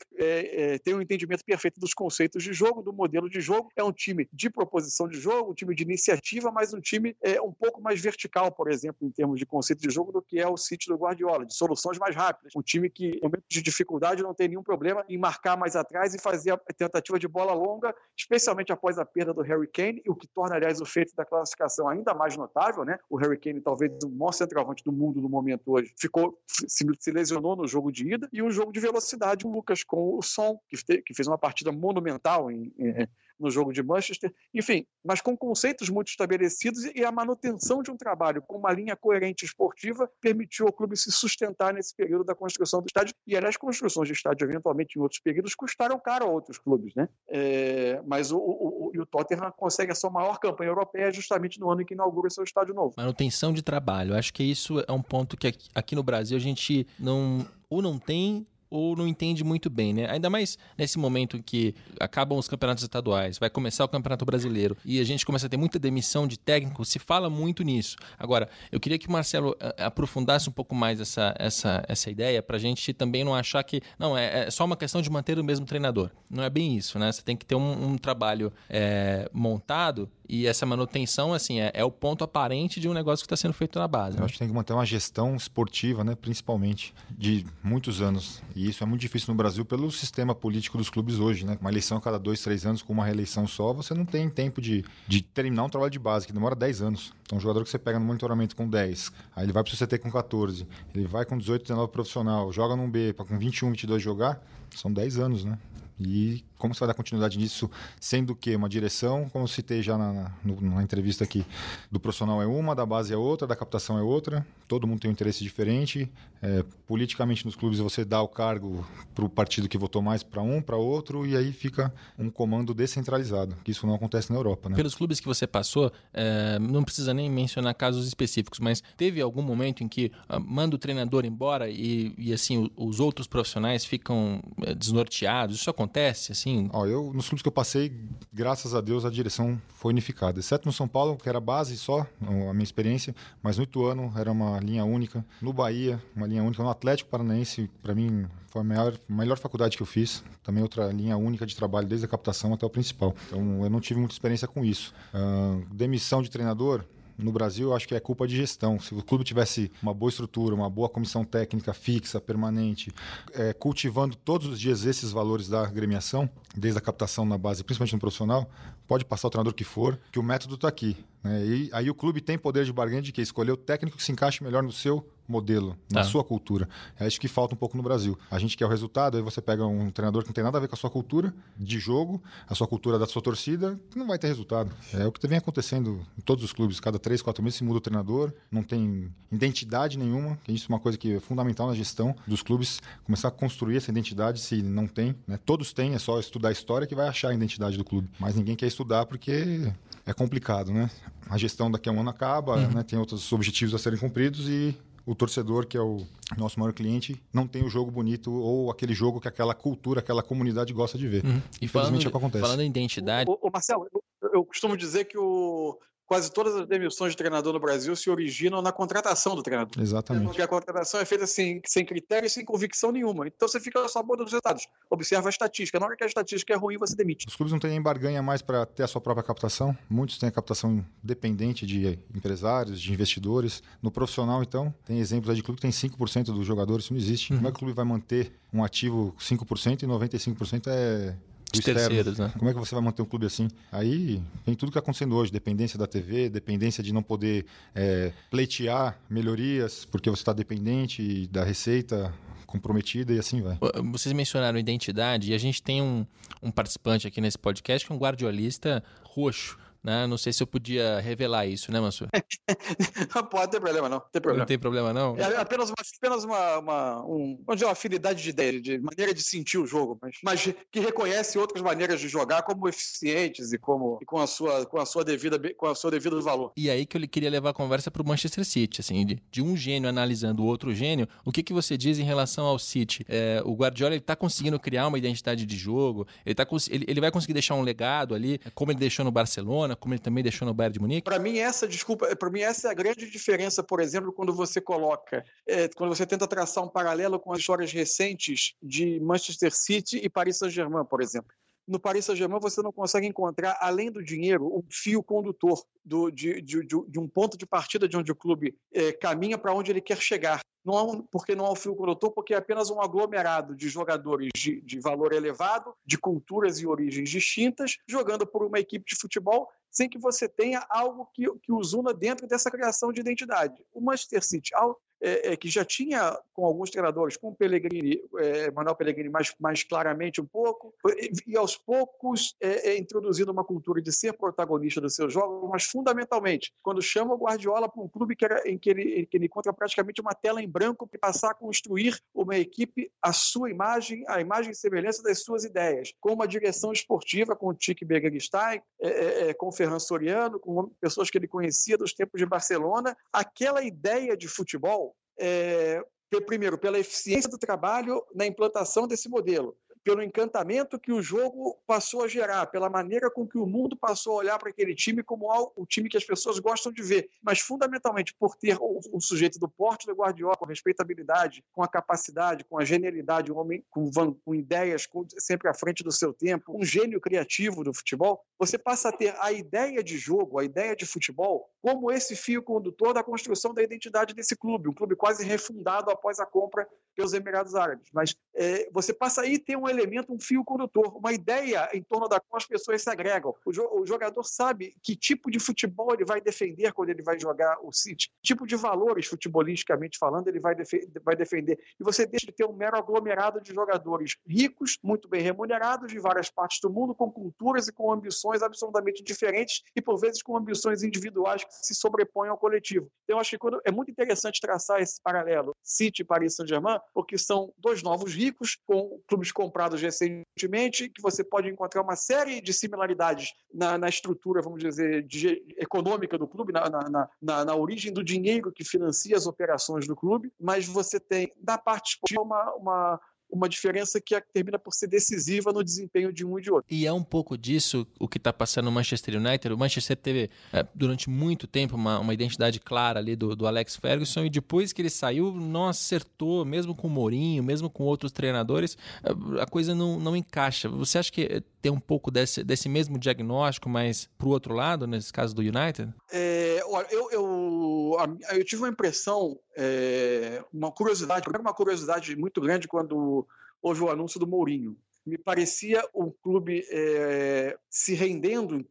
é, 0.74 0.78
ter 0.78 0.94
um 0.94 1.00
entendimento 1.00 1.44
perfeito 1.44 1.80
dos 1.80 1.94
conceitos 1.94 2.42
de 2.42 2.52
jogo, 2.52 2.82
do 2.82 2.92
modelo 2.92 3.28
de 3.28 3.40
jogo. 3.40 3.70
É 3.76 3.82
um 3.82 3.92
time 3.92 4.28
de 4.32 4.50
proposição 4.50 5.08
de 5.08 5.18
jogo, 5.18 5.52
um 5.52 5.54
time 5.54 5.74
de 5.74 5.82
iniciativa, 5.82 6.50
mas 6.50 6.72
um 6.72 6.80
time 6.80 7.16
é, 7.22 7.40
um 7.40 7.52
pouco 7.52 7.80
mais 7.80 8.00
vertical, 8.00 8.50
por 8.52 8.70
exemplo, 8.70 9.06
em 9.06 9.10
termos 9.10 9.38
de 9.38 9.46
conceito 9.46 9.80
de 9.80 9.92
jogo, 9.92 10.12
do 10.12 10.22
que 10.22 10.38
é 10.38 10.48
o 10.48 10.56
City 10.56 10.88
do 10.88 10.96
Guardiola, 10.96 11.46
de 11.46 11.54
soluções 11.54 11.98
mais 11.98 12.14
rápidas. 12.14 12.52
Um 12.56 12.62
time 12.62 12.88
que, 12.88 13.10
em 13.10 13.22
momentos 13.22 13.46
de 13.48 13.62
dificuldade, 13.62 14.22
não 14.22 14.34
tem 14.34 14.48
nenhum 14.48 14.62
problema 14.62 15.04
em 15.08 15.18
marcar 15.18 15.56
mais 15.56 15.76
atrás 15.76 16.14
e 16.14 16.20
fazer 16.20 16.52
a 16.52 16.58
tentativa 16.76 17.18
de 17.18 17.28
bola 17.28 17.52
longa, 17.52 17.94
especialmente 18.16 18.72
após 18.72 18.98
a 18.98 19.04
perda 19.04 19.32
do 19.32 19.42
Harry 19.42 19.68
Kane, 19.68 19.83
o 20.06 20.14
que 20.14 20.26
torna, 20.28 20.56
aliás, 20.56 20.80
o 20.80 20.84
feito 20.84 21.14
da 21.16 21.24
classificação 21.24 21.88
ainda 21.88 22.14
mais 22.14 22.36
notável. 22.36 22.84
Né? 22.84 22.98
O 23.08 23.16
Harry 23.16 23.38
Kane, 23.38 23.60
talvez 23.60 23.92
o 24.04 24.08
maior 24.10 24.32
centroavante 24.32 24.82
do 24.84 24.92
mundo 24.92 25.20
no 25.20 25.28
momento 25.28 25.62
hoje, 25.72 25.92
ficou 25.98 26.38
se, 26.46 26.86
se 26.98 27.10
lesionou 27.10 27.56
no 27.56 27.66
jogo 27.66 27.90
de 27.90 28.14
ida, 28.14 28.28
e 28.32 28.42
um 28.42 28.50
jogo 28.50 28.72
de 28.72 28.80
velocidade, 28.80 29.46
o 29.46 29.50
Lucas 29.50 29.82
com 29.82 30.16
o 30.16 30.22
Som, 30.22 30.58
que, 30.68 30.76
fe, 30.76 31.02
que 31.02 31.14
fez 31.14 31.28
uma 31.28 31.38
partida 31.38 31.72
monumental 31.72 32.50
em, 32.50 32.72
em 32.78 32.92
no 33.38 33.50
jogo 33.50 33.72
de 33.72 33.82
Manchester, 33.82 34.32
enfim, 34.52 34.86
mas 35.04 35.20
com 35.20 35.36
conceitos 35.36 35.88
muito 35.88 36.08
estabelecidos 36.08 36.84
e 36.84 37.04
a 37.04 37.12
manutenção 37.12 37.82
de 37.82 37.90
um 37.90 37.96
trabalho 37.96 38.42
com 38.42 38.56
uma 38.56 38.72
linha 38.72 38.96
coerente 38.96 39.44
esportiva 39.44 40.10
permitiu 40.20 40.66
ao 40.66 40.72
clube 40.72 40.96
se 40.96 41.10
sustentar 41.10 41.72
nesse 41.72 41.94
período 41.94 42.24
da 42.24 42.34
construção 42.34 42.80
do 42.80 42.86
estádio. 42.86 43.14
E, 43.26 43.36
aliás, 43.36 43.56
construções 43.56 44.08
de 44.08 44.14
estádio, 44.14 44.44
eventualmente, 44.44 44.98
em 44.98 45.02
outros 45.02 45.20
períodos, 45.20 45.54
custaram 45.54 45.98
caro 45.98 46.26
a 46.26 46.28
outros 46.28 46.58
clubes, 46.58 46.94
né? 46.94 47.08
É, 47.28 48.02
mas 48.06 48.30
o, 48.30 48.38
o, 48.38 48.90
o, 48.94 49.02
o 49.02 49.06
Tottenham 49.06 49.52
consegue 49.56 49.92
a 49.92 49.94
sua 49.94 50.10
maior 50.10 50.38
campanha 50.38 50.70
europeia 50.70 51.12
justamente 51.12 51.58
no 51.60 51.70
ano 51.70 51.82
em 51.82 51.84
que 51.84 51.94
inaugura 51.94 52.30
seu 52.30 52.44
estádio 52.44 52.74
novo. 52.74 52.94
Manutenção 52.96 53.52
de 53.52 53.62
trabalho. 53.62 54.14
Acho 54.14 54.32
que 54.32 54.42
isso 54.42 54.82
é 54.86 54.92
um 54.92 55.02
ponto 55.02 55.36
que 55.36 55.52
aqui 55.74 55.94
no 55.94 56.02
Brasil 56.02 56.36
a 56.36 56.40
gente 56.40 56.86
não 56.98 57.46
ou 57.68 57.82
não 57.82 57.98
tem 57.98 58.46
ou 58.74 58.96
não 58.96 59.06
entende 59.06 59.44
muito 59.44 59.70
bem, 59.70 59.94
né? 59.94 60.10
Ainda 60.10 60.28
mais 60.28 60.58
nesse 60.76 60.98
momento 60.98 61.40
que 61.40 61.76
acabam 62.00 62.36
os 62.36 62.48
campeonatos 62.48 62.82
estaduais, 62.82 63.38
vai 63.38 63.48
começar 63.48 63.84
o 63.84 63.88
Campeonato 63.88 64.24
Brasileiro 64.24 64.76
e 64.84 64.98
a 64.98 65.04
gente 65.04 65.24
começa 65.24 65.46
a 65.46 65.48
ter 65.48 65.56
muita 65.56 65.78
demissão 65.78 66.26
de 66.26 66.36
técnico, 66.36 66.84
se 66.84 66.98
fala 66.98 67.30
muito 67.30 67.62
nisso. 67.62 67.94
Agora, 68.18 68.48
eu 68.72 68.80
queria 68.80 68.98
que 68.98 69.06
o 69.06 69.12
Marcelo 69.12 69.56
eh, 69.60 69.74
aprofundasse 69.78 70.48
um 70.48 70.52
pouco 70.52 70.74
mais 70.74 71.00
essa, 71.00 71.32
essa, 71.38 71.84
essa 71.86 72.10
ideia 72.10 72.42
para 72.42 72.56
a 72.56 72.60
gente 72.60 72.92
também 72.92 73.22
não 73.22 73.32
achar 73.32 73.62
que 73.62 73.80
não 73.96 74.18
é, 74.18 74.46
é, 74.46 74.50
só 74.50 74.64
uma 74.64 74.76
questão 74.76 75.00
de 75.00 75.08
manter 75.08 75.38
o 75.38 75.44
mesmo 75.44 75.64
treinador. 75.64 76.10
Não 76.28 76.42
é 76.42 76.50
bem 76.50 76.76
isso, 76.76 76.98
né? 76.98 77.12
Você 77.12 77.22
tem 77.22 77.36
que 77.36 77.46
ter 77.46 77.54
um, 77.54 77.90
um 77.90 77.96
trabalho 77.96 78.52
é, 78.68 79.30
montado 79.32 80.10
e 80.28 80.46
essa 80.46 80.64
manutenção, 80.64 81.34
assim, 81.34 81.60
é, 81.60 81.70
é, 81.74 81.84
o 81.84 81.90
ponto 81.90 82.24
aparente 82.24 82.80
de 82.80 82.88
um 82.88 82.94
negócio 82.94 83.22
que 83.22 83.26
está 83.26 83.36
sendo 83.36 83.52
feito 83.52 83.78
na 83.78 83.86
base. 83.86 84.16
Eu 84.16 84.20
né? 84.20 84.24
acho 84.24 84.34
que 84.34 84.38
tem 84.38 84.48
que 84.48 84.54
manter 84.54 84.72
uma 84.72 84.86
gestão 84.86 85.36
esportiva, 85.36 86.02
né, 86.02 86.14
principalmente, 86.14 86.94
de 87.10 87.46
muitos 87.62 88.00
anos. 88.00 88.42
E 88.56 88.68
isso 88.68 88.82
é 88.82 88.86
muito 88.86 89.00
difícil 89.00 89.32
no 89.32 89.36
Brasil 89.36 89.64
pelo 89.64 89.90
sistema 89.90 90.34
político 90.34 90.78
dos 90.78 90.88
clubes 90.88 91.18
hoje, 91.18 91.44
né? 91.44 91.58
Uma 91.60 91.70
eleição 91.70 91.98
a 91.98 92.00
cada 92.00 92.18
dois, 92.18 92.40
três 92.42 92.64
anos, 92.64 92.82
com 92.82 92.92
uma 92.92 93.04
reeleição 93.04 93.46
só, 93.46 93.72
você 93.72 93.92
não 93.92 94.04
tem 94.04 94.28
tempo 94.30 94.60
de, 94.60 94.84
de 95.06 95.22
terminar 95.22 95.64
um 95.64 95.68
trabalho 95.68 95.90
de 95.90 95.98
base, 95.98 96.26
que 96.26 96.32
demora 96.32 96.54
10 96.54 96.82
anos. 96.82 97.12
Então, 97.22 97.38
um 97.38 97.40
jogador 97.40 97.64
que 97.64 97.70
você 97.70 97.78
pega 97.78 97.98
no 97.98 98.04
monitoramento 98.04 98.56
com 98.56 98.68
10, 98.68 99.12
aí 99.36 99.44
ele 99.44 99.52
vai 99.52 99.62
para 99.62 99.72
o 99.72 99.76
CT 99.76 99.98
com 99.98 100.10
14, 100.10 100.66
ele 100.94 101.06
vai 101.06 101.24
com 101.24 101.36
18, 101.36 101.62
19 101.62 101.92
profissional, 101.92 102.52
joga 102.52 102.76
num 102.76 102.90
B, 102.90 103.12
para 103.12 103.24
com 103.24 103.38
21, 103.38 103.70
22 103.70 104.02
jogar, 104.02 104.42
são 104.74 104.92
10 104.92 105.18
anos, 105.18 105.44
né? 105.44 105.58
E 105.98 106.44
como 106.64 106.74
você 106.74 106.80
vai 106.80 106.88
dar 106.88 106.94
continuidade 106.94 107.36
nisso, 107.36 107.70
sendo 108.00 108.34
que 108.34 108.56
uma 108.56 108.70
direção, 108.70 109.28
como 109.28 109.46
citei 109.46 109.82
já 109.82 109.98
na, 109.98 110.12
na, 110.14 110.32
na, 110.42 110.82
entrevista 110.82 111.22
aqui, 111.22 111.44
do 111.92 112.00
profissional 112.00 112.40
é 112.40 112.46
uma, 112.46 112.74
da 112.74 112.86
base 112.86 113.12
é 113.12 113.16
outra, 113.18 113.46
da 113.46 113.54
captação 113.54 113.98
é 113.98 114.02
outra, 114.02 114.46
todo 114.66 114.86
mundo 114.86 115.00
tem 115.00 115.10
um 115.10 115.12
interesse 115.12 115.44
diferente. 115.44 116.10
É, 116.40 116.62
politicamente 116.86 117.46
nos 117.46 117.56
clubes 117.56 117.78
você 117.78 118.04
dá 118.04 118.20
o 118.20 118.28
cargo 118.28 118.86
para 119.14 119.24
o 119.24 119.30
partido 119.30 119.66
que 119.66 119.78
votou 119.78 120.02
mais 120.02 120.22
para 120.22 120.42
um, 120.42 120.60
para 120.60 120.76
outro, 120.76 121.26
e 121.26 121.36
aí 121.36 121.52
fica 121.52 121.92
um 122.18 122.30
comando 122.30 122.72
descentralizado, 122.72 123.56
que 123.62 123.70
isso 123.70 123.86
não 123.86 123.94
acontece 123.94 124.30
na 124.30 124.38
Europa. 124.38 124.70
Né? 124.70 124.76
Pelos 124.76 124.94
clubes 124.94 125.20
que 125.20 125.26
você 125.26 125.46
passou, 125.46 125.92
é, 126.12 126.58
não 126.58 126.82
precisa 126.82 127.12
nem 127.12 127.30
mencionar 127.30 127.74
casos 127.74 128.06
específicos, 128.06 128.58
mas 128.58 128.82
teve 128.96 129.20
algum 129.20 129.42
momento 129.42 129.84
em 129.84 129.88
que 129.88 130.10
uh, 130.30 130.40
manda 130.40 130.76
o 130.76 130.78
treinador 130.78 131.26
embora 131.26 131.68
e, 131.68 132.14
e 132.16 132.32
assim 132.32 132.70
os 132.76 133.00
outros 133.00 133.26
profissionais 133.26 133.84
ficam 133.84 134.42
é, 134.62 134.74
desnorteados? 134.74 135.56
Isso 135.56 135.68
acontece? 135.68 136.32
assim? 136.32 136.53
Ó, 136.72 136.86
eu, 136.86 137.12
nos 137.14 137.28
clubes 137.28 137.42
que 137.42 137.48
eu 137.48 137.52
passei, 137.52 137.92
graças 138.32 138.74
a 138.74 138.80
Deus, 138.80 139.04
a 139.04 139.10
direção 139.10 139.60
foi 139.76 139.92
unificada. 139.92 140.40
Exceto 140.40 140.66
no 140.66 140.72
São 140.72 140.88
Paulo, 140.88 141.16
que 141.16 141.28
era 141.28 141.40
base 141.40 141.76
só, 141.76 142.06
a 142.22 142.52
minha 142.52 142.64
experiência, 142.64 143.14
mas 143.42 143.56
no 143.56 143.64
Ituano 143.64 144.12
era 144.16 144.30
uma 144.30 144.58
linha 144.60 144.84
única. 144.84 145.24
No 145.40 145.52
Bahia, 145.52 146.02
uma 146.14 146.26
linha 146.26 146.42
única. 146.42 146.62
No 146.62 146.70
Atlético 146.70 147.10
Paranaense, 147.10 147.70
para 147.82 147.94
mim, 147.94 148.26
foi 148.48 148.60
a 148.60 148.64
maior, 148.64 148.94
melhor 149.08 149.38
faculdade 149.38 149.76
que 149.76 149.82
eu 149.82 149.86
fiz. 149.86 150.22
Também 150.42 150.62
outra 150.62 150.86
linha 150.92 151.16
única 151.16 151.44
de 151.46 151.56
trabalho, 151.56 151.86
desde 151.88 152.06
a 152.06 152.08
captação 152.08 152.52
até 152.54 152.64
o 152.64 152.70
principal. 152.70 153.14
Então, 153.26 153.64
eu 153.64 153.70
não 153.70 153.80
tive 153.80 153.98
muita 153.98 154.14
experiência 154.14 154.46
com 154.46 154.64
isso. 154.64 154.94
Uh, 155.12 155.64
demissão 155.72 156.22
de 156.22 156.30
treinador, 156.30 156.84
no 157.16 157.32
Brasil, 157.32 157.74
acho 157.74 157.86
que 157.86 157.94
é 157.94 158.00
culpa 158.00 158.26
de 158.26 158.36
gestão. 158.36 158.78
Se 158.80 158.94
o 158.94 159.02
clube 159.02 159.24
tivesse 159.24 159.70
uma 159.82 159.94
boa 159.94 160.10
estrutura, 160.10 160.54
uma 160.54 160.68
boa 160.68 160.88
comissão 160.88 161.24
técnica 161.24 161.72
fixa, 161.72 162.20
permanente, 162.20 162.92
é, 163.32 163.52
cultivando 163.52 164.16
todos 164.16 164.46
os 164.46 164.58
dias 164.58 164.84
esses 164.84 165.12
valores 165.12 165.48
da 165.48 165.62
agremiação, 165.62 166.28
desde 166.56 166.78
a 166.78 166.80
captação 166.80 167.24
na 167.24 167.38
base, 167.38 167.62
principalmente 167.62 167.94
no 167.94 168.00
profissional, 168.00 168.50
pode 168.86 169.04
passar 169.04 169.28
o 169.28 169.30
treinador 169.30 169.54
que 169.54 169.64
for, 169.64 169.98
que 170.10 170.18
o 170.18 170.22
método 170.22 170.56
está 170.56 170.68
aqui. 170.68 170.96
Né? 171.22 171.46
E 171.46 171.70
aí 171.72 171.88
o 171.88 171.94
clube 171.94 172.20
tem 172.20 172.36
poder 172.36 172.64
de 172.64 172.72
barganha 172.72 173.02
de 173.02 173.12
que 173.12 173.22
escolher 173.22 173.52
o 173.52 173.56
técnico 173.56 173.96
que 173.96 174.02
se 174.02 174.12
encaixe 174.12 174.42
melhor 174.42 174.62
no 174.62 174.72
seu 174.72 175.08
modelo, 175.26 175.76
na 175.90 176.02
tá. 176.02 176.04
sua 176.04 176.22
cultura. 176.22 176.68
É 176.98 177.06
isso 177.06 177.20
que 177.20 177.28
falta 177.28 177.54
um 177.54 177.58
pouco 177.58 177.76
no 177.76 177.82
Brasil. 177.82 178.18
A 178.30 178.38
gente 178.38 178.56
quer 178.56 178.66
o 178.66 178.68
resultado, 178.68 179.16
aí 179.16 179.22
você 179.22 179.40
pega 179.40 179.66
um 179.66 179.90
treinador 179.90 180.22
que 180.22 180.28
não 180.28 180.34
tem 180.34 180.44
nada 180.44 180.58
a 180.58 180.60
ver 180.60 180.68
com 180.68 180.74
a 180.74 180.78
sua 180.78 180.90
cultura 180.90 181.34
de 181.56 181.78
jogo, 181.78 182.22
a 182.48 182.54
sua 182.54 182.66
cultura 182.66 182.98
da 182.98 183.06
sua 183.06 183.22
torcida, 183.22 183.78
não 183.94 184.06
vai 184.06 184.18
ter 184.18 184.28
resultado. 184.28 184.70
É 184.92 185.06
o 185.06 185.12
que 185.12 185.26
vem 185.26 185.38
acontecendo 185.38 186.04
em 186.18 186.20
todos 186.20 186.44
os 186.44 186.52
clubes. 186.52 186.80
Cada 186.80 186.98
três, 186.98 187.22
quatro 187.22 187.42
meses 187.42 187.58
se 187.58 187.64
muda 187.64 187.78
o 187.78 187.80
treinador, 187.80 188.32
não 188.50 188.62
tem 188.62 189.10
identidade 189.32 189.98
nenhuma. 189.98 190.38
Isso 190.48 190.66
é 190.70 190.74
uma 190.74 190.80
coisa 190.80 190.98
que 190.98 191.14
é 191.14 191.20
fundamental 191.20 191.66
na 191.66 191.74
gestão 191.74 192.14
dos 192.26 192.42
clubes, 192.42 192.80
começar 193.04 193.28
a 193.28 193.30
construir 193.30 193.76
essa 193.76 193.90
identidade 193.90 194.40
se 194.40 194.62
não 194.62 194.86
tem. 194.86 195.14
Né? 195.26 195.38
Todos 195.44 195.72
têm, 195.72 195.94
é 195.94 195.98
só 195.98 196.18
estudar 196.18 196.50
a 196.50 196.52
história 196.52 196.86
que 196.86 196.94
vai 196.94 197.08
achar 197.08 197.30
a 197.30 197.34
identidade 197.34 197.76
do 197.76 197.84
clube. 197.84 198.08
Mas 198.18 198.34
ninguém 198.34 198.56
quer 198.56 198.66
estudar 198.66 199.06
porque 199.06 199.72
é 200.06 200.12
complicado, 200.12 200.72
né? 200.72 200.90
A 201.28 201.38
gestão 201.38 201.70
daqui 201.70 201.88
a 201.88 201.92
um 201.92 202.00
ano 202.00 202.10
acaba, 202.10 202.56
uhum. 202.56 202.70
né? 202.70 202.82
tem 202.82 202.98
outros 202.98 203.32
objetivos 203.32 203.74
a 203.74 203.78
serem 203.78 203.98
cumpridos 203.98 204.48
e 204.48 204.76
o 205.06 205.14
torcedor, 205.14 205.66
que 205.66 205.76
é 205.76 205.80
o 205.80 206.06
nosso 206.36 206.58
maior 206.58 206.72
cliente, 206.72 207.20
não 207.32 207.46
tem 207.46 207.62
o 207.62 207.68
jogo 207.68 207.90
bonito 207.90 208.32
ou 208.32 208.70
aquele 208.70 208.94
jogo 208.94 209.20
que 209.20 209.28
aquela 209.28 209.54
cultura, 209.54 210.00
aquela 210.00 210.22
comunidade 210.22 210.72
gosta 210.72 210.96
de 210.96 211.06
ver. 211.06 211.24
Uhum. 211.24 211.40
E 211.60 211.68
falando, 211.68 211.94
é 211.94 211.98
o 211.98 212.00
que 212.00 212.16
acontece. 212.16 212.42
Falando 212.42 212.62
em 212.62 212.66
identidade. 212.66 213.30
O, 213.30 213.34
o, 213.34 213.48
o 213.48 213.50
Marcelo, 213.52 213.86
eu, 213.92 214.30
eu, 214.32 214.44
costumo 214.44 214.76
dizer 214.76 215.04
que 215.04 215.18
o, 215.18 215.78
quase 216.06 216.30
todas 216.30 216.54
as 216.54 216.66
demissões 216.66 217.12
de 217.12 217.16
treinador 217.16 217.52
no 217.52 217.60
Brasil 217.60 217.94
se 217.96 218.10
originam 218.10 218.60
na 218.60 218.72
contratação 218.72 219.34
do 219.34 219.42
treinador. 219.42 219.82
Exatamente. 219.82 220.26
Porque 220.26 220.42
a 220.42 220.48
contratação 220.48 221.00
é 221.00 221.04
feita 221.04 221.26
sem, 221.26 221.60
sem 221.66 221.84
critério 221.84 222.26
e 222.26 222.30
sem 222.30 222.44
convicção 222.44 222.92
nenhuma. 222.92 223.26
Então 223.26 223.48
você 223.48 223.60
fica 223.60 223.86
só 223.88 224.02
boa 224.02 224.16
dos 224.16 224.26
resultados. 224.26 224.66
Observa 224.90 225.28
a 225.28 225.30
estatística. 225.30 225.78
Na 225.78 225.86
hora 225.86 225.96
que 225.96 226.04
a 226.04 226.06
estatística 226.06 226.52
é 226.52 226.56
ruim, 226.56 226.76
você 226.76 226.94
demite. 226.94 227.26
Os 227.26 227.36
clubes 227.36 227.52
não 227.52 227.58
têm 227.58 227.70
nem 227.70 227.82
barganha 227.82 228.22
mais 228.22 228.42
para 228.42 228.66
ter 228.66 228.82
a 228.82 228.86
sua 228.86 229.00
própria 229.00 229.24
captação. 229.24 229.76
Muitos 229.88 230.18
têm 230.18 230.28
a 230.28 230.32
captação 230.32 230.84
dependente 231.02 231.66
de 231.66 231.98
empresários, 232.14 232.80
de 232.80 232.92
investidores. 232.92 233.62
No 233.82 233.90
profissional, 233.90 234.42
então, 234.42 234.74
tem 234.84 234.98
exemplos 234.98 235.34
de 235.36 235.42
clube 235.42 235.60
que 235.60 235.62
tem 235.62 235.70
5% 235.70 236.26
dos 236.26 236.46
jogadores. 236.46 236.84
Isso 236.84 236.92
não 236.92 237.00
existe. 237.00 237.32
Uhum. 237.32 237.38
Como 237.38 237.48
é 237.48 237.50
que 237.50 237.56
o 237.56 237.58
clube 237.58 237.74
vai 237.74 237.84
manter 237.84 238.32
um 238.52 238.62
ativo 238.62 239.14
5% 239.18 239.82
e 239.82 239.86
95% 239.86 240.66
é 240.68 241.16
de 241.54 241.62
terceiros, 241.62 242.18
né? 242.18 242.32
Como 242.38 242.50
é 242.50 242.54
que 242.54 242.58
você 242.58 242.74
vai 242.74 242.84
manter 242.84 243.02
um 243.02 243.06
clube 243.06 243.26
assim? 243.26 243.48
Aí 243.70 244.22
tem 244.44 244.54
tudo 244.54 244.70
que 244.70 244.78
está 244.78 244.80
acontecendo 244.80 245.16
hoje, 245.16 245.32
dependência 245.32 245.78
da 245.78 245.86
TV, 245.86 246.28
dependência 246.28 246.82
de 246.82 246.92
não 246.92 247.02
poder 247.02 247.46
é, 247.74 248.12
pleitear 248.30 248.98
melhorias, 249.08 249.84
porque 249.84 250.10
você 250.10 250.22
está 250.22 250.32
dependente 250.32 251.26
da 251.28 251.44
receita 251.44 252.12
comprometida 252.46 253.12
e 253.12 253.18
assim 253.18 253.42
vai. 253.42 253.58
Vocês 253.92 254.12
mencionaram 254.12 254.58
identidade 254.58 255.32
e 255.32 255.34
a 255.34 255.38
gente 255.38 255.62
tem 255.62 255.82
um, 255.82 256.06
um 256.42 256.50
participante 256.50 257.06
aqui 257.06 257.20
nesse 257.20 257.38
podcast 257.38 257.86
que 257.86 257.92
é 257.92 257.96
um 257.96 257.98
guardiolista 257.98 258.82
roxo. 259.02 259.58
Né? 259.84 260.06
Não 260.06 260.16
sei 260.16 260.32
se 260.32 260.42
eu 260.42 260.46
podia 260.46 260.98
revelar 261.00 261.46
isso, 261.46 261.70
né, 261.70 261.78
Mansur? 261.78 262.08
não 263.14 263.22
pode 263.22 263.50
ter 263.50 263.60
problema, 263.60 263.86
não. 263.86 264.00
Tem 264.00 264.22
problema. 264.22 264.38
Não 264.38 264.46
tem 264.46 264.58
problema, 264.58 264.92
não? 264.94 265.14
É 265.18 265.36
apenas 265.36 265.68
uma, 265.68 265.76
apenas 265.98 266.24
uma, 266.24 266.58
uma, 266.58 267.06
um, 267.06 267.44
uma 267.46 267.70
afinidade 267.70 268.22
de 268.22 268.30
ideia, 268.30 268.58
de 268.58 268.78
maneira 268.78 269.12
de 269.12 269.22
sentir 269.22 269.58
o 269.58 269.66
jogo, 269.66 269.98
mas, 270.00 270.16
mas 270.24 270.54
que 270.72 270.80
reconhece 270.80 271.38
outras 271.38 271.62
maneiras 271.62 272.00
de 272.00 272.08
jogar 272.08 272.42
como 272.44 272.66
eficientes 272.66 273.52
e, 273.52 273.58
como, 273.58 273.98
e 274.00 274.06
com, 274.06 274.18
a 274.18 274.26
sua, 274.26 274.64
com, 274.64 274.78
a 274.78 274.86
sua 274.86 275.04
devida, 275.04 275.38
com 275.54 275.66
a 275.66 275.74
sua 275.74 275.90
devido 275.90 276.20
valor. 276.22 276.52
E 276.56 276.70
aí 276.70 276.86
que 276.86 276.96
eu 276.96 277.06
queria 277.06 277.28
levar 277.28 277.50
a 277.50 277.54
conversa 277.54 277.90
para 277.90 278.00
o 278.00 278.08
Manchester 278.08 278.42
City, 278.42 278.80
assim, 278.80 279.04
de, 279.04 279.22
de, 279.30 279.42
um 279.42 279.54
gênio 279.54 279.86
analisando 279.86 280.42
o 280.42 280.46
outro 280.46 280.74
gênio, 280.74 281.06
o 281.26 281.30
que, 281.30 281.42
que 281.42 281.52
você 281.52 281.76
diz 281.76 281.98
em 281.98 282.04
relação 282.04 282.46
ao 282.46 282.58
City? 282.58 283.04
É, 283.06 283.42
o 283.44 283.52
Guardiola 283.52 283.94
está 283.94 284.16
conseguindo 284.16 284.58
criar 284.58 284.86
uma 284.86 284.96
identidade 284.96 285.44
de 285.44 285.56
jogo, 285.56 286.06
ele, 286.24 286.34
tá, 286.34 286.46
ele, 286.70 286.86
ele 286.88 287.00
vai 287.02 287.10
conseguir 287.10 287.34
deixar 287.34 287.54
um 287.54 287.62
legado 287.62 288.14
ali, 288.14 288.40
como 288.54 288.72
ele 288.72 288.78
deixou 288.78 289.04
no 289.04 289.10
Barcelona, 289.10 289.73
como 289.76 289.94
ele 289.94 290.00
também 290.00 290.22
deixou 290.22 290.46
no 290.46 290.54
Bayern 290.54 290.74
de 290.74 290.80
Munique? 290.80 291.04
Para 291.04 291.18
mim 291.18 291.38
essa, 291.38 291.66
desculpa, 291.66 292.14
para 292.16 292.30
mim 292.30 292.40
essa 292.40 292.68
é 292.68 292.70
a 292.70 292.74
grande 292.74 293.08
diferença, 293.08 293.62
por 293.62 293.80
exemplo, 293.80 294.12
quando 294.12 294.32
você 294.32 294.60
coloca, 294.60 295.24
é, 295.46 295.68
quando 295.68 295.94
você 295.94 296.06
tenta 296.06 296.26
traçar 296.26 296.64
um 296.64 296.68
paralelo 296.68 297.18
com 297.18 297.32
as 297.32 297.40
histórias 297.40 297.72
recentes 297.72 298.54
de 298.62 299.00
Manchester 299.00 299.54
City 299.54 300.00
e 300.02 300.08
Paris 300.08 300.38
Saint-Germain, 300.38 300.84
por 300.84 301.00
exemplo 301.00 301.32
no 301.66 301.80
Paris 301.80 302.04
Saint-Germain 302.04 302.40
você 302.40 302.62
não 302.62 302.72
consegue 302.72 303.06
encontrar, 303.06 303.56
além 303.60 303.90
do 303.90 304.02
dinheiro, 304.02 304.46
um 304.46 304.62
fio 304.70 305.02
condutor 305.02 305.64
do, 305.84 306.10
de, 306.10 306.40
de, 306.40 306.64
de, 306.64 306.98
um 306.98 307.08
ponto 307.08 307.36
de 307.36 307.46
partida 307.46 307.88
de 307.88 307.96
onde 307.96 308.12
o 308.12 308.16
clube 308.16 308.56
é, 308.72 308.92
caminha 308.92 309.38
para 309.38 309.54
onde 309.54 309.70
ele 309.70 309.80
quer 309.80 309.98
chegar. 309.98 310.40
Não 310.64 310.78
há 310.78 310.82
um, 310.82 311.02
porque 311.02 311.34
não 311.34 311.44
há 311.44 311.52
um 311.52 311.56
fio 311.56 311.76
condutor, 311.76 312.10
porque 312.10 312.32
é 312.32 312.38
apenas 312.38 312.70
um 312.70 312.80
aglomerado 312.80 313.54
de 313.54 313.68
jogadores 313.68 314.30
de, 314.34 314.62
de 314.62 314.80
valor 314.80 315.12
elevado, 315.12 315.74
de 315.84 315.98
culturas 315.98 316.58
e 316.58 316.66
origens 316.66 317.10
distintas, 317.10 317.76
jogando 317.86 318.26
por 318.26 318.42
uma 318.46 318.58
equipe 318.58 318.84
de 318.86 318.98
futebol 318.98 319.48
sem 319.70 319.88
que 319.88 319.98
você 319.98 320.28
tenha 320.28 320.64
algo 320.70 321.10
que, 321.12 321.26
que 321.40 321.52
os 321.52 321.74
una 321.74 321.92
dentro 321.92 322.28
dessa 322.28 322.48
criação 322.48 322.92
de 322.92 323.00
identidade. 323.00 323.60
O 323.72 323.80
Manchester 323.80 324.24
City, 324.24 324.54
ao 324.54 324.80
é, 325.04 325.32
é, 325.32 325.36
que 325.36 325.50
já 325.50 325.64
tinha 325.66 326.18
com 326.32 326.46
alguns 326.46 326.70
treinadores, 326.70 327.18
com 327.18 327.28
o 327.28 327.34
Pellegrini, 327.34 328.02
é, 328.18 328.50
Manuel 328.50 328.74
Pellegrini 328.74 329.10
mais, 329.10 329.34
mais 329.38 329.62
claramente 329.62 330.18
um 330.18 330.24
pouco, 330.24 330.74
e, 330.96 331.12
e 331.26 331.36
aos 331.36 331.58
poucos 331.58 332.34
é, 332.40 332.70
é, 332.70 332.78
introduzindo 332.78 333.30
uma 333.30 333.44
cultura 333.44 333.82
de 333.82 333.92
ser 333.92 334.14
protagonista 334.14 334.80
dos 334.80 334.94
seus 334.94 335.12
jogos, 335.12 335.50
mas 335.50 335.64
fundamentalmente, 335.64 336.54
quando 336.62 336.80
chama 336.80 337.12
o 337.12 337.18
Guardiola 337.18 337.68
para 337.68 337.82
um 337.82 337.88
clube 337.88 338.16
que 338.16 338.24
era, 338.24 338.48
em 338.48 338.56
que 338.56 338.70
ele, 338.70 339.06
que 339.06 339.18
ele 339.18 339.26
encontra 339.26 339.52
praticamente 339.52 340.00
uma 340.00 340.14
tela 340.14 340.42
em 340.42 340.48
branco 340.48 340.86
para 340.86 340.98
passar 340.98 341.32
a 341.32 341.34
construir 341.34 342.00
uma 342.14 342.38
equipe 342.38 342.90
à 343.02 343.12
sua 343.12 343.50
imagem, 343.50 344.04
a 344.08 344.22
imagem 344.22 344.52
e 344.52 344.54
semelhança 344.54 345.02
das 345.02 345.22
suas 345.22 345.44
ideias, 345.44 345.92
com 346.00 346.14
uma 346.14 346.26
direção 346.26 346.72
esportiva, 346.72 347.36
com 347.36 347.48
o 347.48 347.54
Tic 347.54 347.84
Begerstein, 347.84 348.62
é, 348.80 349.28
é, 349.28 349.34
com 349.34 349.48
o 349.48 349.52
Ferran 349.52 349.78
Soriano, 349.78 350.40
com 350.40 350.70
pessoas 350.80 351.10
que 351.10 351.18
ele 351.18 351.28
conhecia 351.28 351.76
dos 351.76 351.92
tempos 351.92 352.18
de 352.18 352.24
Barcelona, 352.24 352.96
aquela 353.12 353.62
ideia 353.62 354.16
de 354.16 354.28
futebol 354.28 354.93
é, 355.18 355.84
primeiro, 356.26 356.58
pela 356.58 356.78
eficiência 356.78 357.30
do 357.30 357.38
trabalho 357.38 358.04
na 358.14 358.26
implantação 358.26 358.86
desse 358.86 359.08
modelo, 359.08 359.56
pelo 359.84 360.02
encantamento 360.02 360.78
que 360.80 360.90
o 360.90 361.02
jogo 361.02 361.60
passou 361.66 362.02
a 362.02 362.08
gerar, 362.08 362.46
pela 362.46 362.70
maneira 362.70 363.10
com 363.10 363.28
que 363.28 363.36
o 363.36 363.46
mundo 363.46 363.76
passou 363.76 364.14
a 364.14 364.16
olhar 364.16 364.38
para 364.38 364.48
aquele 364.48 364.74
time 364.74 365.02
como 365.02 365.26
o 365.54 365.66
time 365.66 365.88
que 365.88 365.96
as 365.96 366.04
pessoas 366.04 366.38
gostam 366.38 366.72
de 366.72 366.82
ver, 366.82 367.10
mas 367.22 367.40
fundamentalmente 367.40 368.14
por 368.18 368.34
ter 368.34 368.56
o 368.60 369.00
sujeito 369.00 369.38
do 369.38 369.48
porte 369.48 369.86
do 369.86 369.94
Guardiola, 369.94 370.36
com 370.36 370.46
respeitabilidade, 370.46 371.44
com 371.52 371.62
a 371.62 371.68
capacidade, 371.68 372.44
com 372.44 372.58
a 372.58 372.64
genialidade, 372.64 373.30
um 373.30 373.38
homem 373.38 373.62
com, 373.70 373.90
com 374.24 374.34
ideias 374.34 374.86
com, 374.86 375.04
sempre 375.18 375.48
à 375.48 375.54
frente 375.54 375.84
do 375.84 375.92
seu 375.92 376.14
tempo, 376.14 376.56
um 376.58 376.64
gênio 376.64 377.00
criativo 377.00 377.62
do 377.62 377.74
futebol, 377.74 378.24
você 378.38 378.56
passa 378.56 378.88
a 378.88 378.92
ter 378.92 379.14
a 379.20 379.32
ideia 379.32 379.84
de 379.84 379.98
jogo, 379.98 380.38
a 380.38 380.44
ideia 380.44 380.74
de 380.74 380.86
futebol, 380.86 381.50
como 381.60 381.90
esse 381.90 382.16
fio 382.16 382.42
condutor 382.42 382.94
da 382.94 383.02
construção 383.02 383.52
da 383.52 383.62
identidade 383.62 384.14
desse 384.14 384.34
clube, 384.34 384.68
um 384.68 384.74
clube 384.74 384.96
quase 384.96 385.24
refundado 385.24 385.90
após 385.90 386.18
a 386.18 386.26
compra 386.26 386.66
pelos 386.94 387.12
Emirados 387.12 387.54
Árabes. 387.54 387.88
Mas 387.92 388.14
é, 388.34 388.68
você 388.72 388.92
passa 388.92 389.22
aí 389.22 389.38
ter 389.38 389.56
um 389.56 389.68
elemento, 389.74 390.12
um 390.12 390.20
fio 390.20 390.44
condutor, 390.44 390.96
uma 390.96 391.12
ideia 391.12 391.68
em 391.72 391.82
torno 391.82 392.08
da 392.08 392.20
qual 392.20 392.38
as 392.38 392.46
pessoas 392.46 392.82
se 392.82 392.90
agregam. 392.90 393.34
O, 393.44 393.52
jo 393.52 393.68
o 393.72 393.86
jogador 393.86 394.22
sabe 394.24 394.74
que 394.82 394.96
tipo 394.96 395.30
de 395.30 395.38
futebol 395.38 395.92
ele 395.92 396.04
vai 396.04 396.20
defender 396.20 396.72
quando 396.72 396.90
ele 396.90 397.02
vai 397.02 397.18
jogar 397.18 397.58
o 397.62 397.72
City, 397.72 398.08
que 398.08 398.34
tipo 398.34 398.46
de 398.46 398.56
valores, 398.56 399.06
futebolisticamente 399.06 399.98
falando, 399.98 400.28
ele 400.28 400.40
vai, 400.40 400.54
def 400.54 400.72
vai 401.04 401.16
defender. 401.16 401.58
E 401.78 401.84
você 401.84 402.06
deixa 402.06 402.26
de 402.26 402.32
ter 402.32 402.46
um 402.46 402.52
mero 402.52 402.76
aglomerado 402.76 403.40
de 403.40 403.52
jogadores 403.52 404.16
ricos, 404.26 404.78
muito 404.82 405.08
bem 405.08 405.22
remunerados, 405.22 405.92
de 405.92 405.98
várias 405.98 406.30
partes 406.30 406.60
do 406.60 406.70
mundo, 406.70 406.94
com 406.94 407.10
culturas 407.10 407.68
e 407.68 407.72
com 407.72 407.92
ambições 407.92 408.42
absolutamente 408.42 409.02
diferentes 409.02 409.62
e, 409.76 409.82
por 409.82 409.98
vezes, 409.98 410.22
com 410.22 410.36
ambições 410.36 410.82
individuais 410.82 411.44
que 411.44 411.52
se 411.52 411.74
sobrepõem 411.74 412.30
ao 412.30 412.38
coletivo. 412.38 412.90
Então, 413.04 413.16
eu 413.16 413.20
acho 413.20 413.30
que 413.30 413.38
quando, 413.38 413.60
é 413.64 413.70
muito 413.70 413.90
interessante 413.90 414.40
traçar 414.40 414.80
esse 414.80 415.00
paralelo 415.02 415.54
City 415.62 416.04
Paris 416.04 416.36
Saint-Germain, 416.36 416.78
porque 416.92 417.16
são 417.18 417.52
dois 417.58 417.82
novos 417.82 418.14
ricos, 418.14 418.58
com 418.66 419.00
clubes 419.08 419.32
comprados 419.32 419.63
recentemente, 419.72 420.88
que 420.88 421.02
você 421.02 421.24
pode 421.24 421.48
encontrar 421.48 421.82
uma 421.82 421.96
série 421.96 422.40
de 422.40 422.52
similaridades 422.52 423.32
na, 423.52 423.78
na 423.78 423.88
estrutura, 423.88 424.42
vamos 424.42 424.62
dizer, 424.62 425.02
de, 425.02 425.42
econômica 425.58 426.18
do 426.18 426.26
clube, 426.26 426.52
na, 426.52 426.68
na, 426.68 427.08
na, 427.20 427.44
na, 427.44 427.54
origem 427.54 427.92
do 427.92 428.04
dinheiro 428.04 428.52
que 428.52 428.64
financia 428.64 429.16
as 429.16 429.26
operações 429.26 429.86
do 429.86 429.96
clube, 429.96 430.32
mas 430.40 430.66
você 430.66 431.00
tem, 431.00 431.32
da 431.36 431.56
parte 431.56 431.94
esportiva, 431.94 432.22
uma, 432.22 432.54
uma 432.54 433.00
uma 433.34 433.48
diferença 433.48 434.00
que 434.00 434.18
termina 434.32 434.58
por 434.58 434.72
ser 434.72 434.86
decisiva 434.86 435.52
no 435.52 435.62
desempenho 435.62 436.12
de 436.12 436.24
um 436.24 436.38
e 436.38 436.42
de 436.42 436.50
outro. 436.50 436.66
E 436.70 436.86
é 436.86 436.92
um 436.92 437.02
pouco 437.02 437.36
disso 437.36 437.86
o 437.98 438.06
que 438.06 438.16
está 438.16 438.32
passando 438.32 438.66
no 438.66 438.72
Manchester 438.72 439.16
United. 439.16 439.52
O 439.52 439.58
Manchester 439.58 439.96
teve, 439.96 440.30
é, 440.52 440.64
durante 440.74 441.10
muito 441.10 441.46
tempo, 441.46 441.74
uma, 441.74 441.98
uma 441.98 442.14
identidade 442.14 442.60
clara 442.60 443.00
ali 443.00 443.16
do, 443.16 443.34
do, 443.34 443.46
Alex 443.46 443.76
Ferguson, 443.76 444.24
e 444.24 444.30
depois 444.30 444.72
que 444.72 444.80
ele 444.80 444.90
saiu, 444.90 445.32
não 445.32 445.66
acertou, 445.66 446.44
mesmo 446.44 446.74
com 446.74 446.86
o 446.86 446.90
Mourinho, 446.90 447.42
mesmo 447.42 447.68
com 447.68 447.82
outros 447.82 448.12
treinadores, 448.12 448.78
é, 449.02 449.42
a 449.42 449.46
coisa 449.46 449.74
não, 449.74 449.98
não 449.98 450.16
encaixa. 450.16 450.68
Você 450.68 450.98
acha 450.98 451.10
que 451.10 451.42
tem 451.64 451.72
um 451.72 451.80
pouco 451.80 452.10
desse, 452.10 452.44
desse 452.44 452.68
mesmo 452.68 452.98
diagnóstico, 452.98 453.70
mas 453.70 454.06
para 454.18 454.26
o 454.26 454.30
outro 454.30 454.52
lado, 454.52 454.86
nesse 454.86 455.10
caso 455.10 455.34
do 455.34 455.40
United? 455.40 455.94
É, 456.12 456.60
olha, 456.66 456.86
eu, 456.90 457.10
eu, 457.10 457.96
eu 458.32 458.44
tive 458.44 458.60
uma 458.60 458.68
impressão, 458.68 459.40
é, 459.56 460.44
uma 460.52 460.70
curiosidade, 460.70 461.26
uma 461.26 461.54
curiosidade 461.54 462.14
muito 462.16 462.38
grande 462.38 462.68
quando 462.68 463.26
houve 463.62 463.80
o 463.80 463.88
anúncio 463.88 464.20
do 464.20 464.26
Mourinho. 464.26 464.76
Me 465.06 465.18
parecia 465.18 465.86
um 465.94 466.10
clube 466.10 466.64
é, 466.70 467.56
se 467.68 467.94
rendendo 467.94 468.64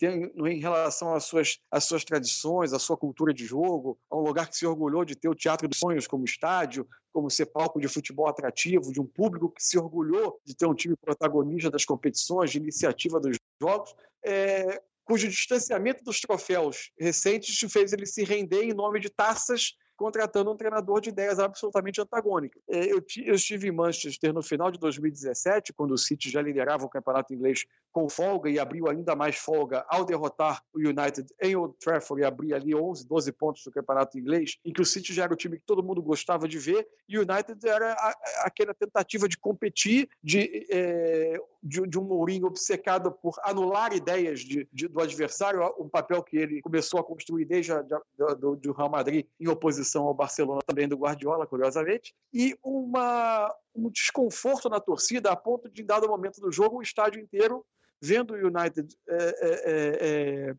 em, 0.47 0.59
relação 0.59 1.13
às 1.13 1.25
suas, 1.25 1.59
às 1.69 1.83
suas 1.83 2.03
tradições, 2.03 2.73
à 2.73 2.79
sua 2.79 2.97
cultura 2.97 3.31
de 3.31 3.45
jogo, 3.45 3.99
a 4.09 4.17
um 4.17 4.21
lugar 4.21 4.49
que 4.49 4.57
se 4.57 4.65
orgulhou 4.65 5.05
de 5.05 5.15
ter 5.15 5.29
o 5.29 5.35
Teatro 5.35 5.67
dos 5.67 5.77
Sonhos 5.77 6.07
como 6.07 6.25
estádio, 6.25 6.87
como 7.11 7.29
ser 7.29 7.45
palco 7.45 7.79
de 7.79 7.87
futebol 7.87 8.27
atrativo, 8.27 8.91
de 8.91 8.99
um 8.99 9.05
público 9.05 9.51
que 9.51 9.63
se 9.63 9.77
orgulhou 9.77 10.39
de 10.43 10.55
ter 10.55 10.65
um 10.65 10.73
time 10.73 10.95
protagonista 10.95 11.69
das 11.69 11.85
competições, 11.85 12.51
de 12.51 12.57
iniciativa 12.57 13.19
dos 13.19 13.37
jogos, 13.61 13.93
é, 14.25 14.81
cujo 15.05 15.27
distanciamento 15.27 16.03
dos 16.03 16.19
troféus 16.19 16.91
recentes 16.97 17.59
fez 17.71 17.93
ele 17.93 18.05
se 18.05 18.23
render 18.23 18.63
em 18.63 18.73
nome 18.73 18.99
de 18.99 19.09
taças 19.09 19.75
contratando 19.95 20.51
um 20.51 20.57
treinador 20.57 21.01
de 21.01 21.09
ideias 21.09 21.39
absolutamente 21.39 22.01
antagônicas. 22.01 22.61
É, 22.67 22.91
eu, 22.91 23.03
eu 23.23 23.35
estive 23.35 23.67
em 23.67 23.71
Manchester 23.71 24.33
no 24.33 24.41
final 24.41 24.71
de 24.71 24.79
2017, 24.79 25.73
quando 25.73 25.91
o 25.91 25.97
City 25.97 26.29
já 26.29 26.41
liderava 26.41 26.85
o 26.85 26.89
campeonato 26.89 27.33
inglês 27.33 27.65
com 27.93 28.09
folga 28.09 28.49
e 28.49 28.59
abriu 28.59 28.89
ainda 28.89 29.15
mais 29.15 29.37
folga 29.37 29.85
ao 29.87 30.03
derrotar 30.03 30.61
o 30.73 30.79
United 30.79 31.27
em 31.39 31.55
Old 31.55 31.75
Trafford 31.79 32.21
e 32.21 32.25
abrir 32.25 32.53
ali 32.53 32.73
11, 32.75 33.07
12 33.07 33.31
pontos 33.31 33.63
do 33.63 33.71
campeonato 33.71 34.17
inglês, 34.17 34.57
em 34.65 34.73
que 34.73 34.81
o 34.81 34.85
City 34.85 35.13
já 35.13 35.23
era 35.23 35.33
o 35.33 35.37
time 35.37 35.57
que 35.57 35.65
todo 35.65 35.83
mundo 35.83 36.01
gostava 36.01 36.47
de 36.47 36.57
ver 36.57 36.87
e 37.07 37.17
o 37.17 37.21
United 37.21 37.65
era 37.65 37.93
a, 37.93 38.13
aquela 38.45 38.73
tentativa 38.73 39.29
de 39.29 39.37
competir, 39.37 40.09
de, 40.23 40.65
é, 40.71 41.39
de, 41.61 41.87
de, 41.87 41.99
um 41.99 42.03
Mourinho 42.03 42.47
obcecado 42.47 43.11
por 43.11 43.35
anular 43.43 43.93
ideias 43.93 44.39
de, 44.39 44.67
de, 44.73 44.87
do 44.87 44.99
adversário, 44.99 45.61
um 45.79 45.87
papel 45.87 46.23
que 46.23 46.35
ele 46.35 46.61
começou 46.61 46.99
a 46.99 47.03
construir 47.03 47.45
desde 47.45 47.71
a, 47.71 47.81
do, 47.81 48.55
do 48.55 48.71
Real 48.73 48.89
Madrid 48.89 49.27
em 49.39 49.47
oposição 49.47 50.07
ao 50.07 50.13
Barcelona 50.13 50.61
também 50.65 50.87
do 50.87 50.97
Guardiola, 50.97 51.45
curiosamente, 51.45 52.15
e 52.33 52.57
uma, 52.63 53.53
um 53.75 53.89
desconforto 53.89 54.67
na 54.67 54.79
torcida 54.79 55.31
a 55.31 55.35
ponto 55.35 55.69
de, 55.69 55.83
em 55.83 55.85
dado 55.85 56.07
momento 56.07 56.41
do 56.41 56.51
jogo, 56.51 56.77
o 56.77 56.81
estádio 56.81 57.21
inteiro 57.21 57.63
vendo 58.03 58.33
o 58.33 58.47
United 58.47 58.87
é, 59.07 60.55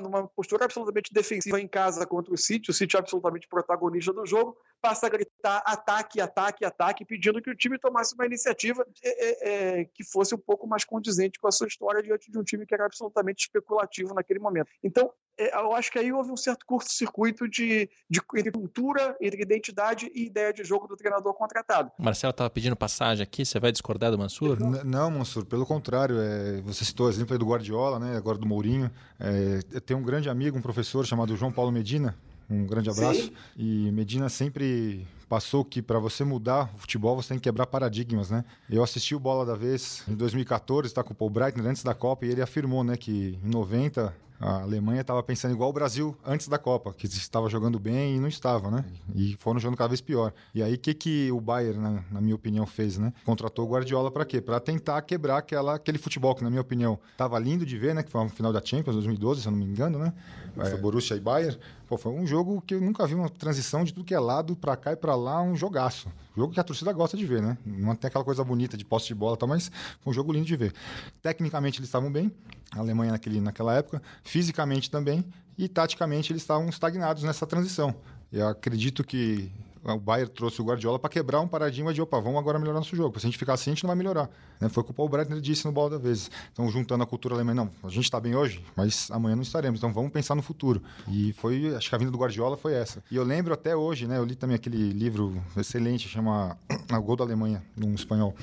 numa 0.00 0.26
postura 0.28 0.64
absolutamente 0.64 1.12
defensiva 1.12 1.60
em 1.60 1.68
casa 1.68 2.06
contra 2.06 2.32
o 2.32 2.38
City, 2.38 2.70
o 2.70 2.74
City 2.74 2.96
é 2.96 2.98
absolutamente 2.98 3.46
protagonista 3.46 4.12
do 4.12 4.24
jogo, 4.26 4.56
passa 4.80 5.06
a 5.06 5.10
gritar 5.10 5.62
ataque, 5.64 6.20
ataque, 6.20 6.64
ataque, 6.64 7.04
pedindo 7.04 7.40
que 7.42 7.50
o 7.50 7.56
time 7.56 7.78
tomasse 7.78 8.14
uma 8.14 8.26
iniciativa 8.26 8.86
é, 9.02 9.80
é, 9.80 9.84
que 9.84 10.04
fosse 10.04 10.34
um 10.34 10.38
pouco 10.38 10.66
mais 10.66 10.84
condizente 10.84 11.38
com 11.38 11.48
a 11.48 11.52
sua 11.52 11.66
história 11.66 12.02
diante 12.02 12.30
de 12.30 12.38
um 12.38 12.44
time 12.44 12.66
que 12.66 12.74
era 12.74 12.86
absolutamente 12.86 13.44
especulativo 13.44 14.14
naquele 14.14 14.38
momento. 14.38 14.70
Então, 14.82 15.12
é, 15.38 15.54
eu 15.54 15.74
acho 15.74 15.90
que 15.92 15.98
aí 15.98 16.12
houve 16.12 16.30
um 16.30 16.36
certo 16.36 16.64
curto-circuito 16.64 17.48
de, 17.48 17.90
de, 18.08 18.20
entre 18.36 18.52
cultura, 18.52 19.16
entre 19.20 19.42
identidade 19.42 20.10
e 20.14 20.26
ideia 20.26 20.52
de 20.52 20.64
jogo 20.64 20.86
do 20.86 20.96
treinador 20.96 21.34
contratado. 21.34 21.90
Marcelo 21.98 22.30
estava 22.30 22.48
pedindo 22.48 22.74
passagem 22.74 23.22
aqui, 23.22 23.44
você 23.44 23.60
vai 23.60 23.70
discordar 23.70 24.10
do 24.10 24.18
Mansur? 24.18 24.58
N 24.60 24.82
não, 24.84 25.10
Mansur, 25.10 25.44
pelo 25.44 25.66
contrário. 25.66 26.18
É, 26.18 26.60
você 26.62 26.84
citou 26.84 27.06
o 27.06 27.10
exemplo 27.10 27.34
aí 27.34 27.38
do 27.38 27.46
Guardiola, 27.46 27.98
né, 27.98 28.16
agora 28.16 28.38
do 28.38 28.46
Mourinho. 28.46 28.90
É, 29.20 29.60
eu 29.72 29.80
tenho 29.80 30.00
um 30.00 30.02
grande 30.02 30.30
amigo, 30.30 30.56
um 30.56 30.62
professor 30.62 31.04
chamado 31.04 31.36
João 31.36 31.52
Paulo 31.52 31.70
Medina, 31.70 32.16
um 32.48 32.66
grande 32.66 32.90
abraço. 32.90 33.22
Sim. 33.22 33.32
E 33.56 33.90
Medina 33.92 34.28
sempre 34.28 35.06
passou 35.28 35.64
que 35.64 35.82
para 35.82 35.98
você 35.98 36.24
mudar 36.24 36.70
o 36.74 36.78
futebol 36.78 37.16
você 37.16 37.30
tem 37.30 37.38
que 37.38 37.44
quebrar 37.44 37.66
paradigmas, 37.66 38.30
né? 38.30 38.44
Eu 38.70 38.82
assisti 38.82 39.14
o 39.14 39.20
Bola 39.20 39.44
da 39.44 39.54
Vez 39.54 40.04
em 40.08 40.14
2014, 40.14 40.86
está 40.86 41.02
com 41.02 41.12
o 41.12 41.16
Paul 41.16 41.30
Breitner 41.30 41.66
antes 41.66 41.82
da 41.82 41.94
Copa 41.94 42.24
e 42.24 42.30
ele 42.30 42.42
afirmou, 42.42 42.84
né, 42.84 42.96
que 42.96 43.38
em 43.42 43.48
90 43.48 44.14
a 44.40 44.62
Alemanha 44.62 45.00
estava 45.00 45.22
pensando 45.22 45.54
igual 45.54 45.70
o 45.70 45.72
Brasil 45.72 46.16
antes 46.24 46.48
da 46.48 46.58
Copa, 46.58 46.92
que 46.92 47.06
estava 47.06 47.48
jogando 47.48 47.78
bem 47.78 48.16
e 48.16 48.20
não 48.20 48.28
estava, 48.28 48.70
né? 48.70 48.84
E 49.14 49.36
foram 49.40 49.58
jogando 49.58 49.78
cada 49.78 49.88
vez 49.88 50.00
pior. 50.00 50.32
E 50.54 50.62
aí, 50.62 50.74
o 50.74 50.78
que, 50.78 50.92
que 50.92 51.32
o 51.32 51.40
Bayern, 51.40 51.78
na, 51.78 52.04
na, 52.10 52.20
minha 52.20 52.34
opinião, 52.34 52.66
fez, 52.66 52.98
né? 52.98 53.12
Contratou 53.24 53.64
o 53.64 53.68
Guardiola 53.68 54.10
para 54.10 54.24
quê? 54.24 54.40
Para 54.40 54.60
tentar 54.60 55.00
quebrar 55.02 55.38
aquela, 55.38 55.74
aquele 55.76 55.98
futebol 55.98 56.34
que, 56.34 56.44
na 56.44 56.50
minha 56.50 56.60
opinião, 56.60 56.98
estava 57.12 57.38
lindo 57.38 57.64
de 57.64 57.78
ver, 57.78 57.94
né? 57.94 58.02
Que 58.02 58.10
foi 58.10 58.20
uma 58.20 58.30
final 58.30 58.52
da 58.52 58.60
Champions 58.62 58.94
2012, 58.94 59.40
se 59.40 59.48
eu 59.48 59.52
não 59.52 59.58
me 59.58 59.64
engano, 59.64 59.98
né? 59.98 60.12
É. 60.58 60.70
Foi 60.70 60.78
Borussia 60.78 61.16
e 61.16 61.20
Bayern. 61.20 61.58
Pô, 61.86 61.96
foi 61.96 62.12
um 62.12 62.26
jogo 62.26 62.60
que 62.66 62.74
eu 62.74 62.80
nunca 62.80 63.06
vi 63.06 63.14
uma 63.14 63.28
transição 63.28 63.84
de 63.84 63.94
tudo 63.94 64.04
que 64.04 64.14
é 64.14 64.18
lado 64.18 64.56
para 64.56 64.76
cá 64.76 64.92
e 64.92 64.96
para 64.96 65.14
lá, 65.14 65.40
um 65.40 65.54
jogaço. 65.54 66.08
Jogo 66.36 66.52
que 66.52 66.58
a 66.58 66.64
torcida 66.64 66.92
gosta 66.92 67.16
de 67.16 67.24
ver, 67.24 67.40
né? 67.40 67.56
Não 67.64 67.94
tem 67.94 68.08
aquela 68.08 68.24
coisa 68.24 68.42
bonita 68.42 68.76
de 68.76 68.84
posse 68.84 69.06
de 69.06 69.14
bola 69.14 69.36
e 69.36 69.38
tal, 69.38 69.48
mas 69.48 69.70
foi 70.00 70.10
um 70.10 70.14
jogo 70.14 70.32
lindo 70.32 70.46
de 70.46 70.56
ver. 70.56 70.74
Tecnicamente 71.22 71.78
eles 71.78 71.88
estavam 71.88 72.10
bem, 72.10 72.32
a 72.72 72.80
Alemanha 72.80 73.12
naquele, 73.12 73.40
naquela 73.40 73.72
época, 73.72 74.02
fisicamente 74.24 74.90
também, 74.90 75.24
e 75.56 75.68
taticamente 75.68 76.32
eles 76.32 76.42
estavam 76.42 76.68
estagnados 76.68 77.22
nessa 77.22 77.46
transição. 77.46 77.94
Eu 78.32 78.48
acredito 78.48 79.04
que 79.04 79.52
o 79.94 80.00
Bayern 80.00 80.30
trouxe 80.32 80.60
o 80.60 80.64
Guardiola 80.64 80.98
para 80.98 81.10
quebrar 81.10 81.40
um 81.40 81.48
paradigma 81.48 81.92
de 81.92 82.02
opa, 82.02 82.20
vamos 82.20 82.38
agora 82.38 82.58
melhorar 82.58 82.78
nosso 82.78 82.96
jogo. 82.96 83.18
Se 83.20 83.26
a 83.26 83.28
gente 83.28 83.38
ficar 83.38 83.54
assim, 83.54 83.70
a 83.70 83.74
gente 83.74 83.84
não 83.84 83.88
vai 83.88 83.96
melhorar. 83.96 84.28
Né? 84.60 84.68
Foi 84.68 84.82
o 84.82 84.84
que 84.84 84.90
o 84.90 84.94
Paul 84.94 85.08
Breitner 85.08 85.40
disse 85.40 85.64
no 85.64 85.72
Bola 85.72 85.90
da 85.90 85.98
Vez. 85.98 86.30
Então, 86.52 86.68
juntando 86.68 87.02
a 87.02 87.06
cultura 87.06 87.34
alemã, 87.34 87.54
não, 87.54 87.70
a 87.82 87.88
gente 87.88 88.04
está 88.04 88.18
bem 88.20 88.34
hoje, 88.34 88.64
mas 88.74 89.10
amanhã 89.10 89.36
não 89.36 89.42
estaremos. 89.42 89.78
Então, 89.78 89.92
vamos 89.92 90.10
pensar 90.10 90.34
no 90.34 90.42
futuro. 90.42 90.82
E 91.08 91.32
foi, 91.34 91.74
acho 91.74 91.88
que 91.88 91.94
a 91.94 91.98
vinda 91.98 92.10
do 92.10 92.18
Guardiola 92.18 92.56
foi 92.56 92.74
essa. 92.74 93.02
E 93.10 93.16
eu 93.16 93.24
lembro 93.24 93.54
até 93.54 93.76
hoje, 93.76 94.06
né? 94.06 94.18
Eu 94.18 94.24
li 94.24 94.34
também 94.34 94.56
aquele 94.56 94.90
livro 94.92 95.42
excelente, 95.56 96.08
chama 96.08 96.56
A 96.90 96.98
Gol 96.98 97.16
da 97.16 97.24
Alemanha, 97.24 97.62
num 97.76 97.94
espanhol. 97.94 98.34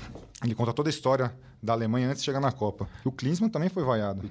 Ele 0.43 0.55
conta 0.55 0.73
toda 0.73 0.89
a 0.89 0.91
história 0.91 1.33
da 1.63 1.71
Alemanha 1.71 2.09
antes 2.09 2.21
de 2.21 2.25
chegar 2.25 2.41
na 2.41 2.51
Copa. 2.51 2.89
O 3.05 3.11
Klinsmann 3.11 3.49
também 3.49 3.69
foi 3.69 3.83
vaiado. 3.83 4.29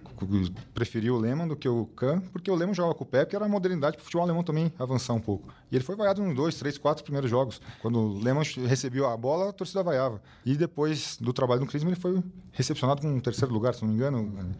Preferiu 0.74 1.14
o 1.14 1.18
Lehmann 1.18 1.48
do 1.48 1.56
que 1.56 1.66
o 1.66 1.86
Kahn, 1.96 2.20
porque 2.30 2.50
o 2.50 2.54
Lehmann 2.54 2.74
jogava 2.74 2.94
com 2.94 3.04
o 3.04 3.06
Pepe, 3.06 3.30
que 3.30 3.36
era 3.36 3.46
a 3.46 3.48
modernidade 3.48 3.96
para 3.96 4.02
o 4.02 4.04
futebol 4.04 4.24
alemão 4.24 4.44
também 4.44 4.70
avançar 4.78 5.14
um 5.14 5.20
pouco. 5.20 5.48
E 5.70 5.76
ele 5.76 5.82
foi 5.82 5.96
vaiado 5.96 6.22
nos 6.22 6.36
dois, 6.36 6.56
três, 6.56 6.76
quatro 6.76 7.02
primeiros 7.02 7.30
jogos. 7.30 7.58
Quando 7.80 7.98
o 7.98 8.18
Lehmann 8.18 8.44
recebeu 8.66 9.08
a 9.08 9.16
bola, 9.16 9.48
a 9.48 9.52
torcida 9.52 9.82
vaiava. 9.82 10.20
E 10.44 10.54
depois 10.54 11.16
do 11.18 11.32
trabalho 11.32 11.60
do 11.60 11.66
Klinsmann, 11.66 11.92
ele 11.92 12.00
foi 12.00 12.22
recepcionado 12.52 13.00
com 13.00 13.08
um 13.08 13.18
terceiro 13.18 13.52
lugar, 13.52 13.74
se 13.74 13.80
não 13.80 13.88
me 13.88 13.94
engano, 13.94 14.54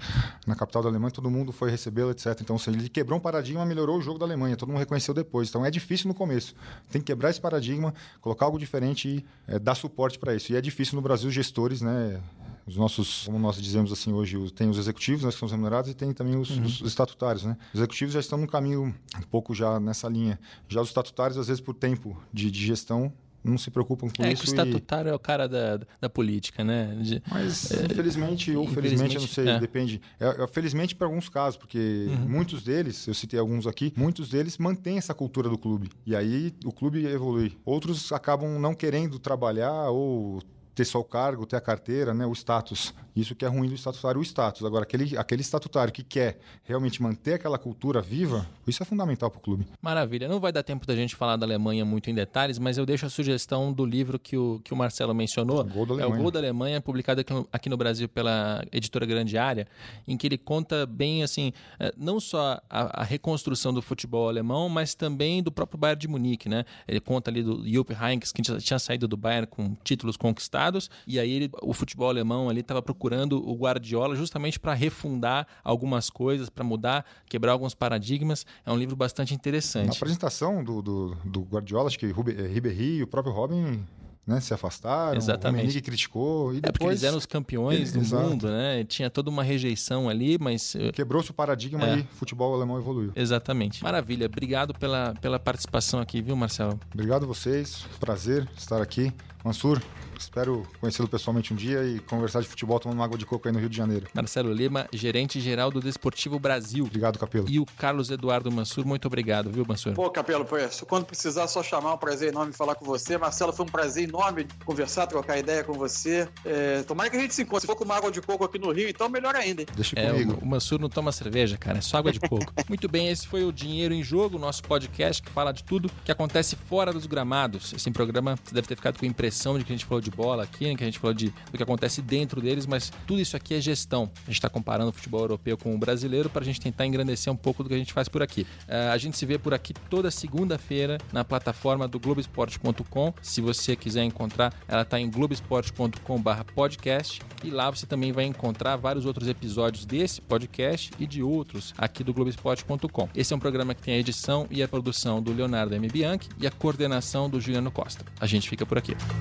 na 0.47 0.55
capital 0.55 0.83
da 0.83 0.89
Alemanha, 0.89 1.11
todo 1.11 1.31
mundo 1.31 1.53
foi 1.53 1.70
recebê-lo, 1.70 2.11
etc. 2.11 2.39
Então, 2.41 2.57
assim, 2.57 2.70
ele 2.70 2.89
quebrou 2.89 3.18
um 3.18 3.23
paradigma, 3.23 3.66
melhorou 3.66 3.99
o 3.99 4.01
jogo 4.01 4.18
da 4.18 4.25
Alemanha, 4.25 4.57
todo 4.57 4.70
mundo 4.70 4.79
reconheceu 4.79 5.12
depois. 5.12 5.51
Então, 5.51 5.64
é 5.64 5.70
difícil 5.70 6.09
no 6.09 6.14
começo. 6.14 6.55
Tem 6.91 7.03
que 7.03 7.07
quebrar 7.07 7.29
esse 7.29 7.41
paradigma, 7.41 7.93
colocar 8.23 8.47
algo 8.47 8.59
diferente 8.59 9.09
e 9.09 9.25
é, 9.47 9.59
dar 9.59 9.75
suporte 9.75 10.18
para 10.18 10.35
isso. 10.35 10.51
E 10.53 10.57
é 10.57 10.61
difícil 10.62 10.97
no 10.97 11.03
Brasil, 11.03 11.31
gestores, 11.31 11.83
né? 11.83 12.18
Os 12.67 12.77
nossos, 12.77 13.25
como 13.25 13.39
nós 13.39 13.61
dizemos 13.61 13.93
assim 13.93 14.13
hoje, 14.13 14.51
tem 14.53 14.69
os 14.69 14.79
executivos, 14.79 15.23
nós 15.23 15.35
né, 15.35 15.41
que 15.41 15.41
são 15.41 15.49
remunerados, 15.49 15.91
e 15.91 15.95
tem 15.95 16.13
também 16.13 16.37
os, 16.37 16.51
uhum. 16.51 16.65
os, 16.65 16.81
estatutários, 16.81 17.45
né? 17.45 17.57
Os 17.73 17.81
executivos 17.81 18.15
já 18.15 18.21
estão 18.21 18.39
no 18.39 18.47
caminho 18.47 18.95
um 19.17 19.23
pouco 19.31 19.55
já 19.55 19.81
nessa 19.81 20.09
linha. 20.09 20.39
Já 20.69 20.81
os 20.81 20.89
estatutários, 20.89 21.39
às 21.39 21.49
vezes, 21.49 21.61
por 21.61 21.75
tempo 21.75 22.21
de, 22.33 22.51
de 22.51 22.67
gestão, 22.67 23.13
não 23.45 23.59
se 23.59 23.71
preocupam 23.71 24.09
com 24.09 24.25
é 24.25 24.33
isso. 24.33 24.43
É 24.43 24.45
que 24.45 24.51
o 24.51 24.55
estatutário 24.55 25.09
e... 25.09 25.13
é 25.13 25.15
o 25.15 25.19
cara 25.19 25.49
da, 25.49 25.81
da 26.01 26.09
política, 26.09 26.63
né? 26.63 26.97
De... 27.01 27.23
Mas, 27.29 27.71
é, 27.73 27.87
infelizmente 27.87 28.55
ou 28.55 28.67
felizmente, 28.69 29.17
eu 29.17 29.21
não 29.21 29.29
sei, 29.29 29.49
é. 29.49 29.59
depende. 29.59 30.01
É, 30.21 30.45
é 30.45 30.47
felizmente 30.47 30.95
para 30.95 31.07
alguns 31.07 31.29
casos, 31.29 31.57
porque 31.57 32.07
uhum. 32.09 32.29
muitos 32.29 32.63
deles, 32.63 33.07
eu 33.07 33.15
citei 33.15 33.39
alguns 33.39 33.67
aqui, 33.67 33.93
muitos 33.97 34.29
deles 34.29 34.59
mantêm 34.59 34.99
essa 34.99 35.15
cultura 35.15 35.49
do 35.49 35.59
clube. 35.59 35.91
E 36.07 36.15
aí 36.15 36.55
o 36.65 36.73
clube 36.73 37.05
evolui. 37.05 37.57
Outros 37.65 38.13
acabam 38.13 38.59
não 38.61 38.75
querendo 38.75 39.19
trabalhar 39.19 39.91
ou 39.91 40.41
ter 40.75 40.85
só 40.85 41.01
o 41.01 41.05
cargo, 41.05 41.45
ter 41.47 41.57
a 41.57 41.61
carteira, 41.61 42.14
né, 42.14 42.27
o 42.27 42.33
status. 42.33 42.95
Isso 43.14 43.35
que 43.35 43.45
é 43.45 43.49
ruim 43.49 43.68
do 43.68 43.75
estatutário, 43.75 44.18
o 44.18 44.25
status. 44.25 44.64
Agora, 44.64 44.85
aquele, 44.85 45.18
aquele 45.18 45.43
estatutário 45.43 45.93
que 45.93 46.03
quer 46.03 46.39
realmente 46.64 47.03
manter 47.03 47.35
aquela 47.35 47.59
cultura 47.59 48.01
viva, 48.01 48.47
isso 48.66 48.83
é 48.83 48.87
fundamental 48.87 49.31
para 49.31 49.39
o 49.39 49.43
clube. 49.43 49.66
Maravilha. 49.83 50.27
Não 50.27 50.41
vai 50.41 50.51
dar 50.51 50.62
tempo 50.62 50.87
da 50.87 50.97
gente 50.97 51.14
falar 51.14 51.37
da 51.37 51.45
Alemanha 51.45 51.85
muito 51.85 52.09
em 52.09 52.14
detalhes, 52.14 52.59
mas 52.59 52.79
eu 52.79 52.87
deixo 52.87 53.05
a 53.05 53.11
sugestão 53.11 53.70
do 53.70 53.85
livro 53.85 54.18
que 54.18 54.35
o, 54.37 54.61
que 54.64 54.73
o 54.73 54.77
Marcelo 54.77 55.14
mencionou. 55.14 55.61
O 55.61 55.64
Gol 55.64 55.85
da 55.85 55.93
Alemanha. 55.95 56.14
É 56.14 56.18
o 56.18 56.23
Gol 56.23 56.31
da 56.31 56.39
Alemanha, 56.39 56.81
publicado 56.81 57.20
aqui 57.20 57.35
no, 57.35 57.49
aqui 57.53 57.68
no 57.68 57.77
Brasil 57.77 58.09
pela 58.09 58.64
editora 58.73 59.05
Grande 59.05 59.37
Área, 59.37 59.66
em 60.09 60.16
que 60.16 60.27
ele 60.27 60.39
conta 60.39 60.87
bem, 60.87 61.23
assim, 61.23 61.53
eh, 61.79 61.93
não 61.99 62.18
só 62.18 62.62
a, 62.70 63.03
a 63.03 63.05
reconstrução 63.05 63.75
do 63.75 63.83
futebol 63.83 64.27
alemão, 64.27 64.70
mas 64.70 64.95
também 64.95 65.43
do 65.43 65.53
próprio 65.53 65.79
Bayern 65.79 66.01
de 66.01 66.09
Munique, 66.09 66.49
né? 66.49 66.64
Ele 66.89 67.01
conta 67.01 67.31
ali 67.31 67.43
do 67.43 67.62
Jupp 67.68 67.93
Heynckes, 67.93 68.33
que 68.33 68.41
tinha 68.41 68.79
saído 68.79 69.07
do 69.07 69.18
Bayern 69.18 69.47
com 69.47 69.75
títulos 69.85 70.16
conquistados 70.16 70.62
e 71.07 71.19
aí 71.19 71.31
ele, 71.31 71.51
o 71.63 71.73
futebol 71.73 72.09
alemão 72.09 72.49
ali 72.49 72.61
estava 72.61 72.83
procurando 72.83 73.37
o 73.49 73.55
Guardiola 73.55 74.15
justamente 74.15 74.61
para 74.61 74.75
refundar 74.75 75.47
algumas 75.65 76.09
coisas, 76.11 76.49
para 76.49 76.63
mudar, 76.65 77.05
quebrar 77.27 77.53
alguns 77.53 77.75
paradigmas. 77.75 78.45
É 78.65 78.71
um 78.71 78.77
livro 78.77 78.95
bastante 78.97 79.35
interessante. 79.35 79.87
Na 79.89 79.93
apresentação 79.95 80.63
do, 80.63 80.83
do, 80.83 81.17
do 81.25 81.41
Guardiola, 81.43 81.89
acho 81.89 81.99
que 81.99 82.13
Ribéry 82.13 82.99
e 82.99 83.03
o 83.03 83.07
próprio 83.07 83.33
Robin 83.35 83.85
né, 84.27 84.39
se 84.41 84.55
afastaram. 84.55 85.17
Exatamente. 85.17 85.63
O 85.63 85.67
Menig 85.67 85.81
criticou 85.81 86.53
e 86.55 86.59
É 86.59 86.61
depois 86.61 86.73
porque 86.79 86.87
eles 86.91 87.03
eram 87.03 87.19
os 87.19 87.27
campeões 87.27 87.93
do 87.93 88.01
mundo, 88.01 88.49
né? 88.49 88.85
Tinha 88.85 89.11
toda 89.11 89.29
uma 89.29 89.43
rejeição 89.43 90.09
ali, 90.09 90.39
mas 90.41 90.77
eh, 90.77 90.93
quebrou-se 90.93 91.31
o 91.31 91.35
paradigma 91.35 91.85
É. 91.85 91.97
e 91.97 92.01
o 92.03 92.05
futebol 92.13 92.55
alemão 92.55 92.79
evoluiu. 92.79 93.11
exatamente. 93.17 93.83
Maravilha. 93.83 94.27
Obrigado 94.27 94.75
pela, 94.75 95.13
pela 95.21 95.41
participação 95.41 95.99
aqui, 95.99 96.23
viu, 96.23 96.37
Marcelo? 96.37 96.79
Obrigado 96.95 97.25
a 97.25 97.27
vocês, 97.27 97.85
prazer 97.99 98.49
estar 98.57 98.81
aqui. 98.81 99.13
Mansur, 99.45 99.80
espero 100.18 100.64
conhecê-lo 100.80 101.09
pessoalmente 101.09 101.53
um 101.53 101.57
dia 101.57 101.82
e 101.84 101.99
conversar 101.99 102.40
de 102.40 102.47
futebol 102.49 102.78
tomando 102.78 102.99
uma 102.99 103.05
água 103.05 103.18
de 103.18 103.26
coco 103.26 103.49
aí 103.49 103.53
no 103.53 103.59
Rio 103.59 103.68
de 103.68 103.76
Janeiro. 103.76 104.07
Marcelo 104.14 104.53
Lima, 104.53 104.86
gerente 104.93 105.40
geral 105.40 105.70
do 105.70 105.80
Desportivo 105.80 106.38
Brasil. 106.38 106.84
Obrigado, 106.84 107.18
Capelo. 107.18 107.47
E 107.51 107.59
o 107.59 107.66
Carlos 107.66 108.09
Eduardo 108.11 108.51
Mansur, 108.53 108.86
muito 108.86 109.07
obrigado, 109.07 109.51
viu, 109.51 109.64
Mansur? 109.66 109.95
Pô, 109.95 110.09
Capelo, 110.11 110.45
foi 110.47 110.64
isso. 110.64 110.86
quando 110.86 111.07
precisar, 111.07 111.49
só 111.49 111.62
chamar. 111.62 111.90
É 111.90 111.95
um 111.95 111.99
prazer 111.99 112.28
enorme 112.28 112.53
falar 112.53 112.76
com 112.76 112.84
você. 112.84 113.18
Marcelo, 113.18 113.53
foi 113.53 113.66
um 113.66 113.68
prazer 113.68 114.09
enorme 114.09 114.47
conversar, 114.64 115.07
trocar 115.09 115.38
ideia 115.38 115.64
com 115.64 115.72
você. 115.72 116.28
É, 116.45 116.82
tomara 116.84 117.11
que 117.11 117.16
a 117.16 117.20
gente 117.20 117.34
se 117.34 117.43
encontre. 117.43 117.62
Se 117.62 117.66
for 117.66 117.74
com 117.76 117.84
uma 117.84 117.97
água 117.97 118.11
de 118.12 118.20
coco 118.22 118.45
aqui 118.45 118.59
no 118.61 118.70
Rio, 118.70 118.88
então 118.88 119.09
melhor 119.09 119.34
ainda. 119.34 119.62
hein? 119.62 119.68
Deixa 119.74 119.99
É, 119.99 120.11
comigo. 120.11 120.34
o, 120.40 120.45
o 120.45 120.47
Mansur 120.47 120.78
não 120.80 120.88
toma 120.88 121.11
cerveja, 121.11 121.57
cara, 121.57 121.78
é 121.78 121.80
só 121.80 121.97
água 121.99 122.12
de 122.12 122.20
coco. 122.20 122.53
Muito 122.68 122.88
bem, 122.88 123.09
esse 123.09 123.26
foi 123.26 123.43
o 123.45 123.53
Dinheiro 123.53 123.93
em 123.93 124.03
Jogo, 124.05 124.38
nosso 124.38 124.62
podcast 124.62 125.20
que 125.20 125.30
fala 125.30 125.51
de 125.53 125.64
tudo 125.64 125.90
que 126.05 126.12
acontece 126.12 126.55
fora 126.55 126.93
dos 126.93 127.07
gramados. 127.07 127.72
Esse 127.72 127.90
programa, 127.90 128.36
você 128.45 128.55
deve 128.55 128.68
ter 128.68 128.76
ficado 128.76 128.99
com 128.99 129.05
a 129.05 129.09
impressão 129.33 129.59
de 129.59 129.64
que 129.64 129.72
a 129.72 129.76
gente 129.76 129.87
falou 129.87 130.03
de 130.03 130.11
bola 130.11 130.45
aqui, 130.45 130.66
né, 130.66 130.76
que 130.76 130.85
a 130.85 130.87
gente 130.87 130.99
falou 130.99 131.14
de, 131.14 131.33
do 131.51 131.57
que 131.57 131.62
acontece 131.62 132.03
dentro 132.03 132.43
deles, 132.43 132.66
mas 132.66 132.93
tudo 133.07 133.18
isso 133.20 133.35
aqui 133.35 133.55
é 133.55 133.61
gestão. 133.61 134.11
A 134.14 134.18
gente 134.26 134.35
está 134.35 134.51
comparando 134.51 134.91
o 134.91 134.93
futebol 134.93 135.22
europeu 135.22 135.57
com 135.57 135.74
o 135.74 135.78
brasileiro 135.78 136.28
para 136.28 136.43
a 136.43 136.45
gente 136.45 136.61
tentar 136.61 136.85
engrandecer 136.87 137.33
um 137.33 137.37
pouco 137.37 137.62
do 137.62 137.70
que 137.70 137.74
a 137.74 137.78
gente 137.78 137.95
faz 137.95 138.09
por 138.09 138.22
aqui. 138.22 138.47
Eh, 138.68 138.91
a 138.93 138.99
gente 138.99 139.16
se 139.16 139.24
vê 139.24 139.39
por 139.39 139.55
aqui 139.55 139.72
toda 139.89 140.11
segunda-feira 140.11 140.99
na 141.12 141.24
plataforma 141.24 141.89
do 141.89 141.99
Globoesporte.com. 141.99 143.14
Se 143.22 143.41
você 143.41 143.74
quiser 143.74 144.05
encontrar, 144.05 144.53
ela 144.68 144.83
está 144.83 145.01
em 145.01 145.11
globoesporte.com/podcast 145.11 147.22
e 147.43 147.51
lá 147.51 147.70
você 147.70 147.87
também 147.87 148.12
vai 148.12 148.24
encontrar 148.24 148.76
vários 148.76 149.07
outros 149.07 149.28
episódios 149.28 149.87
desse 149.87 150.20
podcast 150.20 150.91
e 150.99 151.07
de 151.07 151.22
outros 151.22 151.72
aqui 151.78 152.05
do 152.05 152.12
Globoesporte.com. 152.12 153.09
Esse 153.14 153.33
é 153.33 153.37
um 153.37 153.41
programa 153.41 153.74
que 153.74 153.80
tem 153.83 153.95
a 153.95 153.99
edição 153.99 154.47
e 154.51 154.62
a 154.62 154.68
produção 154.68 155.22
do 155.22 155.33
Leonardo 155.33 155.74
M. 155.74 155.89
Bianchi 155.89 156.28
e 156.39 156.47
a 156.47 156.51
coordenação 156.51 157.30
do 157.30 157.41
Juliano 157.41 157.70
Costa. 157.70 158.05
A 158.20 158.26
gente 158.26 158.47
fica 158.49 158.66
por 158.66 158.78
aqui. 158.78 158.97